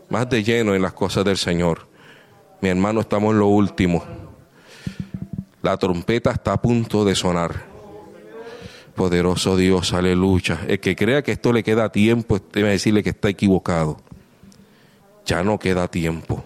más 0.09 0.29
de 0.29 0.43
lleno 0.43 0.75
en 0.75 0.81
las 0.81 0.93
cosas 0.93 1.23
del 1.25 1.37
Señor. 1.37 1.87
Mi 2.61 2.69
hermano, 2.69 3.01
estamos 3.01 3.33
en 3.33 3.39
lo 3.39 3.47
último. 3.47 4.03
La 5.61 5.77
trompeta 5.77 6.31
está 6.31 6.53
a 6.53 6.61
punto 6.61 7.05
de 7.05 7.15
sonar. 7.15 7.69
Poderoso 8.95 9.55
Dios, 9.55 9.93
aleluya. 9.93 10.59
El 10.67 10.79
que 10.79 10.95
crea 10.95 11.21
que 11.21 11.31
esto 11.31 11.53
le 11.53 11.63
queda 11.63 11.89
tiempo, 11.89 12.39
debe 12.51 12.69
decirle 12.69 13.03
que 13.03 13.11
está 13.11 13.29
equivocado. 13.29 13.97
Ya 15.25 15.43
no 15.43 15.57
queda 15.57 15.87
tiempo. 15.87 16.43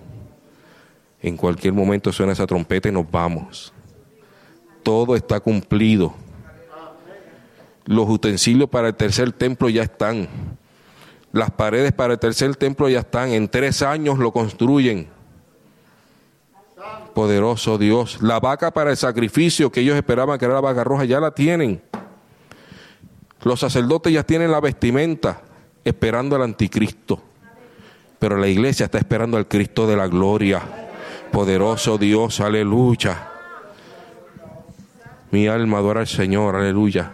En 1.24 1.38
cualquier 1.38 1.74
momento 1.74 2.11
suena 2.11 2.34
esa 2.34 2.45
trompeta 2.45 2.89
y 2.89 2.91
nos 2.91 3.09
vamos. 3.09 3.74
Todo 4.84 5.15
está 5.15 5.39
cumplido. 5.39 6.13
Los 7.86 8.09
utensilios 8.09 8.69
para 8.69 8.89
el 8.89 8.95
tercer 8.95 9.32
templo 9.32 9.69
ya 9.69 9.84
están. 9.84 10.28
Las 11.32 11.49
paredes 11.49 11.93
para 11.93 12.13
el 12.13 12.19
tercer 12.19 12.53
templo 12.57 12.89
ya 12.89 12.99
están. 12.99 13.30
En 13.30 13.47
tres 13.47 13.82
años 13.82 14.19
lo 14.19 14.34
construyen. 14.34 15.07
Poderoso 17.15 17.78
Dios. 17.78 18.21
La 18.21 18.41
vaca 18.41 18.71
para 18.71 18.91
el 18.91 18.97
sacrificio 18.97 19.71
que 19.71 19.80
ellos 19.80 19.95
esperaban 19.95 20.38
que 20.38 20.43
era 20.43 20.55
la 20.55 20.61
vaca 20.61 20.84
roja 20.84 21.05
ya 21.05 21.21
la 21.21 21.32
tienen. 21.32 21.82
Los 23.43 23.61
sacerdotes 23.61 24.11
ya 24.11 24.24
tienen 24.24 24.51
la 24.51 24.59
vestimenta 24.59 25.41
esperando 25.86 26.36
al 26.36 26.41
anticristo. 26.41 27.21
Pero 28.19 28.36
la 28.36 28.47
iglesia 28.49 28.86
está 28.86 28.97
esperando 28.97 29.38
al 29.38 29.47
Cristo 29.47 29.88
de 29.88 29.95
la 29.95 30.07
gloria. 30.07 30.83
Poderoso 31.34 31.98
Dios, 31.98 32.40
aleluya. 32.42 33.28
Mi 35.32 35.48
alma 35.48 35.80
adora 35.80 36.02
al 36.02 36.08
Señor, 36.08 36.56
aleluya. 36.56 37.12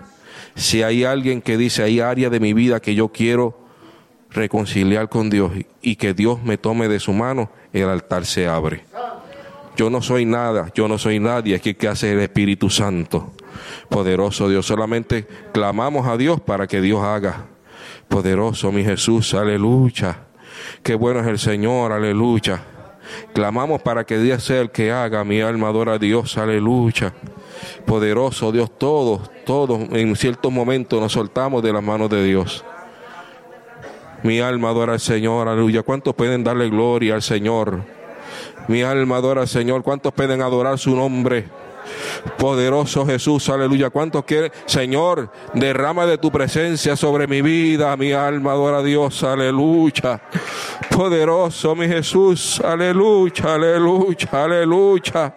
Si 0.56 0.84
hay 0.84 1.06
alguien 1.06 1.42
que 1.42 1.56
dice, 1.56 1.84
hay 1.84 2.02
área 2.02 2.30
de 2.30 2.42
mi 2.42 2.52
vida 2.52 2.82
que 2.82 2.94
yo 2.96 3.08
quiero 3.08 3.58
reconciliar 4.30 5.08
con 5.08 5.30
Dios 5.30 5.54
y 5.82 5.96
que 5.96 6.14
Dios 6.14 6.44
me 6.44 6.58
tome 6.58 6.90
de 6.90 7.00
su 7.00 7.14
mano, 7.14 7.50
el 7.72 7.88
altar 7.88 8.26
se 8.26 8.46
abre. 8.46 8.84
Yo 9.78 9.90
no 9.90 10.02
soy 10.02 10.26
nada, 10.26 10.70
yo 10.76 10.90
no 10.90 10.98
soy 10.98 11.20
nadie, 11.22 11.56
es 11.56 11.62
que 11.62 11.88
hace 11.88 12.12
el 12.12 12.20
Espíritu 12.20 12.70
Santo. 12.70 13.32
Poderoso 13.88 14.50
Dios, 14.50 14.66
solamente 14.66 15.28
clamamos 15.54 16.08
a 16.08 16.18
Dios 16.18 16.42
para 16.42 16.68
que 16.68 16.82
Dios 16.82 17.02
haga. 17.02 17.46
Poderoso 18.10 18.70
mi 18.74 18.84
Jesús, 18.84 19.34
aleluya. 19.34 20.26
Qué 20.84 20.96
bueno 20.96 21.22
es 21.22 21.28
el 21.28 21.40
Señor, 21.40 21.94
aleluya. 21.94 22.62
Clamamos 23.34 23.82
para 23.82 24.04
que 24.04 24.18
Dios 24.18 24.44
sea 24.44 24.62
el 24.62 24.72
que 24.72 24.92
haga. 24.92 25.24
Mi 25.24 25.42
alma 25.42 25.70
adora 25.70 25.94
a 25.94 25.98
Dios. 25.98 26.38
Aleluya. 26.38 27.14
Poderoso 27.86 28.52
Dios, 28.52 28.72
todos, 28.78 29.30
todos 29.46 29.80
en 29.92 30.16
ciertos 30.16 30.52
momentos 30.52 31.02
nos 31.02 31.12
soltamos 31.12 31.62
de 31.62 31.74
las 31.74 31.84
manos 31.84 32.10
de 32.10 32.24
Dios. 32.24 32.64
Mi 34.24 34.40
alma 34.40 34.70
adora 34.70 34.94
al 34.94 35.00
Señor. 35.00 35.48
Aleluya. 35.48 35.84
¿Cuántos 35.84 36.16
pueden 36.16 36.44
darle 36.44 36.70
gloria 36.70 37.16
al 37.16 37.22
Señor? 37.22 37.82
Mi 38.68 38.82
alma 38.84 39.18
adora 39.18 39.42
al 39.42 39.48
Señor. 39.48 39.84
¿Cuántos 39.84 40.14
pueden 40.14 40.42
adorar 40.42 40.78
su 40.78 40.96
nombre? 40.96 41.59
Poderoso 42.38 43.06
Jesús, 43.06 43.50
aleluya. 43.50 43.90
¿Cuántos 43.90 44.24
quiere? 44.24 44.52
Señor, 44.66 45.30
derrama 45.54 46.06
de 46.06 46.18
tu 46.18 46.32
presencia 46.32 46.96
sobre 46.96 47.28
mi 47.28 47.42
vida, 47.42 47.96
mi 47.98 48.14
alma 48.14 48.52
adora 48.52 48.78
a 48.80 48.84
Dios, 48.84 49.24
aleluya. 49.24 50.22
Poderoso 50.90 51.76
mi 51.76 51.88
Jesús, 51.88 52.62
aleluya, 52.62 53.54
aleluya, 53.54 54.30
aleluya. 54.32 55.34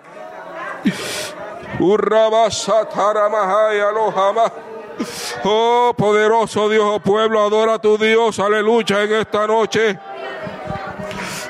Oh, 5.44 5.94
poderoso 5.96 6.68
Dios, 6.68 6.84
oh 6.86 7.00
pueblo, 7.00 7.42
adora 7.42 7.74
a 7.74 7.78
tu 7.78 7.96
Dios, 7.98 8.38
aleluya, 8.38 9.02
en 9.02 9.12
esta 9.14 9.46
noche. 9.46 9.98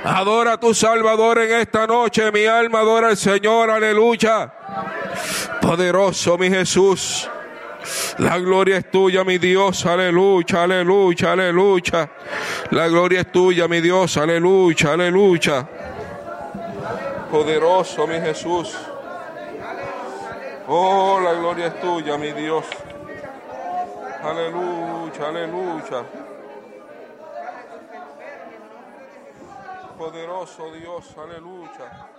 Adora 0.05 0.55
a 0.55 0.59
tu 0.59 0.75
Salvador 0.75 1.39
en 1.39 1.61
esta 1.61 1.87
noche. 1.87 2.33
Mi 2.33 2.45
alma 2.47 2.81
adora 2.81 3.09
al 3.09 3.17
Señor. 3.17 3.71
Aleluya. 3.71 4.53
Poderoso 5.61 6.37
mi 6.37 6.49
Jesús. 6.49 7.29
La 8.19 8.39
gloria 8.39 8.79
es 8.79 8.91
tuya, 8.91 9.25
mi 9.25 9.39
Dios, 9.39 9.87
aleluya, 9.87 10.63
aleluya, 10.63 11.33
aleluya. 11.33 12.11
La 12.71 12.89
gloria 12.89 13.21
es 13.23 13.33
tuya, 13.33 13.67
mi 13.67 13.81
Dios, 13.81 14.17
aleluya, 14.17 14.93
aleluya. 14.93 15.69
Poderoso, 17.31 18.07
mi 18.07 18.21
Jesús. 18.21 18.77
Oh, 20.69 21.19
la 21.21 21.33
gloria 21.33 21.67
es 21.67 21.81
tuya, 21.81 22.17
mi 22.19 22.33
Dios. 22.33 22.67
Aleluya, 24.23 25.29
aleluya. 25.29 26.05
Poderoso 30.03 30.73
Dios, 30.73 31.17
aleluya. 31.17 32.12